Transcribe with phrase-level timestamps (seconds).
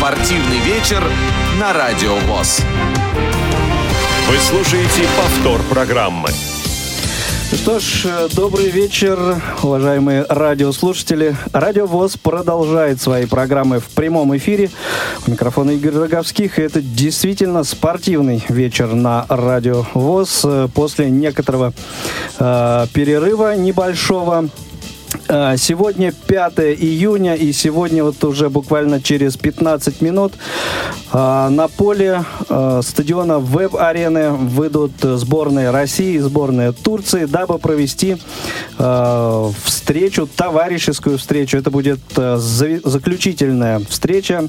[0.00, 1.04] Спортивный вечер
[1.60, 2.62] на Радио ВОЗ.
[4.30, 6.30] Вы слушаете повтор программы.
[7.52, 9.18] Что ж, э, добрый вечер,
[9.62, 11.36] уважаемые радиослушатели.
[11.52, 14.70] Радио ВОЗ продолжает свои программы в прямом эфире.
[15.26, 16.58] У микрофона Игорь Роговских.
[16.58, 20.40] И это действительно спортивный вечер на Радио ВОЗ.
[20.44, 21.74] Э, после некоторого
[22.38, 24.48] э, перерыва небольшого
[25.26, 30.34] Сегодня 5 июня, и сегодня вот уже буквально через 15 минут
[31.12, 38.16] а, на поле а, стадиона Веб-арены выйдут сборные России и сборная Турции, дабы провести
[39.64, 41.58] встречу, товарищескую встречу.
[41.58, 44.48] Это будет заключительная встреча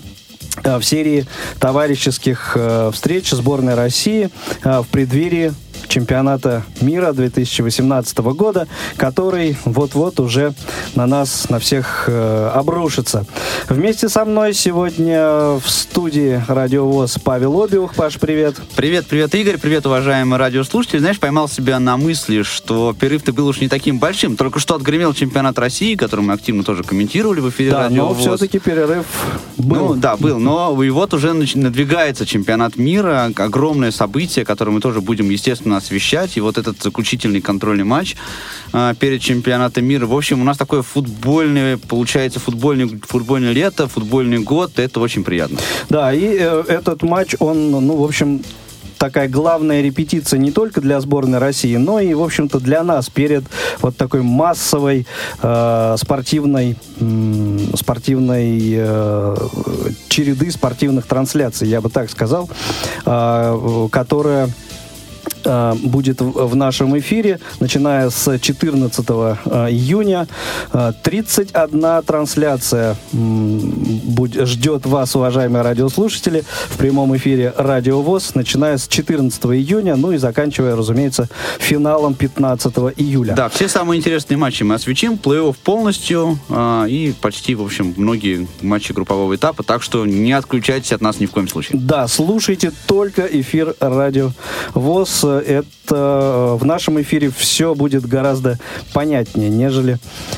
[0.64, 1.26] в серии
[1.60, 2.58] товарищеских
[2.94, 4.30] встреч сборной России
[4.64, 5.54] в преддверии
[5.88, 8.68] чемпионата мира 2018 года,
[8.98, 10.54] который вот-вот уже
[10.96, 13.26] на нас, на всех э, обрушится.
[13.70, 17.96] Вместе со мной сегодня в студии радиовоз Павел Обиух.
[17.96, 18.56] Паш, привет.
[18.76, 19.58] Привет, привет, Игорь.
[19.58, 21.00] Привет, уважаемые радиослушатели.
[21.00, 24.36] Знаешь, поймал себя на мысли, что перерыв-то был уж не таким большим.
[24.36, 28.14] Только что отгремел чемпионат России, который мы активно тоже комментировали в эфире да, радио но
[28.16, 29.06] все-таки перерыв
[29.58, 29.90] был.
[29.90, 30.40] Ну, да, был.
[30.40, 33.32] Но и вот уже надвигается чемпионат мира.
[33.36, 36.38] Огромное событие, которое мы тоже будем, естественно, освещать.
[36.38, 38.16] И вот этот заключительный контрольный матч
[38.74, 40.06] э, перед чемпионатом мира.
[40.06, 44.80] В общем, у нас такое футбольное, получается, футбольный, футбольное лето, футбольный год.
[44.80, 45.58] Это очень приятно.
[45.90, 48.42] Да, и э, этот матч, он, ну, в общем,
[49.02, 53.44] такая главная репетиция не только для сборной России, но и, в общем-то, для нас перед
[53.82, 55.08] вот такой массовой
[55.42, 59.36] э, спортивной, э, спортивной э,
[60.08, 62.48] череды спортивных трансляций, я бы так сказал,
[63.04, 64.52] э, которая
[65.44, 69.14] будет в нашем эфире, начиная с 14 э,
[69.70, 70.28] июня.
[71.04, 79.44] 31 э, трансляция ждет вас, уважаемые радиослушатели, в прямом эфире Радио ВОЗ, начиная с 14
[79.46, 83.34] июня, ну и заканчивая, разумеется, финалом 15 июля.
[83.34, 86.40] Да, все самые интересные матчи мы освещим, плей-офф полностью
[86.88, 91.26] и почти, в общем, многие матчи группового этапа, так что не отключайтесь от нас ни
[91.26, 91.80] в коем случае.
[91.80, 94.32] Да, слушайте только эфир Радио
[94.74, 98.60] ВОЗ это э, в нашем эфире все будет гораздо
[98.94, 99.98] понятнее, нежели,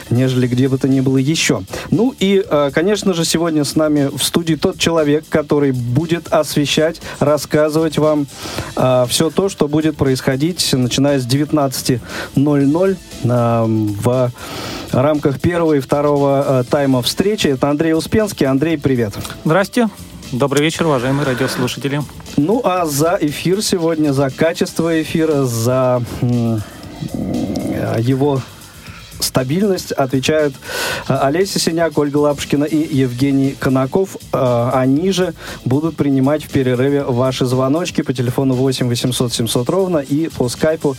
[0.09, 1.63] нежели где бы то ни было еще.
[1.91, 7.01] Ну и, э, конечно же, сегодня с нами в студии тот человек, который будет освещать,
[7.19, 8.27] рассказывать вам
[8.75, 14.31] э, все то, что будет происходить, начиная с 19.00 в
[14.91, 17.47] рамках первого и второго тайма встречи.
[17.47, 18.45] Это Андрей Успенский.
[18.45, 19.13] Андрей, привет.
[19.43, 19.89] Здрасте.
[20.33, 22.01] Добрый вечер, уважаемые радиослушатели.
[22.37, 26.01] Ну, а за эфир сегодня, за качество эфира, за
[27.99, 28.41] его
[29.19, 30.55] стабильность отвечают
[31.07, 34.17] э, Олеся Синяк, Ольга Лапушкина и Евгений Конаков.
[34.33, 35.35] Э, они же
[35.65, 40.97] будут принимать в перерыве ваши звоночки по телефону 8 800 700 ровно и по скайпу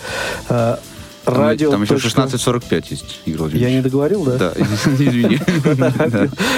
[1.25, 1.71] радио.
[1.71, 4.37] Там еще 16.45 есть, Игорь Я не договорил, да?
[4.37, 4.53] Да,
[4.99, 5.41] извини.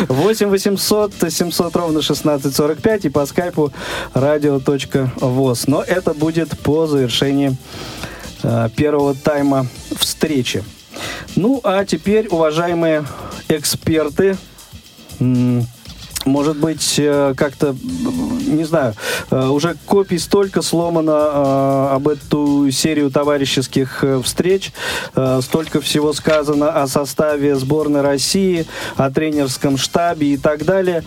[0.09, 3.72] 8 800 700 ровно 16.45 и по скайпу
[4.15, 5.66] радио.воз.
[5.66, 7.56] Но это будет по завершении
[8.43, 9.66] э, первого тайма
[9.97, 10.65] встречи.
[11.37, 13.04] Ну, а теперь, уважаемые
[13.48, 14.37] эксперты,
[16.26, 17.75] может быть, э, как-то,
[18.47, 18.94] не знаю,
[19.31, 24.72] э, уже копий столько сломано э, об эту серию товарищеских встреч,
[25.41, 28.66] столько всего сказано о составе сборной России,
[28.97, 31.04] о тренерском штабе и так далее.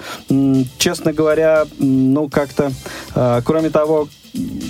[0.77, 2.71] Честно говоря, ну, как-то,
[3.43, 4.07] кроме того,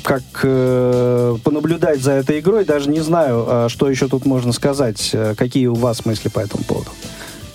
[0.03, 5.15] как э, понаблюдать за этой игрой, даже не знаю, что еще тут можно сказать.
[5.37, 6.89] Какие у вас мысли по этому поводу?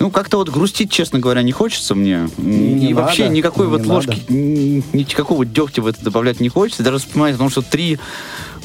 [0.05, 2.29] Ну, как-то вот грустить, честно говоря, не хочется мне.
[2.37, 6.51] Не, и не вообще надо, никакой не вот ложки, никакого дегтя в это добавлять не
[6.51, 6.83] хочется.
[6.83, 7.99] Даже вспоминать о том, что три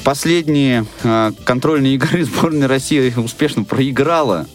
[0.03, 4.47] последние э, контрольные игры сборной России успешно проиграла.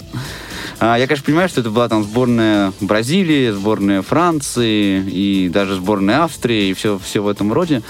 [0.79, 6.25] А, я, конечно, понимаю, что это была там сборная Бразилии, сборная Франции и даже сборная
[6.25, 7.81] Австрии и все, все в этом роде.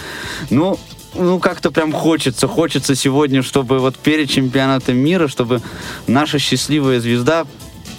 [0.50, 0.78] Но
[1.16, 5.62] ну, как-то прям хочется, хочется сегодня, чтобы вот перед чемпионатом мира, чтобы
[6.06, 7.44] наша счастливая звезда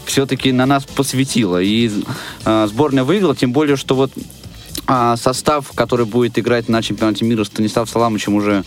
[0.06, 1.62] все-таки на нас посвятила.
[1.62, 1.92] И
[2.46, 4.12] э, сборная выиграла, тем более, что вот
[4.88, 8.64] а состав, который будет играть на чемпионате мира, Станислав Саламовичем уже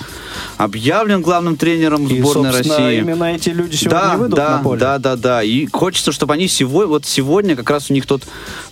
[0.56, 2.99] объявлен главным тренером и, сборной России.
[2.99, 4.81] именно эти люди сегодня да, выйдут да, на поле.
[4.81, 5.43] Да, да, да.
[5.44, 8.23] И хочется, чтобы они сегодня, вот сегодня как раз у них тот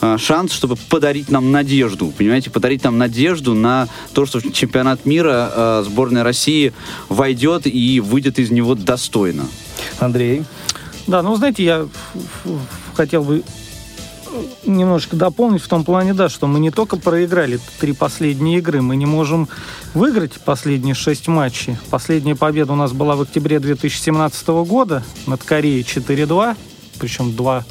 [0.00, 5.50] а, шанс, чтобы подарить нам надежду, понимаете, подарить нам надежду на то, что чемпионат мира
[5.54, 6.72] а, сборная России
[7.08, 9.46] войдет и выйдет из него достойно.
[10.00, 10.42] Андрей?
[11.06, 11.88] Да, ну, знаете, я
[12.94, 13.42] хотел бы
[14.64, 18.96] немножко дополнить в том плане, да, что мы не только проиграли три последние игры, мы
[18.96, 19.48] не можем
[19.94, 21.76] выиграть последние шесть матчей.
[21.90, 26.56] Последняя победа у нас была в октябре 2017 года над Кореей 4-2,
[26.98, 27.64] причем два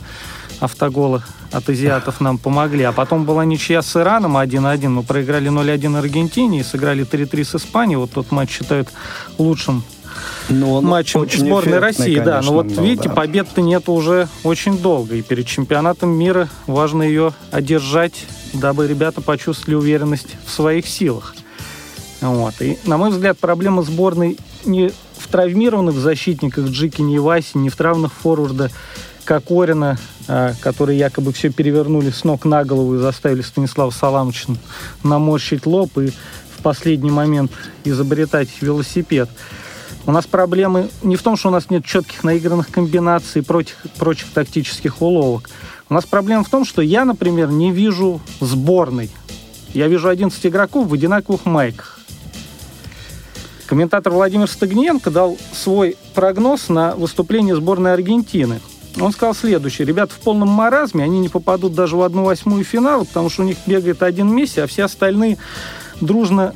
[0.60, 2.84] автогола от азиатов нам помогли.
[2.84, 4.90] А потом была ничья с Ираном 1-1.
[4.90, 7.98] Мы проиграли 0-1 Аргентине и сыграли 3-3 с Испанией.
[7.98, 8.90] Вот тот матч считают
[9.38, 9.84] лучшим
[10.50, 12.18] Ну, он матчем сборной России.
[12.18, 13.16] Да, конечно, но вот был, видите, да.
[13.16, 15.16] побед-то нет уже очень долго.
[15.16, 21.36] И перед чемпионатом мира важно ее одержать, дабы ребята почувствовали уверенность в своих силах.
[22.22, 22.54] Вот.
[22.62, 27.76] И, на мой взгляд, проблема сборной не в травмированных защитниках Джикине и Васе, не в
[27.76, 28.72] травмах форварда
[29.26, 29.98] Кокорина,
[30.28, 34.54] а, которые якобы все перевернули с ног на голову и заставили Станислава Саламовича
[35.04, 37.52] наморщить лоб и в последний момент
[37.84, 39.30] изобретать велосипед.
[40.08, 43.78] У нас проблемы не в том, что у нас нет четких наигранных комбинаций и прочих,
[44.34, 45.50] тактических уловок.
[45.90, 49.10] У нас проблема в том, что я, например, не вижу сборной.
[49.74, 52.00] Я вижу 11 игроков в одинаковых майках.
[53.66, 58.60] Комментатор Владимир Стагниенко дал свой прогноз на выступление сборной Аргентины.
[59.02, 59.88] Он сказал следующее.
[59.88, 63.46] Ребята в полном маразме, они не попадут даже в одну восьмую финала, потому что у
[63.46, 65.40] них бегает один Месси, а все остальные
[66.00, 66.54] дружно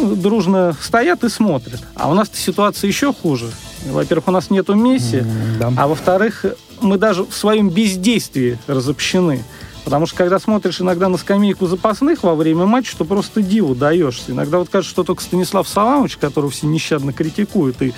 [0.00, 1.80] дружно стоят и смотрят.
[1.94, 3.50] А у нас ситуация еще хуже.
[3.86, 5.24] Во-первых, у нас нету Месси,
[5.58, 5.72] да.
[5.76, 6.44] а во-вторых,
[6.80, 9.44] мы даже в своем бездействии разобщены.
[9.84, 14.30] Потому что когда смотришь иногда на скамейку запасных во время матча, то просто диву даешься.
[14.30, 17.92] Иногда вот кажется, что только Станислав Саламович, которого все нещадно критикуют, и,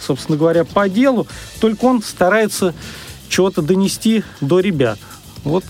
[0.00, 1.26] собственно говоря, по делу,
[1.60, 2.72] только он старается
[3.28, 4.98] чего-то донести до ребят.
[5.42, 5.64] Вот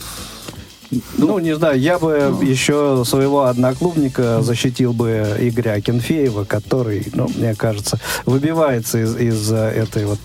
[1.18, 7.54] Ну, не знаю, я бы еще своего одноклубника защитил бы Игоря Акинфеева, который, ну, мне
[7.54, 10.20] кажется, выбивается из, из э, этой вот...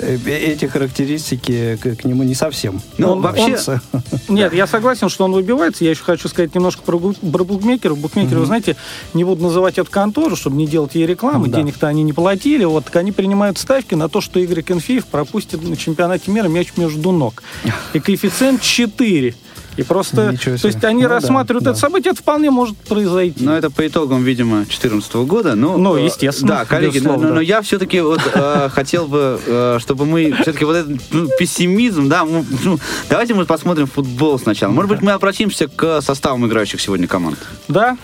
[0.00, 2.80] э, э, эти характеристики к, к нему не совсем.
[2.98, 3.56] Ну, Он- вообще,
[3.92, 5.84] он- Нет, я согласен, что он выбивается.
[5.84, 7.98] Я еще хочу сказать немножко про, про букмекеров.
[7.98, 8.76] Букмекеры, вы знаете,
[9.14, 11.48] не буду называть эту контору, чтобы не делать ей рекламы.
[11.48, 11.58] Да.
[11.58, 12.64] Денег-то они не платили.
[12.64, 16.72] Вот так они принимают ставки на то, что Игорь Конфеев пропустит на чемпионате мира мяч
[16.76, 17.42] между ног.
[17.94, 19.34] И коэффициент 4.
[19.78, 21.70] И просто, то есть они Ну да, рассматривают да.
[21.70, 23.44] это событие, это вполне может произойти.
[23.44, 25.54] Но это по итогам, видимо, 2014 года.
[25.54, 29.78] Ну, Ну, естественно, Да, коллеги, но, но- но я все-таки вот э, хотел бы, э,
[29.80, 34.72] чтобы мы все-таки вот этот ну, пессимизм, да, ну, ну, давайте мы посмотрим футбол сначала.
[34.72, 37.38] Может быть, мы обратимся к составам играющих сегодня команд.
[37.68, 37.96] Да,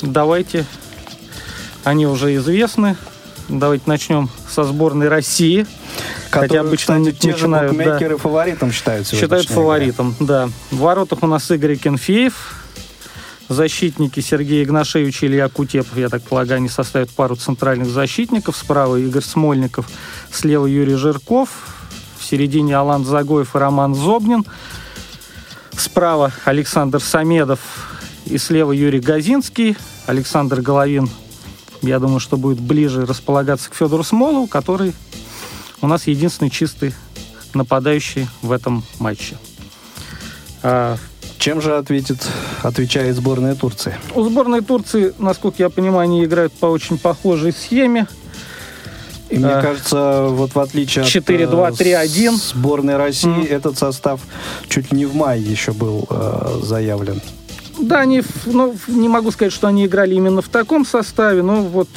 [0.00, 0.66] давайте.
[1.84, 2.96] Они уже известны.
[3.58, 5.66] Давайте начнем со сборной России.
[6.30, 7.84] Хотя которые, обычно кстати, те же начинают, да.
[7.84, 10.48] букмекеры фаворитом считают Считают фаворитом, да.
[10.70, 12.58] В воротах у нас Игорь Кенфеев.
[13.48, 18.56] Защитники Сергей Игнашевич и Илья Кутепов, я так полагаю, они составят пару центральных защитников.
[18.56, 19.86] Справа Игорь Смольников,
[20.30, 21.50] слева Юрий Жирков.
[22.18, 24.46] В середине Алан Загоев и Роман Зобнин.
[25.76, 27.60] Справа Александр Самедов
[28.24, 29.76] и слева Юрий Газинский.
[30.06, 31.10] Александр Головин,
[31.82, 34.94] я думаю, что будет ближе располагаться к Федору Смолову, который
[35.80, 36.94] у нас единственный чистый
[37.54, 39.36] нападающий в этом матче.
[40.62, 40.96] А,
[41.38, 42.26] Чем же ответит,
[42.62, 43.94] отвечает сборная Турции?
[44.14, 48.06] у сборной Турции, насколько я понимаю, они играют по очень похожей схеме.
[49.28, 49.62] И мне А.
[49.62, 52.34] кажется, вот в отличие от 4-2-3-1.
[52.34, 53.42] э, сборной России, Мгм.
[53.48, 54.20] этот состав
[54.68, 57.20] чуть ли не в мае еще был э, заявлен.
[57.82, 61.88] Да, они, ну, не могу сказать, что они играли именно в таком составе, но вот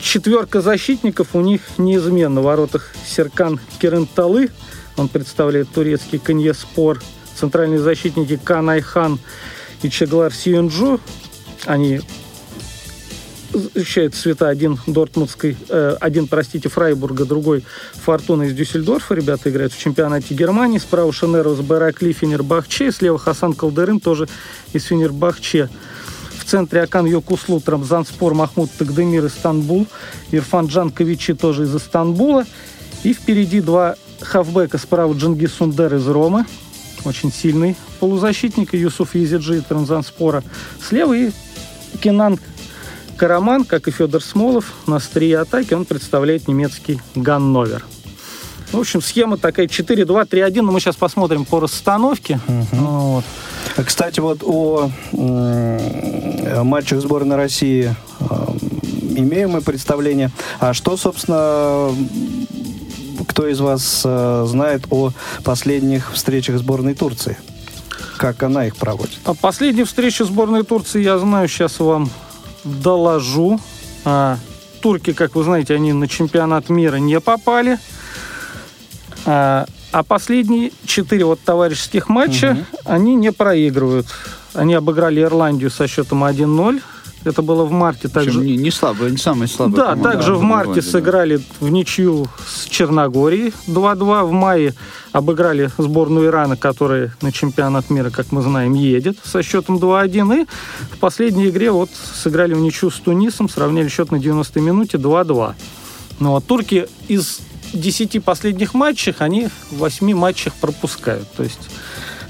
[0.00, 2.40] четверка защитников у них неизменно.
[2.40, 4.50] В воротах Серкан Керенталы,
[4.96, 7.00] он представляет турецкий Коньеспор.
[7.36, 9.20] Центральные защитники Кан Айхан
[9.82, 11.00] и Чеглар Сиюнджу.
[11.64, 12.00] Они
[13.54, 19.14] защищают цвета один Дортмундской, э, один, простите, Фрайбурга, другой Фортуна из Дюссельдорфа.
[19.14, 20.78] Ребята играют в чемпионате Германии.
[20.78, 22.92] Справа Шенерос Баракли, Фенербахче.
[22.92, 24.28] Слева Хасан Калдерин, тоже
[24.72, 25.68] из Фенербахче.
[26.38, 29.86] В центре Окай Йокуслу, Трамзанспор, Махмуд Тагдемир, Истанбул.
[30.30, 32.44] Ирфан Джан Кахведжи тоже из Истанбула.
[33.02, 34.78] И впереди два хавбека.
[34.78, 36.44] Справа Дженгиз Ундер из Ромы.
[37.04, 38.74] Очень сильный полузащитник.
[38.74, 40.42] Юсуф Езиджи Трабзанспора.
[40.86, 41.30] Слева и
[42.02, 42.38] Кенан
[43.14, 47.84] Караман, как и Федор Смолов, на острие атаки он представляет немецкий Ганновер.
[48.72, 52.40] В общем, схема такая 4-2-3-1, но мы сейчас посмотрим по расстановке.
[52.72, 53.24] Вот.
[53.76, 58.24] А, Кстати, вот о м, матчах сборной России э,
[59.16, 60.30] имеем мы представление.
[60.58, 61.94] А что, собственно,
[63.28, 65.12] кто из вас э, знает о
[65.44, 67.36] последних встречах сборной Турции?
[68.16, 69.18] Как она их проводит?
[69.24, 72.10] А последнюю встречу сборной Турции я знаю, сейчас вам
[72.64, 73.60] доложу.
[74.04, 74.38] А,
[74.80, 77.78] турки, как вы знаете, они на чемпионат мира не попали.
[79.26, 84.06] А, А последние четыре вот товарищеских матча они не проигрывают.
[84.52, 86.82] Они обыграли Ирландию со счетом 1-0.
[87.24, 88.08] Это было в марте.
[88.08, 88.40] Причем Также...
[88.40, 90.10] не, не слабая, не самая слабая Да, команда.
[90.10, 90.82] также в марте да.
[90.82, 94.24] сыграли в ничью с Черногорией 2-2.
[94.24, 94.74] В мае
[95.12, 100.42] обыграли сборную Ирана, которая на чемпионат мира, как мы знаем, едет со счетом 2-1.
[100.42, 100.46] И
[100.94, 105.54] в последней игре вот сыграли в ничью с Тунисом, сравняли счет на 90-й минуте 2-2.
[106.20, 107.40] Ну вот турки из
[107.72, 111.28] 10 последних матчей, они в 8 матчах пропускают.
[111.32, 111.70] То есть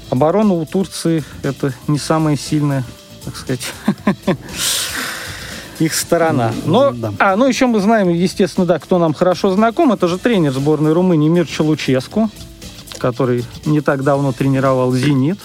[0.09, 2.83] оборона у Турции это не самая сильная,
[3.23, 3.61] так сказать,
[5.79, 6.53] их сторона.
[6.65, 7.13] Но, да.
[7.19, 10.93] а, ну еще мы знаем, естественно, да, кто нам хорошо знаком, это же тренер сборной
[10.93, 12.29] Румынии Мирча Луческу,
[12.97, 15.39] который не так давно тренировал «Зенит».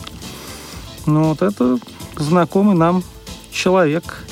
[1.07, 1.79] Ну вот это
[2.17, 3.03] знакомый нам
[3.51, 4.25] человек.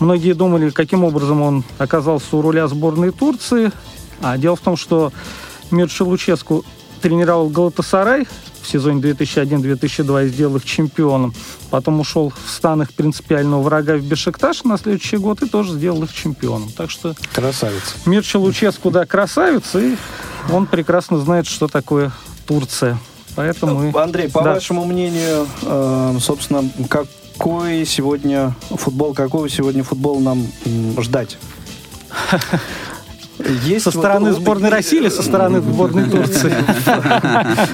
[0.00, 3.72] Многие думали, каким образом он оказался у руля сборной Турции.
[4.20, 5.12] А дело в том, что
[5.70, 6.64] Мирча Луческу
[7.00, 8.26] тренировал Галатасарай
[8.66, 11.32] в сезоне 2001-2002 и сделал их чемпионом.
[11.70, 16.02] Потом ушел в стан их принципиального врага в Бешикташ на следующий год и тоже сделал
[16.02, 16.70] их чемпионом.
[16.76, 17.94] Так что Красавец.
[18.06, 19.96] Мирча Луческу, да, красавец, и
[20.52, 22.12] он прекрасно знает, что такое
[22.46, 22.98] Турция.
[23.34, 23.88] Поэтому...
[23.90, 24.54] и- Андрей, по Да.
[24.54, 30.46] вашему мнению, э, собственно, какой сегодня футбол, какого сегодня футбол нам
[31.00, 31.36] ждать?
[33.64, 36.54] Есть Со вот- стороны вот сборной такие- России или со стороны сборной Турции?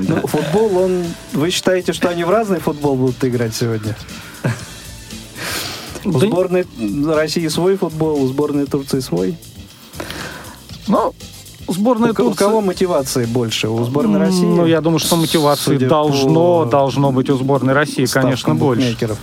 [0.01, 1.05] Ну, футбол, он...
[1.33, 3.97] Вы считаете, что они в разный футбол будут играть сегодня?
[6.05, 6.67] У сборной
[7.07, 9.37] России свой футбол, у сборной Турции свой.
[10.89, 11.15] Ну,
[11.69, 12.39] сборная У, ко- у Турции...
[12.45, 13.69] кого мотивации больше?
[13.69, 14.45] У сборной России?
[14.45, 18.83] Ну, я думаю, что мотивации должно, по должно быть у сборной России, конечно, больше.
[18.83, 19.19] букмекеров.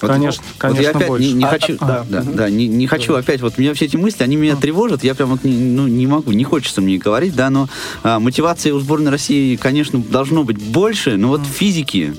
[0.00, 1.26] Вот- Конечно, вот конечно, я опять больше.
[1.26, 2.22] не, не А, хочу, а, да, да.
[2.22, 5.30] да, не, не хочу опять, вот меня все эти мысли, они меня тревожат, я прям
[5.30, 7.68] вот не, ну, не могу, не хочется мне говорить, да, но
[8.02, 12.14] а, мотивации у сборной России, конечно, должно быть больше, но вот физики,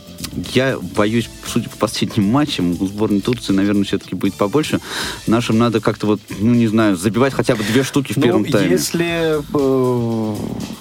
[0.53, 4.79] я боюсь, судя по последним матчам, у сборной Турции, наверное, все-таки будет побольше.
[5.27, 8.45] Нашим надо как-то вот, ну, не знаю, забивать хотя бы две штуки в Ну, первом
[8.45, 8.71] тайме.
[8.71, 10.35] если э,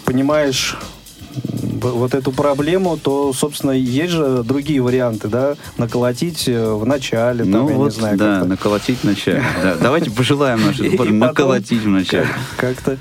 [0.04, 0.76] понимаешь
[1.62, 7.52] вот эту проблему, то, собственно, есть же другие варианты, да, наколотить э, в начале, там,
[7.52, 8.49] Ну я вот, не знаю, да, как-то.
[8.49, 9.43] наколотить вначале.
[9.62, 12.29] Да, давайте пожелаем нашей сборной наколотить вначале.
[12.57, 12.97] как-то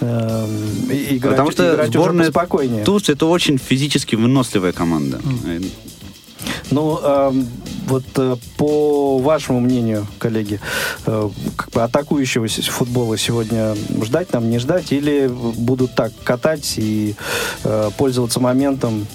[0.00, 0.46] э,
[0.90, 2.84] и- играть, Потому что сборная поспокойнее.
[2.84, 5.20] Турции это очень физически выносливая команда.
[6.72, 7.46] Э, Ну, эм,
[7.86, 10.58] вот э, по вашему мнению, коллеги,
[11.06, 17.14] э, как бы атакующего футбола сегодня ждать нам, не ждать, или будут так катать и
[17.64, 19.06] э, пользоваться моментом?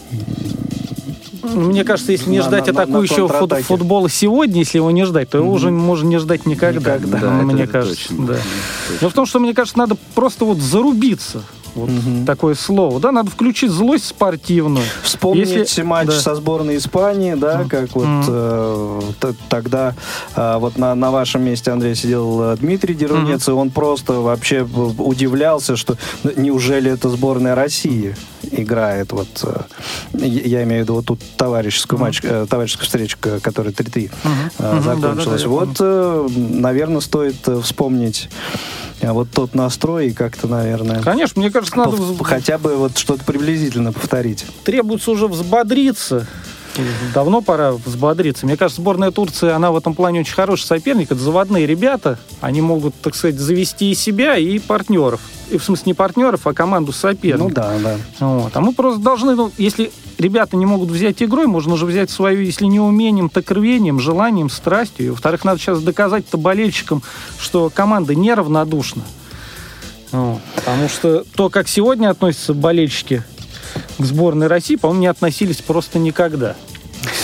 [1.44, 3.64] Мне кажется, если не На- ждать на- на- на атакующего контратаке.
[3.64, 6.98] футбола сегодня, если его не ждать, то его уже можно не ждать никогда.
[6.98, 7.18] Никогда.
[7.20, 8.10] Да, мне это кажется.
[8.10, 8.28] точно.
[8.28, 8.34] да.
[8.34, 9.00] Точно.
[9.00, 11.44] Дело в том, что мне кажется, надо просто вот зарубиться.
[11.78, 11.90] Вот
[12.26, 13.00] такое слово.
[13.00, 14.84] Да, надо включить злость спортивную.
[15.04, 16.20] Вспомнить Если- матч да.
[16.20, 18.26] со сборной Испании, да, как вот Мгм.
[18.28, 19.96] э, т- тогда
[20.36, 24.62] э, вот на, на вашем месте, Андрей, сидел э, Дмитрий Дерунец, и он просто вообще
[24.98, 28.16] удивлялся, что ну, неужели это сборная России
[28.52, 29.62] играет вот, э,
[30.14, 34.10] я имею в виду вот тут товарищескую матч, э, товарищескую встречу, которая 3-3
[34.60, 35.42] э, Мгм, закончилась.
[35.42, 38.30] я вот, э, наверное, стоит э, вспомнить
[39.02, 43.24] э, вот тот настрой и как-то, наверное, Конечно, мне кажется, надо хотя бы вот что-то
[43.24, 44.46] приблизительно повторить.
[44.64, 46.26] требуется уже взбодриться.
[47.14, 48.46] Давно пора взбодриться.
[48.46, 51.12] Мне кажется, сборная Турции, она в этом плане очень хороший соперник.
[51.12, 52.20] Это заводные ребята.
[52.40, 55.22] Они могут, так сказать, завести и себя, и партнеров.
[55.52, 57.48] В смысле не партнеров, а команду соперников.
[57.48, 57.98] Ну да, да.
[58.20, 58.56] Вот.
[58.56, 62.42] А мы просто должны, ну, если ребята не могут взять игрой, можно уже взять свою,
[62.42, 65.12] если не умением, так рвением, желанием, страстью.
[65.12, 67.02] Во-вторых, надо сейчас доказать-то болельщикам,
[67.40, 69.04] что команда неравнодушна.
[70.12, 70.42] Вот.
[70.56, 73.24] Потому что то, как сегодня относятся болельщики
[73.98, 76.56] к сборной России, по-моему, не относились просто никогда.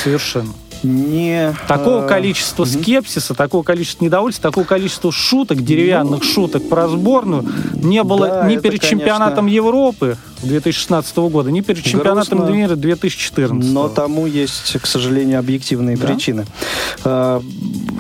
[0.04, 0.54] Совершенно.
[0.84, 7.46] Не, Такого э, количества скепсиса, такого количества недовольства, такого количества шуток, деревянных шуток про сборную
[7.74, 12.76] не было Ну, Да, ни перед чемпионатом Европы 2016 года, ни перед чемпионатом грустно, мира
[12.76, 13.72] 2014.
[13.72, 16.08] Но тому есть, к сожалению, объективные Да.
[16.08, 16.46] причины.
[17.04, 17.42] Э,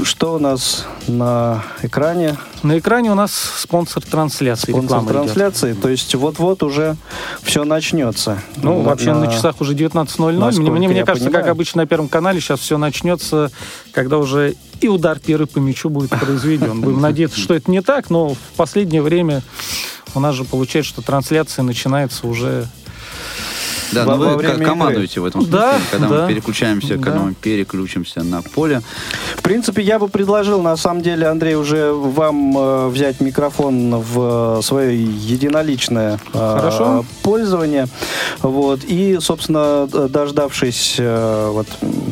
[0.03, 2.35] Что у нас на экране?
[2.61, 4.71] На экране у нас спонсор трансляции.
[4.71, 5.13] Спонсор реклама идет.
[5.13, 5.73] трансляции.
[5.73, 6.97] То есть вот-вот уже
[7.41, 8.41] все начнется.
[8.57, 10.59] Ну, вообще на часах уже 19.00.
[10.59, 11.51] Мне, мне, мне кажется, как понимаю.
[11.51, 13.49] обычно на Первом канале сейчас все начнется,
[13.93, 16.81] когда уже и удар первый по мячу будет произведен.
[16.81, 19.41] Будем надеяться, что это не так, но в последнее время
[20.15, 22.67] у нас же получается, что трансляция начинается уже
[23.93, 24.67] Да, во, но во вы время ко- игры.
[24.69, 26.21] командуете в этом смысле, Да, когда да.
[26.23, 27.19] мы переключаемся, когда Да.
[27.19, 28.81] мы переключимся на поле.
[29.37, 34.61] В принципе, я бы предложил, на самом деле, Андрей, уже вам э, взять микрофон в
[34.63, 37.05] свое единоличное э, Хорошо.
[37.21, 37.87] пользование.
[38.41, 41.67] Вот, и, собственно, дождавшись э, вот,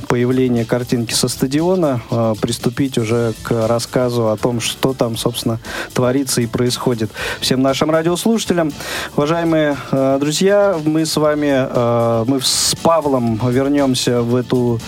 [0.08, 5.60] появления картинки со стадиона, э, приступить уже к рассказу о том, что там, собственно,
[5.94, 7.12] творится и происходит.
[7.40, 8.72] Всем нашим радиослушателям,
[9.16, 14.80] уважаемые э, друзья, мы с вами, э, мы с Павлом вернемся в эту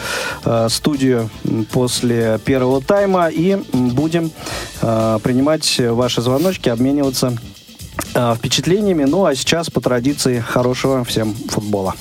[0.46, 1.30] э, студию
[1.72, 4.32] после первого тайма и будем
[4.82, 7.38] э, принимать ваши звоночки, обмениваться
[8.14, 9.04] э, впечатлениями.
[9.04, 11.96] Ну а сейчас по традиции хорошего всем футбола.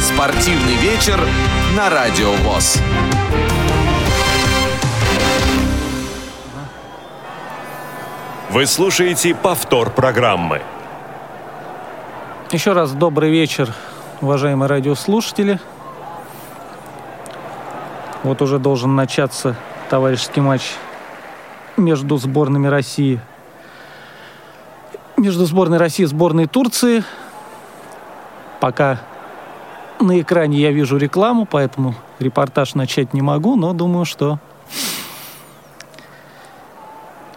[0.00, 1.20] Спортивный вечер
[1.76, 2.78] на Радио ВОЗ.
[8.50, 10.62] Вы слушаете повтор программы.
[12.50, 13.74] Еще раз добрый вечер,
[14.22, 15.60] уважаемые радиослушатели.
[18.22, 19.54] Вот уже должен начаться
[19.90, 20.62] товарищеский матч
[21.76, 23.20] между сборными России.
[25.18, 27.04] Между сборной России и сборной Турции.
[28.60, 28.98] Пока
[30.00, 34.38] на экране я вижу рекламу, поэтому репортаж начать не могу, но думаю, что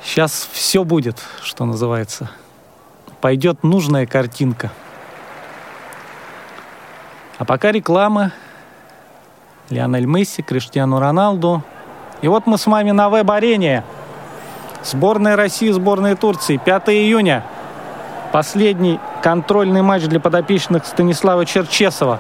[0.02, 2.32] сейчас все будет, что называется.
[3.20, 4.72] Пойдет нужная картинка.
[7.42, 8.34] А пока реклама.
[9.72, 11.64] Лионель Месси, Криштиану Роналду.
[12.22, 13.84] И вот мы с вами на веб-арене.
[14.84, 16.58] Сборная России, сборная Турции.
[16.64, 17.44] 5 июня.
[18.32, 22.20] Последний контрольный матч для подопечных Станислава Черчесова.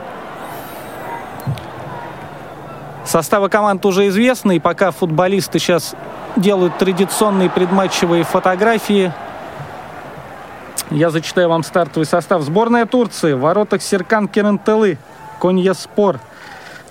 [3.05, 5.93] Составы команд уже известны, и пока футболисты сейчас
[6.35, 9.13] делают традиционные предматчевые фотографии,
[10.89, 12.41] я зачитаю вам стартовый состав.
[12.41, 13.33] Сборная Турции.
[13.33, 14.97] В воротах Серкан Керентелы.
[15.41, 16.19] Коньяспор.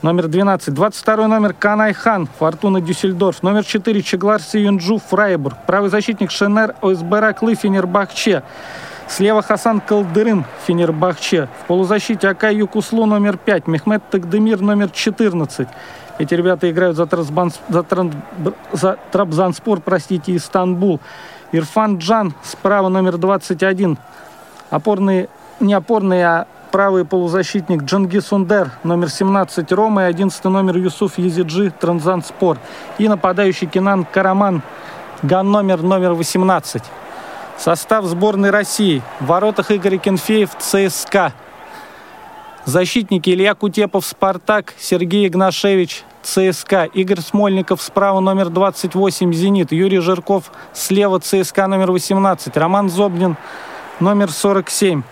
[0.03, 0.75] Номер 12.
[0.75, 2.29] 22 номер Каан Айхан.
[2.39, 3.45] Фортуна Дюссельдорф.
[3.45, 4.03] Номер 4.
[4.03, 4.99] Чаглар Сиюнджу.
[4.99, 5.57] Фрайбург.
[5.69, 7.55] Правый защитник Шенер Озбайраклы.
[7.55, 8.43] Фенербахче.
[9.07, 10.45] Слева Хасан Калдырым.
[10.67, 11.49] Фенербахче.
[11.63, 13.07] В полузащите Окай Йокуслу.
[13.07, 13.69] Номер 5.
[13.69, 14.61] Мехмед Тагдемир.
[14.61, 15.69] Номер 14.
[16.19, 18.13] Эти ребята играют за, Трансбанс- за, Тран-
[18.73, 20.99] за Трабзанспор, простите, Истанбул.
[21.53, 23.97] Ирфан Джан справа номер 21.
[24.71, 25.29] Опорные,
[25.61, 31.73] не опорные, а правый полузащитник Дженгиз Ундер, номер 17 Рома и 11 номер Юсуф Езиджи,
[31.79, 32.59] Транзанспор.
[32.99, 34.63] И нападающий Кенан Караман,
[35.23, 36.83] ган номер номер 18.
[37.59, 39.03] Состав сборной России.
[39.21, 41.33] В воротах Игорь Кенфеев, ЦСКА.
[42.65, 50.53] Защитники Илья Кутепов, Спартак, Сергей Игнашевич, ЦСКА, Игорь Смольников справа номер 28, Зенит, Юрий Жирков
[50.73, 53.37] слева, ЦСКА номер 18, Роман Зобнин
[53.99, 55.03] номер 47.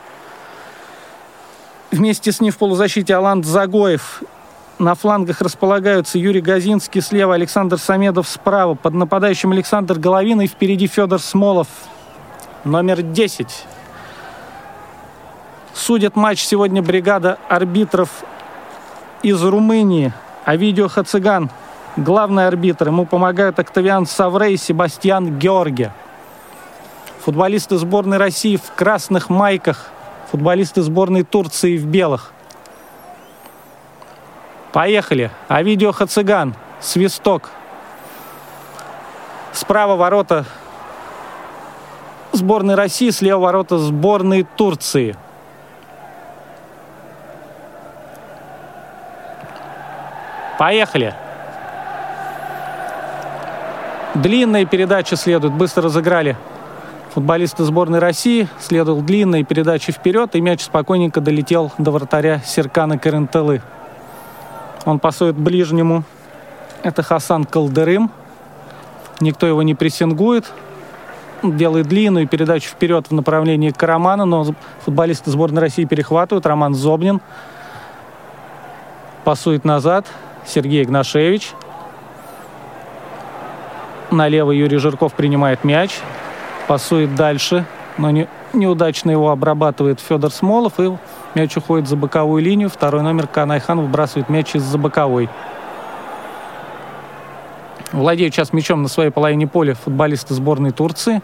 [1.90, 4.22] Вместе с ним в полузащите Алан Загоев.
[4.78, 8.74] На флангах располагаются Юрий Газинский слева, Александр Самедов справа.
[8.74, 11.68] Под нападающим Александр Головин и впереди Федор Смолов.
[12.64, 13.64] Номер 10.
[15.72, 18.10] Судят матч сегодня бригада арбитров
[19.22, 20.12] из Румынии.
[20.44, 21.50] Овидио Хациган,
[21.96, 22.88] главный арбитр.
[22.88, 25.92] Ему помогают Октавиан Саврей и Себастьян Георге.
[27.24, 29.90] Футболисты сборной России в красных майках.
[30.30, 32.32] Футболисты сборной Турции в белых.
[34.72, 35.30] Поехали.
[35.48, 36.54] Овидио Хациган.
[36.80, 37.50] Свисток.
[39.52, 40.44] Справа ворота
[42.32, 45.16] сборной России, слева ворота сборной Турции.
[50.58, 51.14] Поехали.
[54.14, 55.54] Длинная передача следует.
[55.54, 56.36] Быстро разыграли
[57.18, 58.46] футболисты сборной России.
[58.60, 63.60] Следовал длинная передача вперед, и мяч спокойненько долетел до вратаря Серкана Карентелы.
[64.84, 66.04] Он пасует ближнему.
[66.84, 68.12] Это Хасан Калдырым.
[69.18, 70.52] Никто его не прессингует.
[71.42, 74.46] Делает длинную передачу вперед в направлении Карамана, но
[74.84, 76.46] футболисты сборной России перехватывают.
[76.46, 77.20] Роман Зобнин
[79.24, 80.06] пасует назад.
[80.46, 81.50] Сергей Игнашевич.
[84.12, 86.00] Налево Юрий Жирков принимает мяч.
[86.68, 87.64] Пасует дальше,
[87.96, 90.78] но не, неудачно его обрабатывает Федор Смолов.
[90.78, 90.92] И
[91.34, 92.68] мяч уходит за боковую линию.
[92.68, 95.30] Второй номер Канайхан выбрасывает мяч из-за боковой.
[97.90, 101.22] Владеют сейчас мячом на своей половине поля футболисты сборной Турции.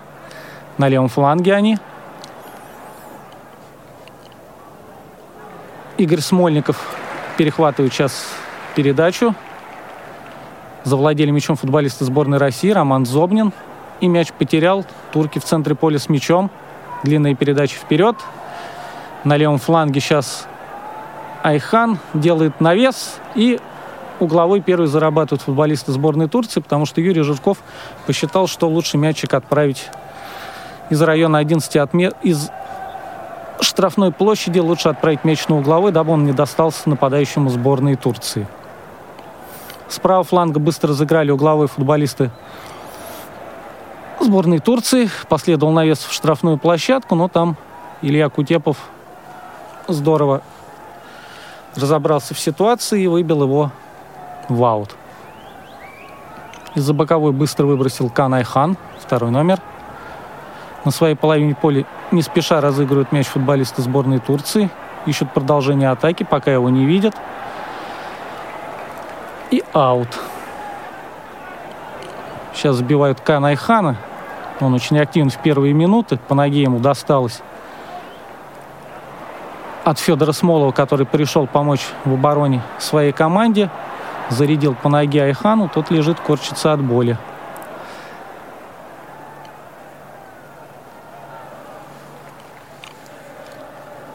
[0.79, 1.79] На левом фланге они.
[5.99, 6.79] Игорь Смольников
[7.37, 8.29] перехватывает сейчас
[8.75, 9.35] передачу.
[10.85, 13.53] Завладели мячом футболисты сборной России Роман Зобнин.
[14.01, 14.85] И мяч потерял.
[15.13, 16.51] Турки в центре поля с мячом.
[17.03, 18.17] Длинная передача вперед.
[19.25, 20.47] На левом фланге сейчас
[21.43, 23.61] Айхан делает навес и
[24.21, 27.59] угловой первый зарабатывают футболисты сборной Турции, потому что Юрий Жирков
[28.07, 29.89] посчитал, что лучше мячик отправить
[30.91, 32.15] из района 11 отмет...
[32.23, 32.51] из
[33.61, 38.47] штрафной площади лучше отправить мяч на угловой, дабы он не достался нападающему сборной Турции.
[39.89, 42.31] Справа фланга быстро разыграли угловые футболисты
[44.21, 45.09] сборной Турции.
[45.29, 47.57] Последовал навес в штрафную площадку, но там
[48.03, 48.77] Илья Кутепов
[49.89, 50.43] здорово
[51.75, 53.71] разобрался в ситуации и выбил его
[54.49, 54.95] в аут.
[56.75, 59.61] Из-за боковой быстро выбросил Кан Айхан, второй номер.
[60.85, 64.71] На своей половине поля не спеша разыгрывают мяч футболисты сборной Турции.
[65.07, 67.15] Ищут продолжение атаки, пока его не видят.
[69.51, 70.09] И аут.
[72.55, 73.97] Сейчас забивают Кан Айхана.
[74.61, 76.19] Он очень активен в первые минуты.
[76.29, 77.43] По ноге ему досталось
[79.85, 83.71] от Федора Смолова, который пришел помочь в обороне своей команде.
[84.31, 87.19] Зарядил по ноге Айхану, тот лежит, корчится от боли.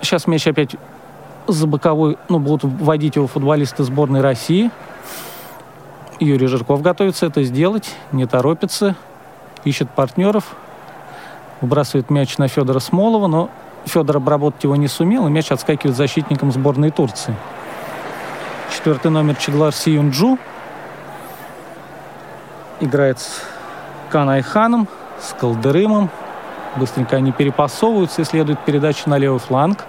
[0.02, 0.75] Сейчас мяч опять
[1.45, 4.71] за боковой, ну, будут вводить его футболисты сборной России.
[6.19, 8.95] Юрий Жирков готовится это сделать, не торопится,
[9.63, 10.55] ищет партнеров,
[11.62, 13.49] выбрасывает мяч на Федора Смолова, но
[13.86, 17.36] Федор обработать его не сумел, и мяч отскакивает защитником сборной Турции.
[18.75, 20.38] Четвертый номер Чеглар Сиюнджу
[22.82, 23.41] играет с
[24.10, 24.88] Канайханом,
[25.21, 26.10] с Колдырымом.
[26.75, 29.86] Быстренько они перепасовываются и следует передача на левый фланг.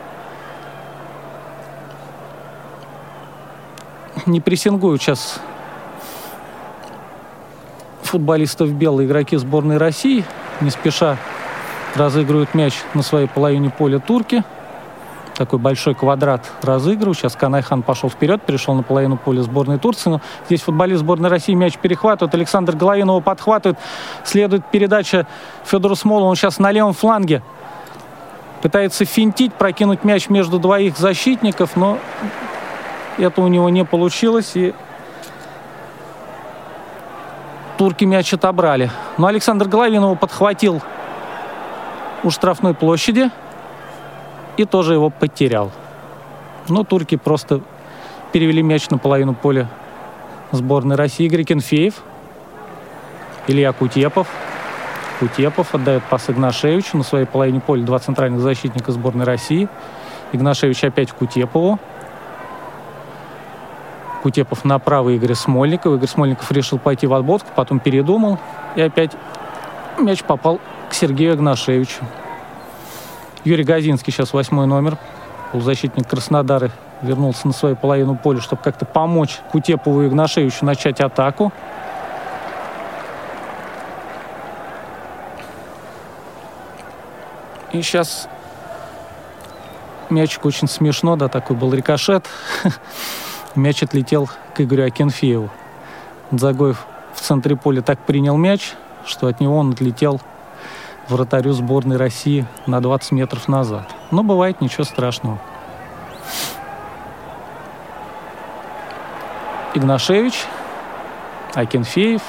[4.26, 5.40] Не прессингуют сейчас
[8.10, 10.24] футболистов белые игроки сборной России.
[10.60, 11.16] Не спеша
[11.94, 14.42] разыгрывают мяч на своей половине поля турки.
[15.36, 17.18] Такой большой квадрат разыгрывают.
[17.18, 20.10] Сейчас Каан Айхан пошел вперед, перешел на половину поля сборной Турции.
[20.10, 22.34] Но здесь футболист сборной России мяч перехватывает.
[22.34, 23.78] Александр Головин его подхватывает.
[24.24, 25.26] Следует передача
[25.64, 26.26] Федору Смолу.
[26.26, 27.42] Он сейчас на левом фланге.
[28.60, 31.96] Пытается финтить, прокинуть мяч между двоих защитников, но
[33.16, 34.52] это у него не получилось.
[34.54, 34.74] И
[37.80, 38.90] турки мяч отобрали.
[39.16, 40.82] Но Александр Головин его подхватил
[42.22, 43.30] у штрафной площади
[44.58, 45.72] и тоже его потерял.
[46.68, 47.62] Но турки просто
[48.32, 49.66] перевели мяч на половину поля
[50.52, 51.24] сборной России.
[51.24, 51.94] Игорь Кенфеев,
[53.46, 54.28] Илья Кутепов.
[55.18, 59.70] Кутепов отдает пас Игнашевичу на своей половине поля два центральных защитника сборной России.
[60.32, 61.78] Игнашевич опять Кутепову.
[64.22, 65.96] Кутепов направо Игоря Смольникова.
[65.96, 68.38] Игорь Смольников решил пойти в отботку, потом передумал.
[68.76, 69.12] И опять
[69.98, 72.04] мяч попал к Сергею Игнашевичу.
[73.44, 74.98] Юрий Газинский сейчас восьмой номер.
[75.52, 76.70] Полузащитник Краснодара
[77.02, 81.52] вернулся на свою половину поля, чтобы как-то помочь Кутепову и Игнашевичу начать атаку.
[87.72, 88.28] И сейчас
[90.10, 92.26] мячик очень смешно, да, такой был рикошет.
[93.56, 95.50] мяч отлетел к Игорю Акинфееву.
[96.30, 100.20] Загоев в центре поля так принял мяч, что от него он отлетел
[101.08, 103.94] вратарю сборной России на 20 метров назад.
[104.10, 105.38] Но бывает ничего страшного.
[109.74, 110.34] Игнашевич,
[111.54, 112.22] Акинфеев.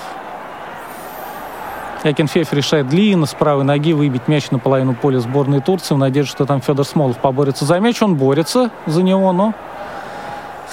[2.04, 6.32] Акинфеев решает длинно с правой ноги выбить мяч на половину поля сборной Турции в надежде,
[6.32, 8.02] что там Федор Смолов поборется за мяч.
[8.02, 9.54] Он борется за него, но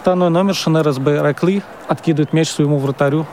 [0.08, 3.26] второй номер Шенер СБ Ракли откидывает мяч своему вратарю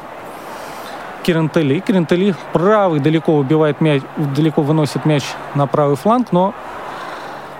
[1.23, 1.79] Кирентели.
[1.79, 4.03] Кирентели правый далеко убивает мяч,
[4.35, 6.53] далеко выносит мяч на правый фланг, но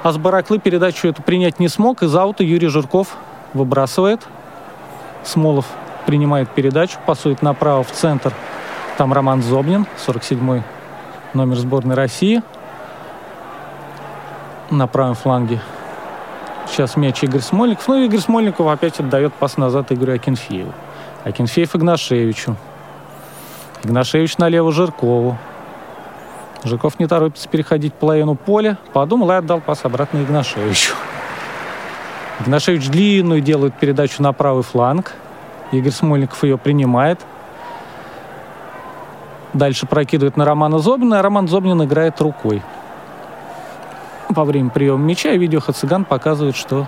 [0.04, 2.04] Асбараклы передачу эту принять не смог.
[2.04, 3.16] Из аута Юрий Жирков
[3.54, 4.22] выбрасывает.
[5.24, 5.66] Смолов
[6.06, 8.34] принимает передачу, пасует направо в центр.
[8.98, 10.62] Там Роман Зобнин, 47-й
[11.34, 12.44] номер сборной России.
[14.70, 15.62] На правом фланге
[16.68, 17.88] сейчас мяч Игорь Смольников.
[17.88, 20.74] Ну, Игорь Смольников опять отдает пас назад Игорю Акинфееву.
[21.24, 22.56] Акинфеев Игнашевичу.
[23.84, 25.38] Игнашевич налево Жиркову.
[26.64, 28.78] Жирков не торопится переходить половину поля.
[28.94, 30.94] Подумал и отдал пас обратно Игнашевичу.
[32.42, 35.14] Игнашевич длинную делает передачу на правый фланг.
[35.72, 37.20] Игорь Смольников ее принимает.
[39.54, 42.62] Дальше прокидывает на Романа Зобнина, а Роман Зобнин играет рукой.
[44.30, 46.88] Во время приема мяча и видео Хациган показывает, что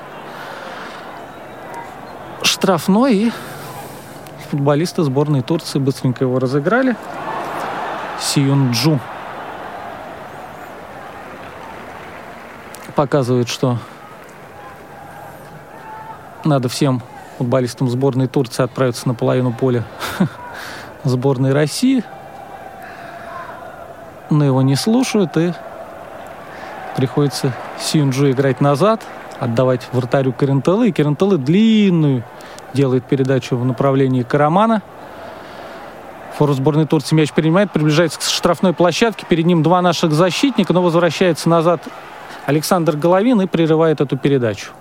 [2.42, 3.32] штрафной и
[4.50, 6.96] футболисты сборной Турции быстренько его разыграли.
[8.20, 9.00] Сиюнджу
[12.96, 13.78] показывает, что
[16.44, 17.04] надо всем
[17.38, 19.84] футболистам сборной Турции отправиться на половину поля
[21.04, 22.04] сборной России.
[24.32, 25.54] Но его не слушают, и
[26.98, 29.04] приходится Синджу играть назад,
[29.40, 30.90] отдавать вратарю Карентелы.
[30.90, 32.24] И Карентелы длинную
[32.74, 34.82] делает передачу в направлении Карамана.
[36.38, 39.26] Фору сборной Турции мяч принимает, приближается к штрафной площадке.
[39.30, 41.82] Перед ним два наших защитника, но возвращается назад
[42.48, 44.72] Александр Головин и прерывает эту передачу.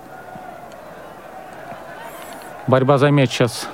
[2.65, 3.67] Борьба за мяч сейчас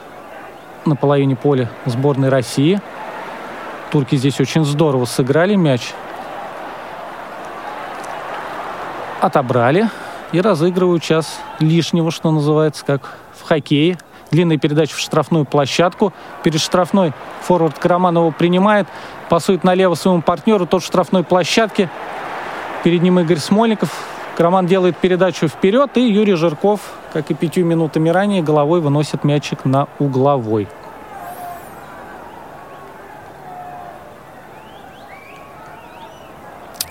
[0.85, 2.81] на половине поля сборной России.
[3.89, 5.93] Турки здесь очень здорово сыграли мяч.
[9.23, 9.89] Отобрали
[10.33, 13.97] и разыгрывают сейчас лишнего, что называется, как в хоккее.
[14.31, 16.11] Длинная передача в штрафную площадку.
[16.43, 18.85] Перед штрафной форвард Караманова принимает,
[19.29, 21.89] пасует налево своему партнеру, тот в штрафной площадке.
[22.83, 23.91] Перед ним Игорь Смольников.
[24.35, 26.81] Караман делает передачу вперед, и Юрий Жирков,
[27.13, 30.67] как и пятью минутами ранее, головой выносит мячик на угловой.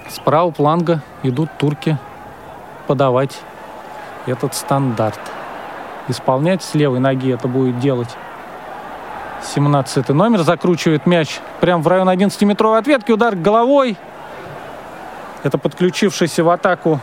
[0.09, 1.99] Справа фланга идут турки
[2.83, 3.39] подавать
[4.27, 5.21] этот стандарт.
[6.09, 8.11] Исполнять с левой ноги это будет делать
[9.55, 10.43] 17 номер.
[10.43, 13.13] Закручивает мяч прямо в район 11-метровой ответки.
[13.13, 13.97] Удар головой.
[15.43, 17.01] Это подключившийся в атаку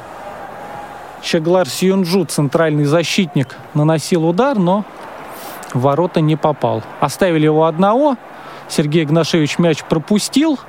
[1.21, 4.85] Чеглар Сьюнджу, центральный защитник, наносил удар, но
[5.73, 6.81] в ворота не попал.
[6.99, 8.15] Оставили его одного.
[8.67, 10.59] Сергей Игнашевич мяч пропустил.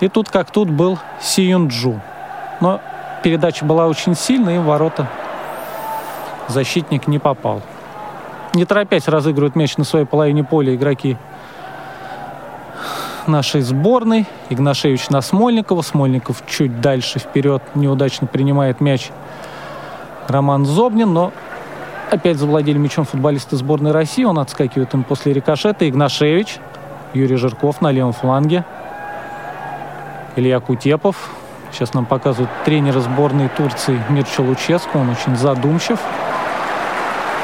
[0.00, 2.00] И тут как тут был Сиюнджу.
[2.60, 2.80] Но
[3.22, 5.08] передача была очень сильная, и в ворота
[6.48, 7.62] защитник не попал.
[8.54, 11.16] Не торопясь разыгрывают мяч на своей половине поля игроки
[13.28, 14.26] нашей сборной.
[14.48, 15.82] Игнашевич на Смольникова.
[15.82, 19.10] Смольников чуть дальше вперед неудачно принимает мяч
[20.26, 21.32] Роман Зобнин, но
[22.10, 24.24] опять завладели мячом футболисты сборной России.
[24.24, 25.88] Он отскакивает им после рикошета.
[25.88, 26.58] Игнашевич,
[27.14, 28.64] Юрий Жирков на левом фланге.
[30.36, 31.30] Илья Кутепов.
[31.72, 34.98] Сейчас нам показывают тренера сборной Турции Мирча Луческу.
[34.98, 35.98] Он очень задумчив.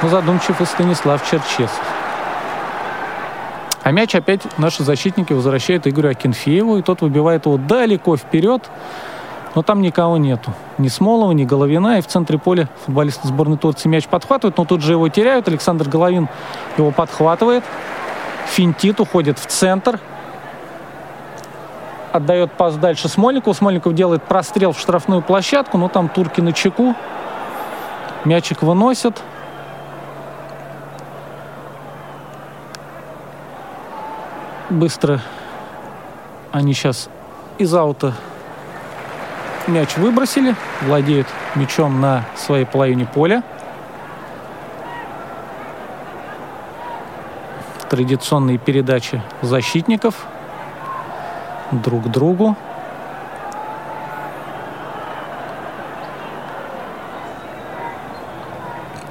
[0.02, 1.80] Но задумчив и Станислав Черчесов.
[3.82, 8.70] А мяч опять наши защитники возвращают Игорю Акинфееву, и тот выбивает его далеко вперед.
[9.54, 10.52] Но там никого нету.
[10.78, 11.98] Ни Смолова, ни Головина.
[11.98, 15.48] И в центре поля футболисты сборной Турции мяч подхватывают, но тут же его теряют.
[15.48, 16.28] Александр Головин
[16.76, 17.62] его подхватывает.
[18.46, 20.00] Финтит, уходит в центр
[22.14, 23.54] отдает пас дальше Смольникову.
[23.54, 26.94] Смольников делает прострел в штрафную площадку, но там турки на чеку.
[28.24, 29.20] Мячик выносят.
[34.70, 35.20] Быстро
[36.52, 37.08] они сейчас
[37.58, 38.14] из аута
[39.66, 40.54] мяч выбросили.
[40.82, 43.42] Владеют мячом на своей половине поля.
[47.90, 50.26] Традиционные передачи защитников–
[51.72, 52.56] друг другу.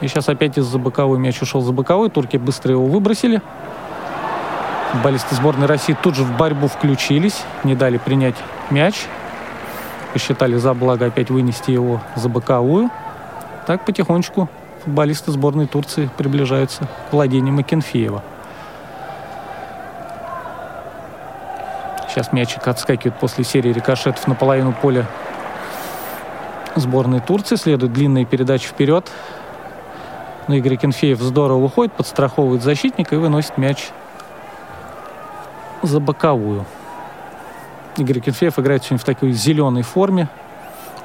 [0.02, 2.10] И сейчас опять из-за боковой мяч ушел за боковой.
[2.10, 3.42] Турки быстро его выбросили.
[4.92, 7.42] Футболисты сборной России тут же в борьбу включились.
[7.64, 8.36] Не дали принять
[8.70, 9.06] мяч.
[10.12, 12.90] Посчитали за благо опять вынести его за боковую.
[13.66, 14.50] Так потихонечку
[14.84, 18.22] футболисты сборной Турции приближаются к владению Макенфеева.
[22.14, 25.08] Сейчас мячик отскакивает после серии рикошетов на половину поля
[26.76, 27.56] сборной Турции.
[27.56, 29.10] Следует длинная передача вперед.
[30.48, 33.90] Но Игорь Кенфеев здорово выходит, подстраховывает защитника и выносит мяч
[35.82, 36.68] за боковую.
[37.98, 40.28] Игорь Кенфеев играет сегодня в такой зеленой форме.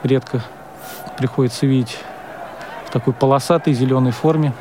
[0.03, 0.43] Редко
[1.17, 1.97] приходится видеть
[2.85, 4.53] в такой полосатой зеленой форме.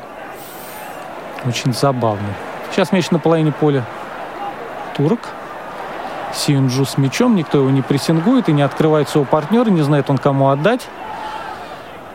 [1.44, 2.32] Очень забавный.
[2.70, 3.84] Сейчас мяч на половине поля
[4.96, 5.20] турок.
[6.34, 10.18] Сиюнджу с мячом, никто его не прессингует и не открывает своего партнера, не знает он
[10.18, 10.88] кому отдать.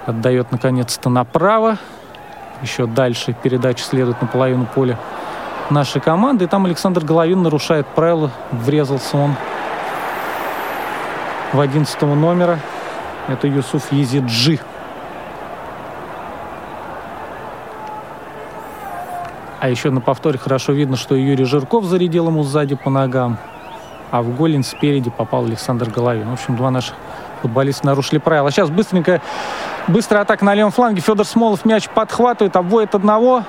[0.05, 1.77] Отдает наконец-то направо.
[2.61, 4.97] Еще дальше передача следует на половину поля
[5.69, 6.45] нашей команды.
[6.45, 8.31] И там Александр Головин нарушает правила.
[8.51, 9.35] Врезался он
[11.51, 12.59] в 11 номера.
[13.27, 14.59] Это Юсуф Езиджи.
[19.59, 23.37] А еще на повторе хорошо видно, что Юрий Жирков зарядил ему сзади по ногам
[24.13, 26.29] а в голень спереди попал Александр Головин.
[26.29, 26.93] В общем, два наших
[27.41, 28.51] футболиста нарушили правила.
[28.51, 29.21] Сейчас быстренько,
[29.87, 31.01] быстрая атака на левом фланге.
[31.01, 33.43] Федор Смолов мяч подхватывает, обводит одного.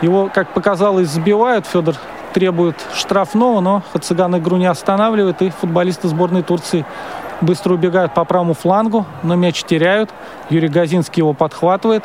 [0.00, 1.66] Его, как показалось, сбивают.
[1.66, 1.96] Федор
[2.32, 5.42] требует штрафного, но Хациган игру не останавливает.
[5.42, 6.86] И футболисты сборной Турции
[7.40, 10.10] быстро убегают по правому флангу, но мяч теряют.
[10.48, 12.04] Юрий Газинский его подхватывает.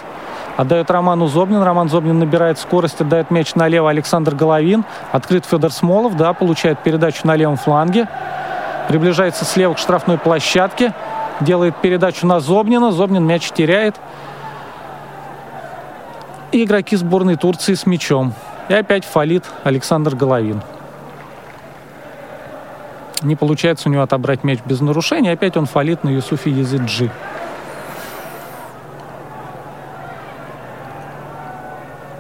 [0.57, 1.61] Отдает Роману Зобнин.
[1.61, 4.83] Роман Зобнин набирает скорость, отдает мяч налево Александр Головин.
[5.11, 8.07] Открыт Федор Смолов, да, получает передачу на левом фланге.
[8.87, 10.93] Приближается слева к штрафной площадке.
[11.41, 12.91] Делает передачу на Зобнина.
[12.91, 13.95] Зобнин мяч теряет.
[16.51, 18.33] И игроки сборной Турции с мячом.
[18.67, 20.61] И опять фалит Александр Головин.
[23.21, 25.33] Не получается у него отобрать мяч без нарушения.
[25.33, 27.11] Опять он фалит на Юсуфе Языджи.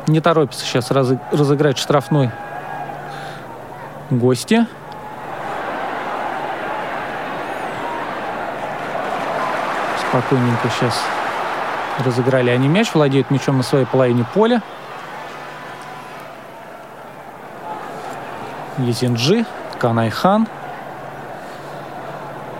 [0.07, 2.31] Не торопится сейчас разыграть штрафной
[4.09, 4.65] гости.
[10.07, 10.97] Спокойненько сейчас
[12.05, 12.93] разыграли они мяч.
[12.93, 14.61] Владеют мячом на своей половине поля.
[18.77, 19.45] Езиджи,
[19.77, 20.47] Каан Айхан,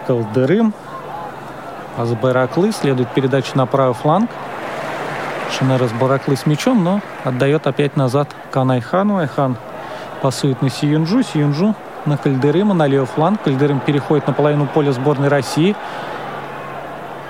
[0.06, 0.74] Калдырым,
[1.98, 2.74] Озбайраклы.
[2.74, 4.30] Следует передача на правый фланг.
[5.52, 9.18] Шенер Озбайраклы с мячом, но отдает опять назад Каан Айхану.
[9.18, 9.58] Айхан
[10.22, 11.24] пасует на Сиюнджу.
[11.24, 13.42] Сиюнджу на Кальдерыма, на левый фланг.
[13.44, 15.76] Кальдерым переходит на половину поля сборной России.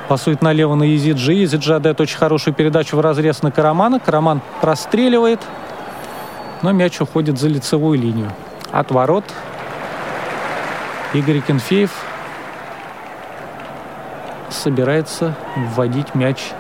[0.08, 1.34] Пасует налево на Езиджи.
[1.34, 4.00] Езиджи отдает очень хорошую передачу в разрез на Карамана.
[4.00, 5.42] Караман простреливает,
[6.62, 8.32] но мяч уходит за лицевую линию.
[8.72, 9.26] От ворот
[11.14, 11.92] Игорь Кенфеев
[14.50, 16.52] собирается вводить мяч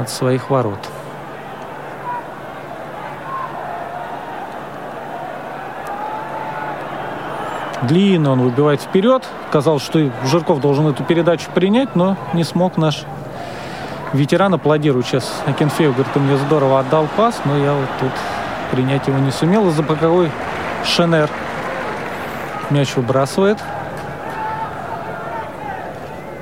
[0.00, 0.78] от своих ворот.
[7.82, 9.24] Длинно он выбивает вперед.
[9.50, 13.04] Казалось, что Жирков должен эту передачу принять, но не смог наш
[14.12, 14.52] ветеран.
[14.54, 15.94] Аплодирует сейчас Акинфеев.
[15.94, 18.12] Говорит, ты мне здорово отдал пас, но я вот тут
[18.70, 19.68] принять его не сумел.
[19.68, 20.30] Из-за боковой
[20.84, 21.30] Шенер
[22.68, 23.58] мяч выбрасывает.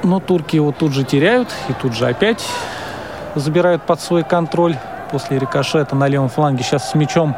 [0.02, 1.48] Но турки его тут же теряют.
[1.68, 2.44] И тут же опять
[3.38, 4.76] забирают под свой контроль.
[5.10, 7.34] После рикошета на левом фланге сейчас с мячом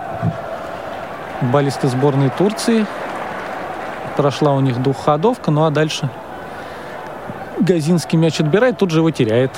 [1.41, 2.85] баллисты сборной Турции
[4.17, 6.11] прошла у них двухходовка, ну а дальше
[7.61, 9.53] Газинский мяч отбирает, тут же его теряет.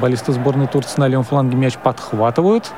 [0.00, 2.72] Баллисты сборной Турции на левом фланге мяч подхватывают.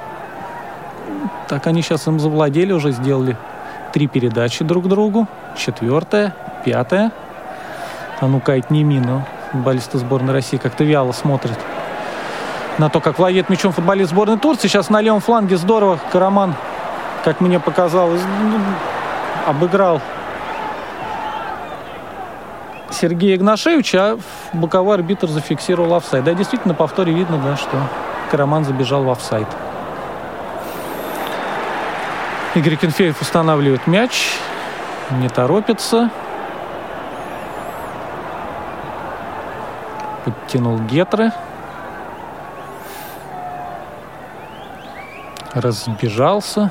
[1.49, 3.37] Так они сейчас им завладели, уже сделали
[3.92, 5.27] три передачи друг другу.
[5.57, 7.12] Четвертая, пятая.
[8.20, 9.25] А ну Кайт не мину.
[9.53, 11.59] Баллисты сборной России как-то вяло смотрит
[12.78, 14.68] на то, как владеет мячом футболист сборной Турции.
[14.68, 16.54] Сейчас на левом фланге здорово Караман,
[17.24, 18.59] как мне показалось, ну,
[19.46, 20.00] обыграл
[22.90, 24.18] Сергея Игнашевича, а
[24.52, 26.24] боковой арбитр зафиксировал офсайд.
[26.24, 27.76] Да, действительно, на повторе видно, да, что
[28.30, 29.48] Караман забежал в офсайд.
[32.54, 34.37] Игорь Кенфеев устанавливает мяч,
[35.11, 36.11] не торопится.
[40.24, 41.33] Подтянул Гетры.
[45.55, 46.71] Разбежался.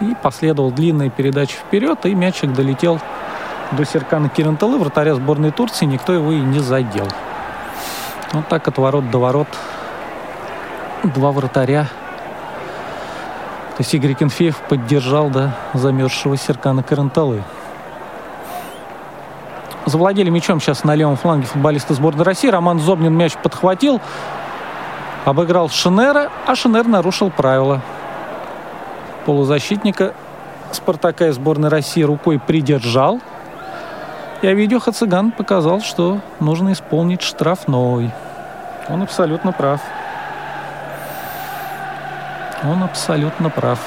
[0.00, 3.00] И последовал длинная передача вперед, и мячик долетел
[3.72, 7.08] до Серкана Киранталы, вратаря сборной Турции, никто его и не задел.
[8.32, 9.48] Вот так от ворот до ворот
[11.02, 11.84] два вратаря.
[13.76, 17.42] То есть Игорь Кенфеев поддержал да, замерзшего Серкана Каранталы.
[19.84, 22.48] Завладели мячом сейчас на левом фланге футболисты сборной России.
[22.48, 24.00] Роман Зобнин мяч подхватил,
[25.26, 27.82] обыграл Шинера, а Шинер нарушил правила.
[29.26, 30.14] Полузащитника
[30.72, 33.20] Спартака и сборной России рукой придержал–
[34.42, 38.10] и Авидио Хациган показал, что нужно исполнить штрафной.
[38.88, 39.80] Он абсолютно прав.
[42.62, 43.78] Он абсолютно прав.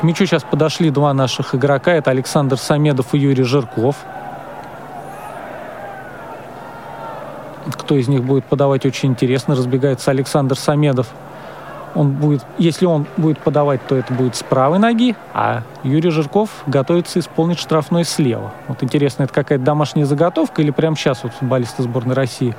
[0.00, 1.92] К мячу сейчас подошли два наших игрока.
[1.92, 3.96] Это Александр Самедов и Юрий Жирков.
[7.76, 9.54] Кто из них будет подавать, очень интересно.
[9.54, 11.08] Разбегается Александр Самедов–
[11.94, 16.48] он будет, если он будет подавать, то это будет с правой ноги, а Юрий Жирков
[16.66, 18.52] готовится исполнить штрафной слева.
[18.68, 22.54] Вот интересно, это какая-то домашняя заготовка или прямо сейчас вот футболисты сборной России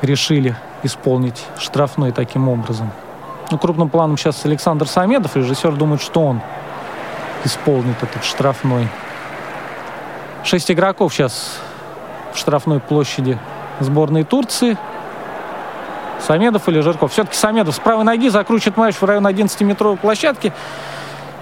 [0.00, 2.90] решили исполнить штрафной таким образом?
[3.50, 6.40] Ну, крупным планом сейчас Александр Самедов, режиссер думает, что он
[7.44, 8.88] исполнит этот штрафной.
[10.42, 11.60] Шесть игроков сейчас
[12.32, 13.38] в штрафной площади
[13.84, 14.76] сборной Турции–
[16.22, 17.12] Самедов или Жирков.
[17.12, 20.52] Все-таки Самедов с правой ноги закручивает мяч в район 11-метровой площадки.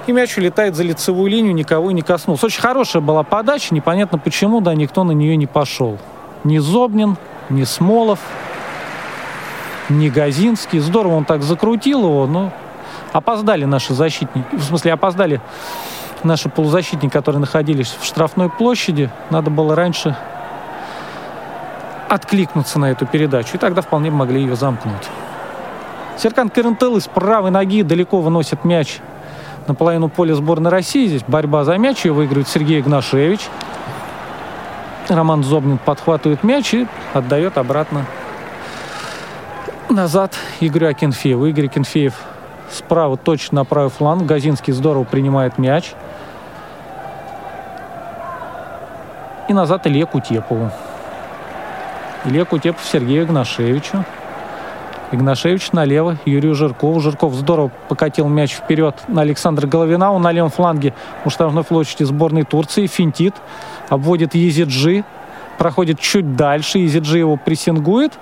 [0.07, 2.47] И мяч улетает за лицевую линию, никого не коснулся.
[2.47, 5.99] Очень хорошая была подача, непонятно почему, да, никто на нее не пошел.
[6.43, 7.17] Ни Зобнин,
[7.51, 8.19] ни Смолов,
[9.89, 10.79] ни Газинский.
[10.79, 12.51] Здорово он так закрутил его, но
[13.13, 14.57] опоздали наши защитники.
[14.57, 15.41] В смысле, опоздали
[16.25, 19.11] наши полузащитники, которые находились в штрафной площади.
[19.29, 20.17] Надо было раньше
[22.11, 25.09] откликнуться на эту передачу, и тогда вполне могли ее замкнуть.
[26.19, 28.99] Серкан Керентелы с правой ноги далеко выносит мяч
[29.69, 31.07] на половину поля сборной России.
[31.07, 33.49] Здесь борьба за мяч, ее выигрывает Сергей Игнашевич.
[35.09, 38.05] Роман Зобнин подхватывает мяч и отдает обратно
[39.89, 41.47] назад Игорю Акинфееву.
[41.47, 42.15] Игорь Акинфеев
[42.71, 44.25] справа точно на правый фланг.
[44.25, 45.93] Газинский здорово принимает мяч.
[49.49, 50.71] И назад Илье Кутепову.
[52.27, 54.05] Илья Кутепов Сергею Игнашевичу.
[55.11, 57.01] Игнашевич налево, Юрию Жиркову.
[57.01, 60.13] Жирков здорово покатил мяч вперед на Александра Головина.
[60.13, 60.93] Он на левом фланге
[61.25, 62.87] у штрафной площади сборной Турции.
[62.87, 63.35] Финтит,
[63.89, 65.03] обводит Езиджи.
[65.57, 66.79] Проходит чуть дальше.
[66.79, 68.13] Езиджи его прессингует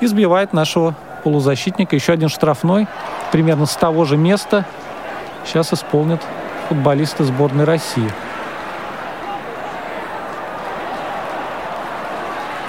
[0.00, 1.94] и сбивает нашего полузащитника.
[1.94, 2.88] Еще один штрафной,
[3.30, 4.64] примерно с того же места.
[5.44, 6.20] Сейчас исполнят
[6.68, 8.10] футболисты сборной России.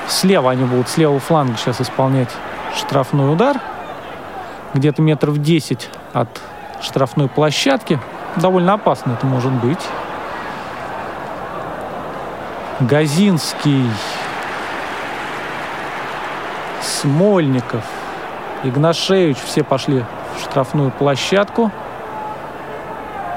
[0.07, 2.29] Слева они будут, с левого фланга сейчас исполнять
[2.75, 3.59] штрафной удар.
[4.73, 6.29] Где-то метров 10 от
[6.81, 7.99] штрафной площадки.
[8.35, 9.79] Довольно опасно это может быть.
[12.79, 13.89] Газинский,
[16.81, 17.83] Смольников,
[18.63, 20.03] Игнашевич все пошли
[20.35, 21.71] в штрафную площадку.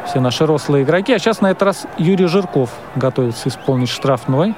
[0.07, 1.12] Все наши рослые игроки.
[1.14, 4.55] А сейчас на этот раз Юрий Жирков готовится исполнить штрафной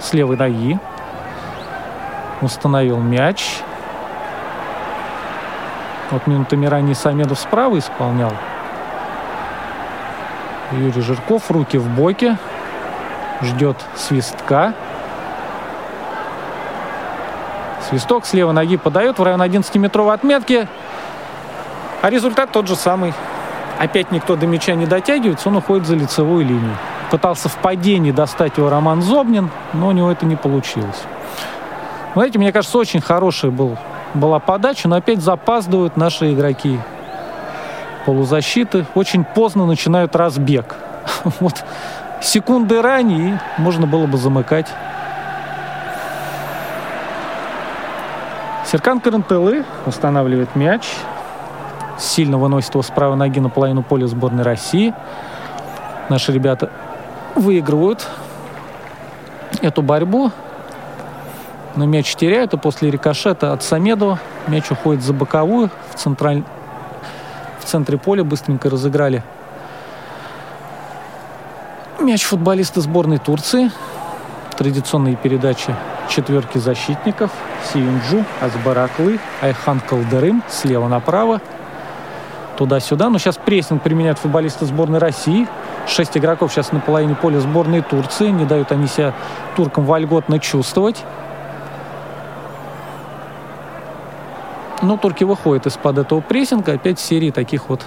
[0.00, 0.78] с левой ноги.
[2.40, 3.62] Установил мяч.
[6.10, 8.32] Вот минутами ранее Самедов справа исполнял.
[10.72, 12.36] Юрий Жирков, руки в боке.
[13.42, 14.74] Ждет свистка.
[17.88, 20.68] Свисток с левой ноги подает в район 11-метровой отметки.
[22.02, 23.14] А результат тот же самый.
[23.78, 26.76] Опять никто до мяча не дотягивается, он уходит за лицевую линию.
[27.10, 31.04] Пытался в падении достать его Роман Зобнин, но у него это не получилось.
[32.18, 33.78] Знаете, мне кажется, очень хорошая был,
[34.12, 36.80] была подача, но опять запаздывают наши игроки
[38.06, 38.86] полузащиты.
[38.96, 40.74] Очень поздно начинают разбег.
[41.38, 41.64] Вот
[42.20, 44.66] секунды ранее можно было бы замыкать.
[48.66, 50.88] Серкан Карантелы устанавливает мяч.
[51.98, 54.92] Сильно выносит его с правой ноги на половину поля сборной России.
[56.08, 56.72] Наши ребята
[57.36, 58.08] выигрывают
[59.62, 60.32] эту борьбу
[61.78, 66.42] но мяч теряют, и после рикошета от Самедова мяч уходит за боковую в, централь...
[67.60, 69.22] в центре поля, быстренько разыграли
[72.08, 73.70] мяч футболисты сборной Турции.
[74.56, 75.74] Традиционные передачи
[76.08, 77.30] четверки защитников.
[77.70, 81.42] Сиюнджу, Азбараклы, Айхан Калдерым слева направо.
[82.56, 83.10] Туда-сюда.
[83.10, 85.46] Но сейчас прессинг применяют футболисты сборной России.
[85.86, 88.28] Шесть игроков сейчас на половине поля сборной Турции.
[88.28, 89.12] Не дают они себя
[89.54, 91.04] туркам вольготно чувствовать.
[94.80, 96.74] Но турки выходят из-под этого прессинга.
[96.74, 97.82] Опять серии таких вот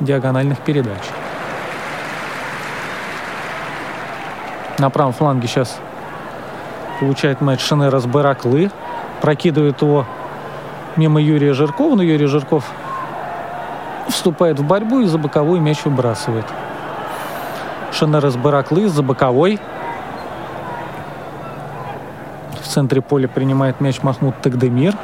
[0.00, 0.98] диагональных передач.
[4.78, 5.78] На правом фланге сейчас
[6.98, 8.70] получает мяч Шенера с Бараклы.
[9.20, 10.04] Прокидывает его
[10.96, 11.94] мимо Юрия Жиркова.
[11.94, 12.64] Но Юрий Жирков
[14.08, 16.46] вступает в борьбу и за боковой мяч выбрасывает.
[17.92, 19.60] Шенера с Бараклы за боковой.
[22.60, 24.94] В центре поля принимает мяч Махмуд Тагдемир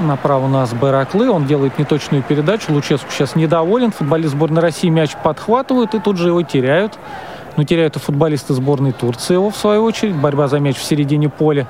[0.00, 1.30] направо у нас Бараклы.
[1.30, 2.72] Он делает неточную передачу.
[2.72, 3.90] Луческу сейчас недоволен.
[3.90, 6.98] Футболист сборной России мяч подхватывают и тут же его теряют.
[7.56, 10.14] Но теряют и футболисты сборной Турции его в свою очередь.
[10.14, 11.66] Борьба за мяч в середине поля.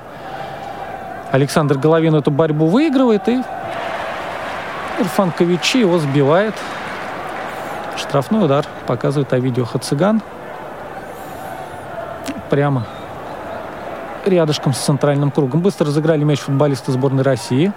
[1.31, 3.41] Александр Головин эту борьбу выигрывает и
[4.99, 6.55] Ирфан Ковичи его сбивает.
[7.97, 10.21] Штрафной удар показывает Овидио Хациган.
[12.49, 12.85] Прямо
[14.25, 15.61] рядышком с центральным кругом.
[15.61, 17.73] Быстро разыграли мяч футболисты сборной России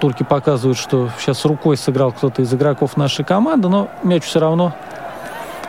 [0.00, 4.72] турки показывают, что сейчас рукой сыграл кто-то из игроков нашей команды, но мяч все равно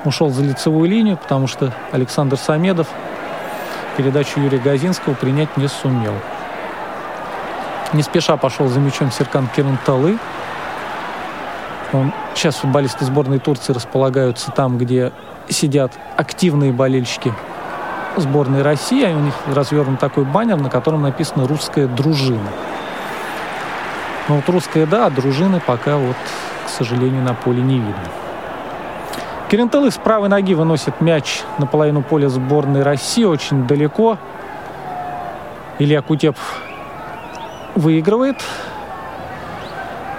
[0.06, 2.88] ушел за лицевую линию, потому что Александр Самедов
[3.98, 6.14] передачу Юрия Газинского принять не сумел.
[7.94, 10.18] Не спеша пошел за мячом Серкан Керунталы.
[11.94, 15.12] Он, сейчас футболисты сборной Турции располагаются там, где
[15.50, 17.34] сидят активные болельщики
[18.18, 19.06] сборной России.
[19.06, 22.50] У них развернут такой баннер, на котором написано «Русская дружина».
[24.28, 26.16] Но вот русская, да, а дружины пока вот,
[26.66, 28.04] к сожалению, на поле не видно.
[29.50, 34.18] Керентелы с правой ноги выносит мяч на половину поля сборной России очень далеко.
[35.80, 36.62] Илья Кутепов
[37.76, 38.44] выигрывает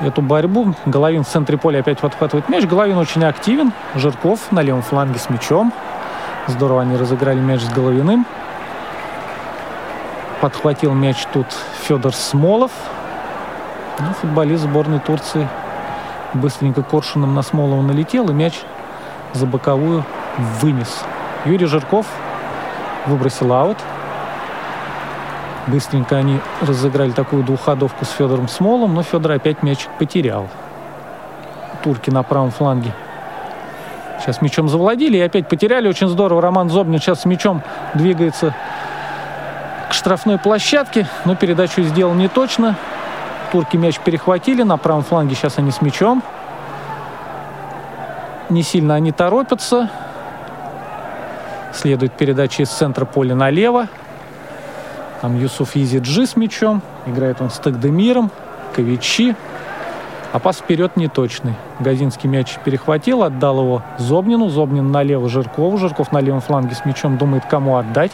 [0.00, 0.74] эту борьбу.
[0.86, 2.64] Головин в центре поля опять подхватывает мяч.
[2.64, 3.72] Головин очень активен.
[3.94, 5.74] Жирков на левом фланге с мячом.
[6.46, 8.24] Здорово они разыграли мяч с Головиным.
[10.40, 11.46] Подхватил мяч тут
[11.82, 12.70] Федор Смолов.
[14.00, 15.48] Ну, футболист сборной Турции
[16.34, 18.60] быстренько коршуном на Смолова налетел и мяч
[19.32, 20.04] за боковую
[20.60, 21.04] вынес.
[21.44, 22.06] Юрий Жирков
[23.06, 23.78] выбросил аут.
[25.66, 30.48] Быстренько они разыграли такую двухходовку с Федором Смолом, но Федор опять мяч потерял.
[31.82, 32.92] Турки на правом фланге.
[34.20, 35.88] Сейчас мячом завладели и опять потеряли.
[35.88, 36.40] Очень здорово.
[36.40, 37.62] Роман Зобнин сейчас с мячом
[37.94, 38.54] двигается
[39.90, 42.76] к штрафной площадке, но передачу сделал не точно.
[43.52, 44.62] Турки мяч перехватили.
[44.62, 46.22] На правом фланге сейчас они с мячом.
[48.50, 49.90] Не сильно они торопятся.
[51.74, 53.88] Следует передача из центра поля налево.
[55.20, 56.82] Там Юсуф Изиджи с мячом.
[57.06, 58.30] Играет он с Тагдемиром.
[58.74, 59.34] Ковичи.
[60.32, 61.54] А пас вперед неточный.
[61.80, 64.48] Газинский мяч перехватил, отдал его Зобнину.
[64.50, 65.78] Зобнин налево Жиркову.
[65.78, 68.12] Жирков на левом фланге с мячом думает, кому отдать.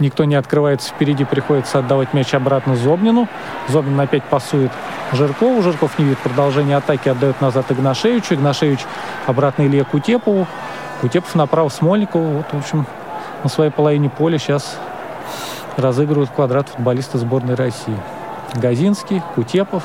[0.00, 3.28] Никто не открывается впереди, приходится отдавать мяч обратно Зобнину.
[3.68, 4.72] Зобнин опять пасует
[5.12, 5.62] Жиркову.
[5.62, 8.34] Жирков не видит продолжения атаки, отдает назад Игнашевичу.
[8.34, 8.80] Игнашевич
[9.26, 10.46] обратно Илье Кутепову.
[11.00, 12.38] Кутепов направо Смольникову.
[12.38, 12.86] Вот, в общем,
[13.44, 14.76] на своей половине поля сейчас
[15.76, 17.96] разыгрывают квадрат футболисты сборной России.
[18.54, 19.84] Газинский, Кутепов,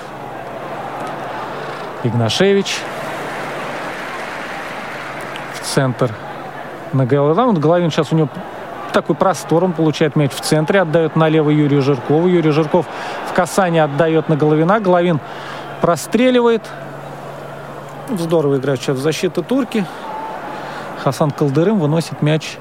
[2.03, 2.77] Игнашевич.
[5.53, 6.11] В центр
[6.93, 7.47] на Головин.
[7.47, 8.29] Вот Головин сейчас у него
[8.91, 12.27] такой простор, он получает мяч в центре, отдает налево Юрию Жиркову.
[12.27, 12.85] Юрий Жирков
[13.29, 14.79] в касание отдает на Головина.
[14.79, 15.19] Головин
[15.81, 16.63] простреливает.
[18.09, 19.85] Здорово играют сейчас в защиту турки.
[21.03, 22.57] Хасан Калдырым выносит мяч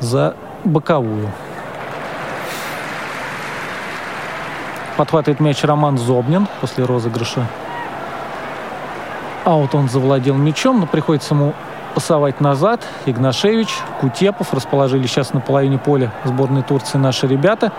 [0.00, 0.34] за
[0.64, 1.30] боковую.
[4.96, 7.46] Подхватывает мяч Роман Зобнин после розыгрыша.
[9.44, 11.54] А вот он завладел мячом, но приходится ему
[11.94, 12.86] пасовать назад.
[13.06, 13.68] Игнашевич,
[14.00, 17.72] Кутепов расположили сейчас на половине поля сборной Турции наши ребята.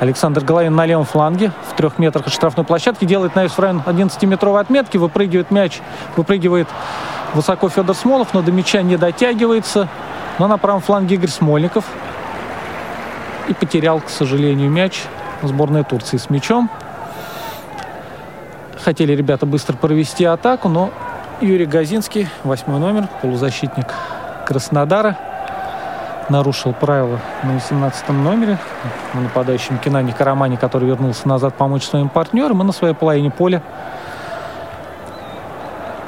[0.00, 3.82] Александр Головин на левом фланге в трех метрах от штрафной площадки делает навес в район
[3.84, 5.80] 11-метровой отметки, выпрыгивает мяч,
[6.16, 6.68] выпрыгивает
[7.34, 9.88] высоко Федор Смолов, но до мяча не дотягивается.
[10.38, 11.84] Но на правом фланге Игорь Смольников.
[13.48, 15.02] И потерял, к сожалению, мяч
[15.42, 16.70] сборная Турции с мячом.
[18.80, 20.90] Хотели ребята быстро провести атаку, но
[21.42, 23.92] Юрий Газинский, восьмой номер, полузащитник
[24.46, 25.18] Краснодара,
[26.28, 28.58] нарушил правила на 18 номере
[29.12, 33.60] на нападающем Кинане Карамане, который вернулся назад помочь своим партнерам, и на своей половине поля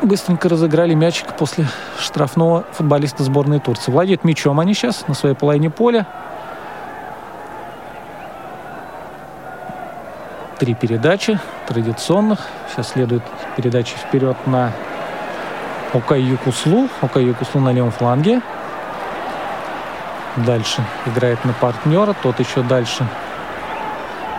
[0.02, 1.66] быстренько разыграли мячик после
[1.98, 3.90] штрафного футболиста сборной Турции.
[3.90, 6.06] Владеют мячом они сейчас на своей половине поля.
[10.60, 12.38] Три передачи традиционных.
[12.70, 13.24] Сейчас следует
[13.56, 14.70] передача вперед на
[15.94, 16.88] Окай Юкуслу.
[17.02, 18.42] Окай Юкуслу на левом фланге.
[20.36, 22.14] Дальше играет на партнера.
[22.20, 23.06] Тот еще дальше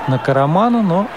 [0.09, 0.81] на Карамана.
[0.81, 1.07] Но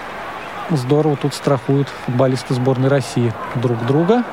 [0.69, 4.23] здорово тут страхуют футболисты сборной России друг друга.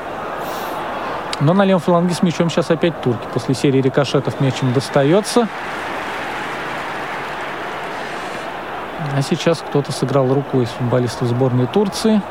[1.40, 3.26] Но на левом фланге с мячом сейчас опять турки.
[3.34, 5.48] После серии рикошетов мяч им достается.
[9.16, 12.22] А сейчас кто-то сыграл рукой из футболистов сборной Турции.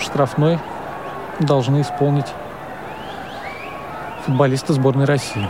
[0.00, 0.58] Штрафной
[1.40, 2.26] должны исполнить
[4.24, 5.48] футболисты сборной России.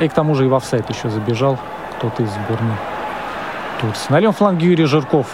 [0.00, 1.58] И к тому же и в офсайт еще забежал
[1.96, 2.76] кто-то из сборной
[3.80, 4.12] Турции.
[4.12, 5.26] На левом фланге Юрий Жирков.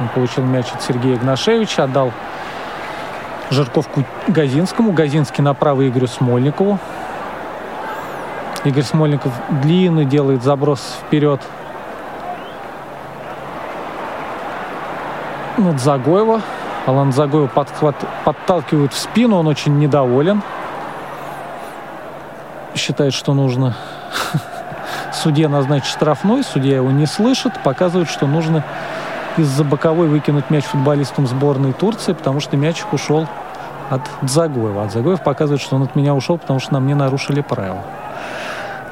[0.00, 2.12] Он получил мяч от Сергея Игнашевича, отдал
[3.50, 4.92] Жирковку Газинскому.
[4.92, 6.78] Газинский направо Игорю Смольникову.
[8.64, 9.32] Игорь Смольников
[9.62, 11.40] длинный делает заброс вперед.
[15.58, 16.40] Над Загоева.
[16.86, 20.42] Алан Загоева подхват, подталкивают в спину, он очень недоволен.
[22.74, 23.76] Считает, что нужно
[25.12, 28.64] судья назначить штрафной, судья его не слышит, показывает, что нужно
[29.36, 33.26] из-за боковой выкинуть мяч футболистам сборной Турции, потому что мячик ушел
[33.88, 34.84] от Дзагоева.
[34.84, 37.82] А Дзагоев показывает, что он от меня ушел, потому что нам не нарушили правила.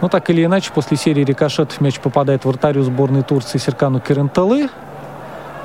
[0.00, 4.70] Но так или иначе, после серии рикошетов мяч попадает в вратарю сборной Турции Серкану Керенталы.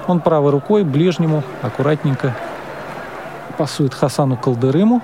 [0.08, 2.36] Он правой рукой ближнему аккуратненько
[3.58, 5.02] пасует Хасану Калдырыму.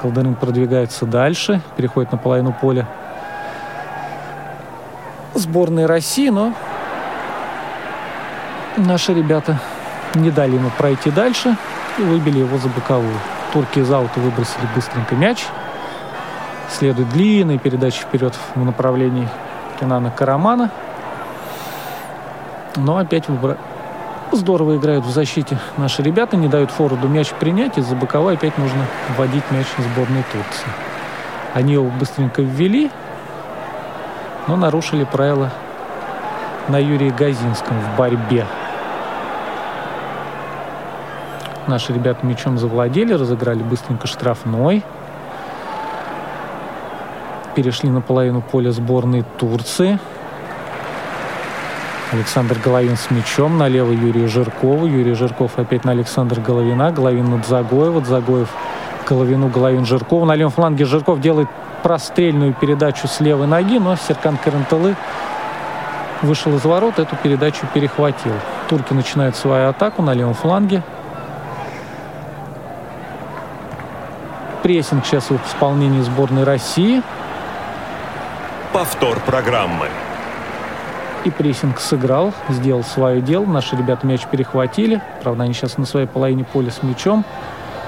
[0.00, 2.86] Калдырым продвигается дальше, переходит на половину поля
[5.34, 6.52] сборной России, но
[8.76, 9.60] наши ребята
[10.14, 11.56] не дали ему пройти дальше
[11.98, 13.18] и выбили его за боковую.
[13.52, 15.44] Турки из аута выбросили быстренько мяч.
[16.70, 19.28] Следует длинная передача вперед в направлении
[19.80, 20.70] Кенана Карамана.
[22.76, 23.56] Но опять выбор...
[24.36, 28.84] здорово играют в защите наши ребята, не дают фороду мяч принять, из-за боковой опять нужно
[29.16, 30.68] вводить мяч сборной Турции.
[31.54, 32.90] Они его быстренько ввели,
[34.46, 35.50] но нарушили правила
[36.68, 38.46] на Юрии Газинском в борьбе.
[41.66, 44.82] Наши ребята мячом завладели, разыграли быстренько штрафной.
[47.54, 49.98] Перешли на половину поля сборной Турции.
[52.10, 53.58] Александр Головин с мячом.
[53.58, 54.86] Налево Юрий Жиркова.
[54.86, 56.90] Юрий Жирков опять на Александра Головина.
[56.90, 58.04] Головин над Загоева.
[58.04, 58.48] Загоев
[59.06, 60.24] Головину, Головин Жиркова.
[60.24, 61.48] На левом фланге Жирков делает
[61.82, 64.96] прострельную передачу с левой ноги, но Серкан Каранталы
[66.22, 68.32] вышел из ворот, эту передачу перехватил.
[68.68, 70.82] Турки начинают свою атаку на левом фланге.
[74.62, 77.02] Прессинг сейчас в исполнении сборной России.
[78.72, 79.88] Повтор программы.
[81.24, 83.44] И прессинг сыграл, сделал свое дело.
[83.44, 85.02] Наши ребята мяч перехватили.
[85.22, 87.24] Правда, они сейчас на своей половине поля с мячом.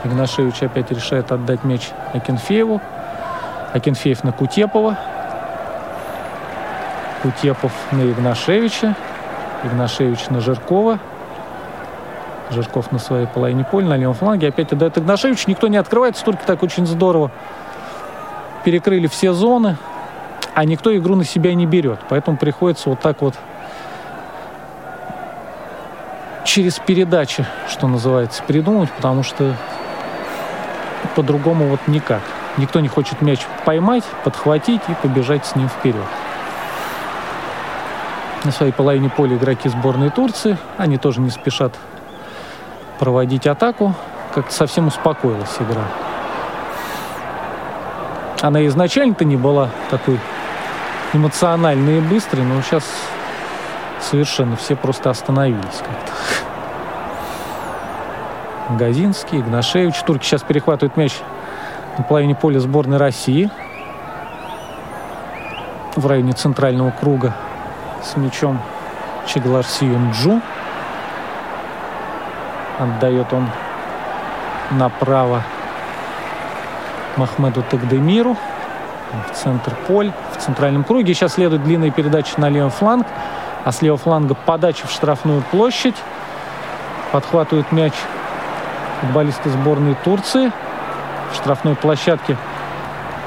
[0.04, 2.80] Игнашевич опять решает отдать мяч Акинфееву.
[3.72, 4.98] Акинфеев на Кутепова.
[7.22, 8.96] Кутепов на Игнашевича.
[9.64, 10.98] Игнашевич на Жиркова.
[12.50, 14.48] Жирков на своей половине поля, на левом фланге.
[14.48, 15.46] Опять отдает Игнашевич.
[15.46, 16.24] Никто не открывается.
[16.24, 17.30] Турки так очень здорово
[18.64, 19.76] перекрыли все зоны.
[20.54, 22.00] А никто игру на себя не берет.
[22.08, 23.34] Поэтому приходится вот так вот
[26.44, 29.54] через передачи, что называется, придумать, потому что
[31.14, 32.22] по-другому вот никак.
[32.56, 36.04] Никто не хочет мяч поймать, подхватить и побежать с ним вперед.
[38.42, 40.58] На своей половине поля игроки сборной Турции.
[40.76, 41.74] Они тоже не спешат
[42.98, 43.94] проводить атаку.
[44.34, 45.84] Как-то совсем успокоилась игра.
[48.40, 50.18] Она изначально-то не была такой
[51.12, 52.84] эмоциональной и быстрой, но сейчас
[54.00, 56.12] совершенно все просто остановились как-то.
[58.76, 59.96] Газинский, Игнашевич.
[60.02, 61.12] Турки сейчас перехватывают мяч
[61.98, 63.50] на половине поля сборной России.
[65.96, 67.34] В районе центрального круга
[68.02, 68.60] с мячом
[69.26, 70.40] Чеглар Сиюнджу.
[72.78, 73.50] Отдает он
[74.70, 75.42] направо
[77.16, 78.36] Махмеду Тагдемиру
[79.30, 81.14] в центр поля, в центральном круге.
[81.14, 83.06] Сейчас следует длинная передача на левый фланг,
[83.64, 85.96] а с левого фланга подача в штрафную площадь.
[87.12, 87.92] Подхватывает мяч
[89.00, 90.52] футболисты сборной Турции.
[91.32, 92.36] В штрафной площадке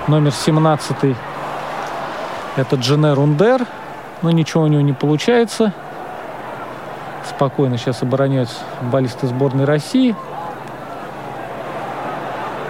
[0.07, 1.15] номер 17
[2.55, 3.65] это Дженер Ундер.
[4.21, 5.73] Но ничего у него не получается.
[7.27, 10.15] Спокойно сейчас обороняются футболисты сборной России.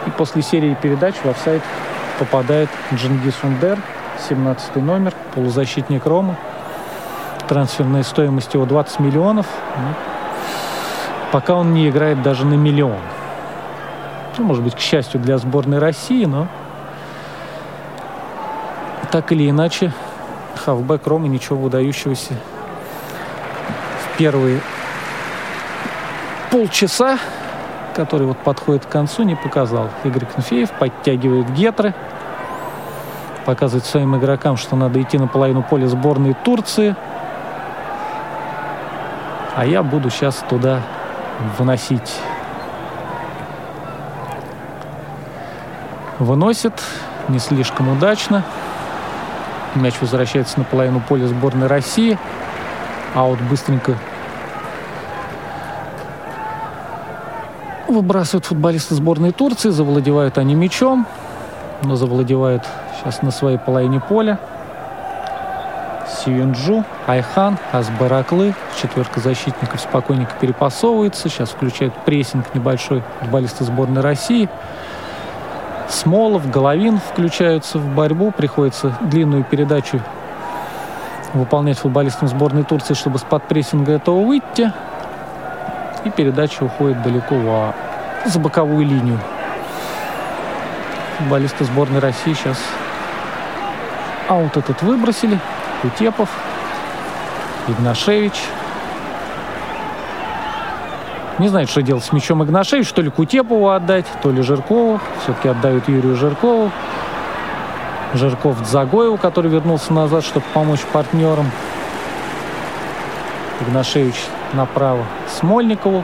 [0.07, 1.61] И после серии передач в офсайд
[2.23, 3.77] попадает Джингис Ундер,
[4.29, 6.37] 17 номер, полузащитник Рома.
[7.49, 9.45] Трансферная стоимость его 20 миллионов.
[9.75, 9.93] Ну,
[11.33, 13.01] пока он не играет даже на миллион.
[14.37, 16.47] Ну, может быть, к счастью для сборной России, но
[19.11, 19.91] так или иначе
[20.55, 22.35] хавбэк Рома ничего выдающегося
[23.99, 24.61] в первые
[26.49, 27.19] полчаса,
[27.93, 29.89] который вот подходит к концу, не показал.
[30.03, 31.93] Игорь Конфеев подтягивает гетры,
[33.45, 36.95] показывает своим игрокам, что надо идти на половину поля сборной Турции.
[39.55, 40.81] А я буду сейчас туда
[41.57, 42.19] выносить.
[46.19, 46.73] Выносит
[47.27, 48.43] не слишком удачно.
[49.75, 52.17] Мяч возвращается на половину поля сборной России.
[53.15, 53.95] Аут быстренько
[57.93, 59.69] выбрасывают футболисты сборной Турции.
[59.69, 61.07] Завладевают они мячом.
[61.83, 62.63] Но завладевают
[62.97, 64.39] сейчас на своей половине поля.
[66.07, 68.53] Сиюнджу, Айхан, Асбараклы.
[68.81, 71.29] Четверка защитников спокойненько перепасовывается.
[71.29, 74.49] Сейчас включают прессинг небольшой футболисты сборной России.
[75.89, 78.31] Смолов, Головин включаются в борьбу.
[78.31, 80.01] Приходится длинную передачу
[81.33, 84.71] выполнять футболистам сборной Турции, чтобы с под прессинга этого выйти.
[86.05, 87.73] И передача уходит далеко во,
[88.25, 89.19] за боковую линию.
[91.17, 92.57] Футболисты сборной России сейчас
[94.27, 95.39] аут этот выбросили.
[95.81, 96.29] Кутепов,
[97.67, 98.33] Игнашевич.
[101.39, 102.91] Не знает, что делать с мячом Игнашевич.
[102.91, 104.99] То ли Кутепову отдать, то ли Жиркову.
[105.23, 106.71] Все-таки отдают Юрию Жиркову.
[108.13, 111.49] Жирков Загоеву, который вернулся назад, чтобы помочь партнерам.
[113.61, 114.15] Игнашевич
[114.53, 116.03] направо Смольникову.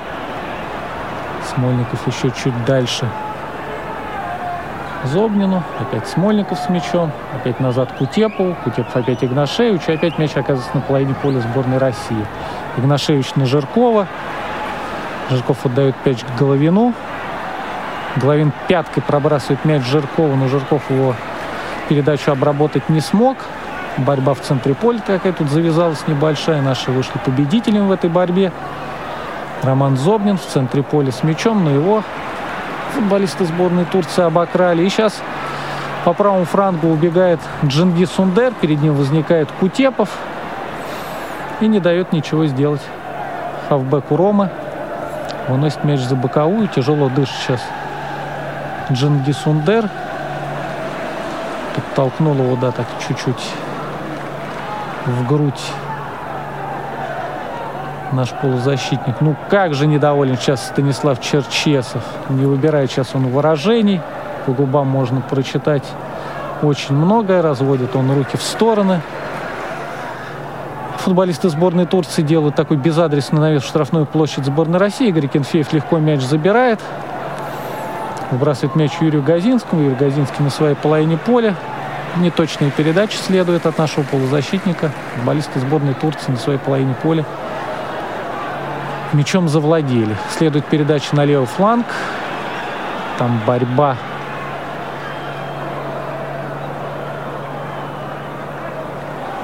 [1.54, 3.08] Смольников еще чуть дальше
[5.06, 5.64] Зобнину.
[5.80, 7.12] Опять Смольников с мячом.
[7.36, 8.56] Опять назад Кутепову.
[8.64, 9.82] Кутепов опять Игнашевич.
[9.88, 12.26] И опять мяч оказывается на половине поля сборной России.
[12.78, 14.08] Игнашевич на Жиркова.
[15.30, 16.94] Жирков отдает мяч Головину.
[18.16, 21.16] Головин пяткой пробрасывает мяч Жиркову, но Жирков его
[21.88, 23.38] передачу обработать не смог.
[24.06, 26.62] Борьба в центре поля такая тут завязалась небольшая.
[26.62, 28.54] Наши вышли победителем в этой борьбе.
[29.62, 32.04] Роман Зобнин в центре поля с мячом, но его
[32.94, 34.84] футболисты сборной Турции обокрали.
[34.84, 35.22] И сейчас
[36.06, 40.10] по правому франгу убегает Джинги Сундер, перед ним возникает Кутепов
[41.60, 42.82] и не дает ничего сделать.
[43.68, 44.50] Хавбек у Ромы
[45.50, 47.62] выносит мяч за боковую, тяжело дышит сейчас
[48.92, 49.90] Джинги Сундер.
[51.76, 53.36] Подтолкнул его, да, так чуть-чуть
[55.10, 55.62] в грудь
[58.12, 59.22] наш полузащитник.
[59.22, 62.04] Ну, как же недоволен сейчас Станислав Черчесов.
[62.30, 64.02] Не выбирает сейчас он выражений.
[64.46, 65.84] По губам можно прочитать
[66.62, 67.42] очень многое.
[67.42, 69.02] Разводит он руки в стороны.
[70.98, 75.10] Футболисты сборной Турции делают такой безадресный навес в штрафную площадь сборной России.
[75.10, 76.80] Игорь Кенфеев легко мяч забирает.
[78.32, 79.82] Выбрасывает мяч Юрию Газинскому.
[79.82, 81.56] Юрий Газинский на своей половине поля.
[82.18, 84.92] Неточные передачи следует от нашего полузащитника.
[85.16, 87.26] Футболисты сборной Турции на своей половине поля
[89.14, 90.16] мячом завладели.
[90.38, 91.86] Следует передача на левый фланг.
[93.18, 93.98] Там борьба.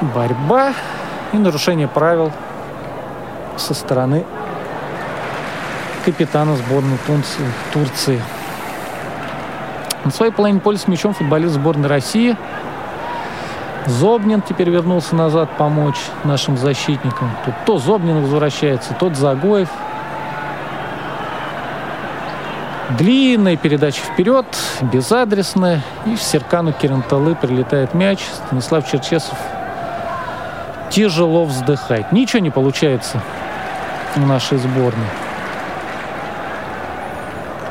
[0.02, 0.74] Борьба
[1.34, 2.32] и нарушение правил
[3.58, 4.26] со стороны
[6.04, 7.00] капитана сборной
[7.74, 8.22] Турции.
[10.06, 12.38] На своей половине поля с мячом футболист сборной России–
[13.88, 17.30] Зобнин теперь вернулся назад помочь нашим защитникам.
[17.46, 19.70] Тут то Зобнин возвращается, тот Загоев.
[22.98, 24.46] Длинная передача вперед,
[24.82, 25.82] безадресная.
[26.06, 28.20] И в Серкану Керенталы прилетает мяч.
[28.48, 29.38] Станислав Черчесов
[30.90, 32.12] тяжело вздыхает.
[32.12, 33.22] Ничего не получается
[34.16, 35.08] у нашей сборной.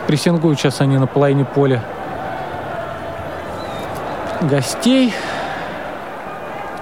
[0.06, 1.82] Прессингуют сейчас они на половине поля
[4.42, 5.14] гостей.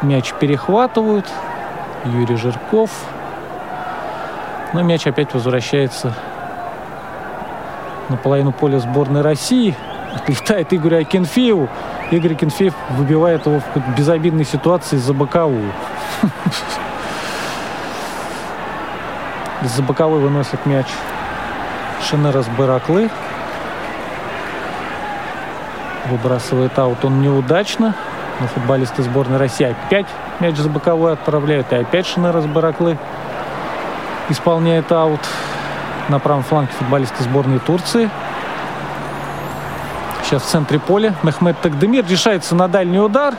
[0.03, 1.27] Мяч перехватывают.
[2.05, 2.91] Юрий Жирков.
[4.73, 6.15] Но мяч опять возвращается
[8.09, 9.77] на половину поля сборной России.
[10.15, 11.69] Отлетает Игорь Акинфееву.
[12.11, 15.73] Игорь Акинфеев выбивает его в безобидной ситуации за боковую.
[19.63, 20.87] За боковой выносит мяч
[22.03, 23.09] Шинерас Бараклы.
[26.09, 27.95] Выбрасывает аут он неудачно.
[28.41, 30.07] Но футболисты сборной России опять
[30.41, 31.73] мяч за боковой отправляют.
[31.73, 32.99] И опять Шинерас Бараклы
[34.29, 35.21] исполняет аут.
[36.09, 38.11] На правом фланге футболисты сборной Турции.
[40.25, 43.35] Сейчас в центре поля Мехмед Тагдемир решается на дальний удар.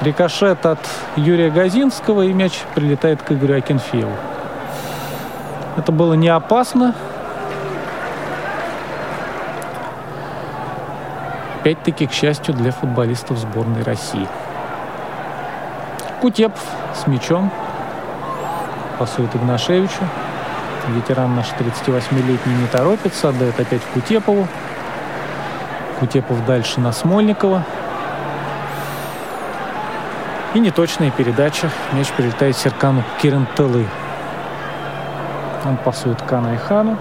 [0.00, 0.78] Рикошет от
[1.16, 4.12] Юрия Газинского и мяч прилетает к Игорю Акинфееву.
[5.76, 6.94] Это было не опасно.
[11.64, 14.28] Опять-таки, к счастью, для футболистов сборной России.
[16.20, 16.60] Кутепов
[16.94, 17.50] с мячом
[18.98, 20.02] пасует Игнашевичу.
[20.88, 24.46] Ветеран наш 38-летний не торопится, отдает опять Кутепову.
[26.00, 27.64] Кутепов дальше на Смольникова.
[30.52, 31.70] И неточная передача.
[31.92, 33.86] Мяч прилетает Серкану Кирентелы.
[35.64, 36.98] Он пасует Каан Айхану.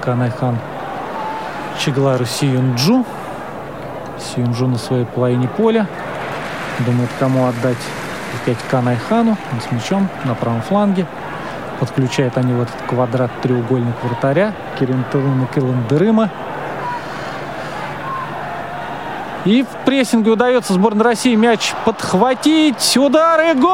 [0.00, 0.58] Каан Айхан
[1.78, 3.04] Чаглару Сиюнджу.
[4.22, 5.86] Сиюнджу на своей половине поля.
[6.80, 7.76] Думает, кому отдать
[8.40, 9.36] опять Каан Айхану.
[9.52, 11.06] Он с мячом на правом фланге.
[11.78, 14.52] Подключают они в этот квадрат треугольник вратаря.
[14.78, 16.30] Кирентелы на Кальдерыма.
[19.44, 22.96] И в прессинге удается сборной России мяч подхватить.
[22.98, 23.70] Удар и гол!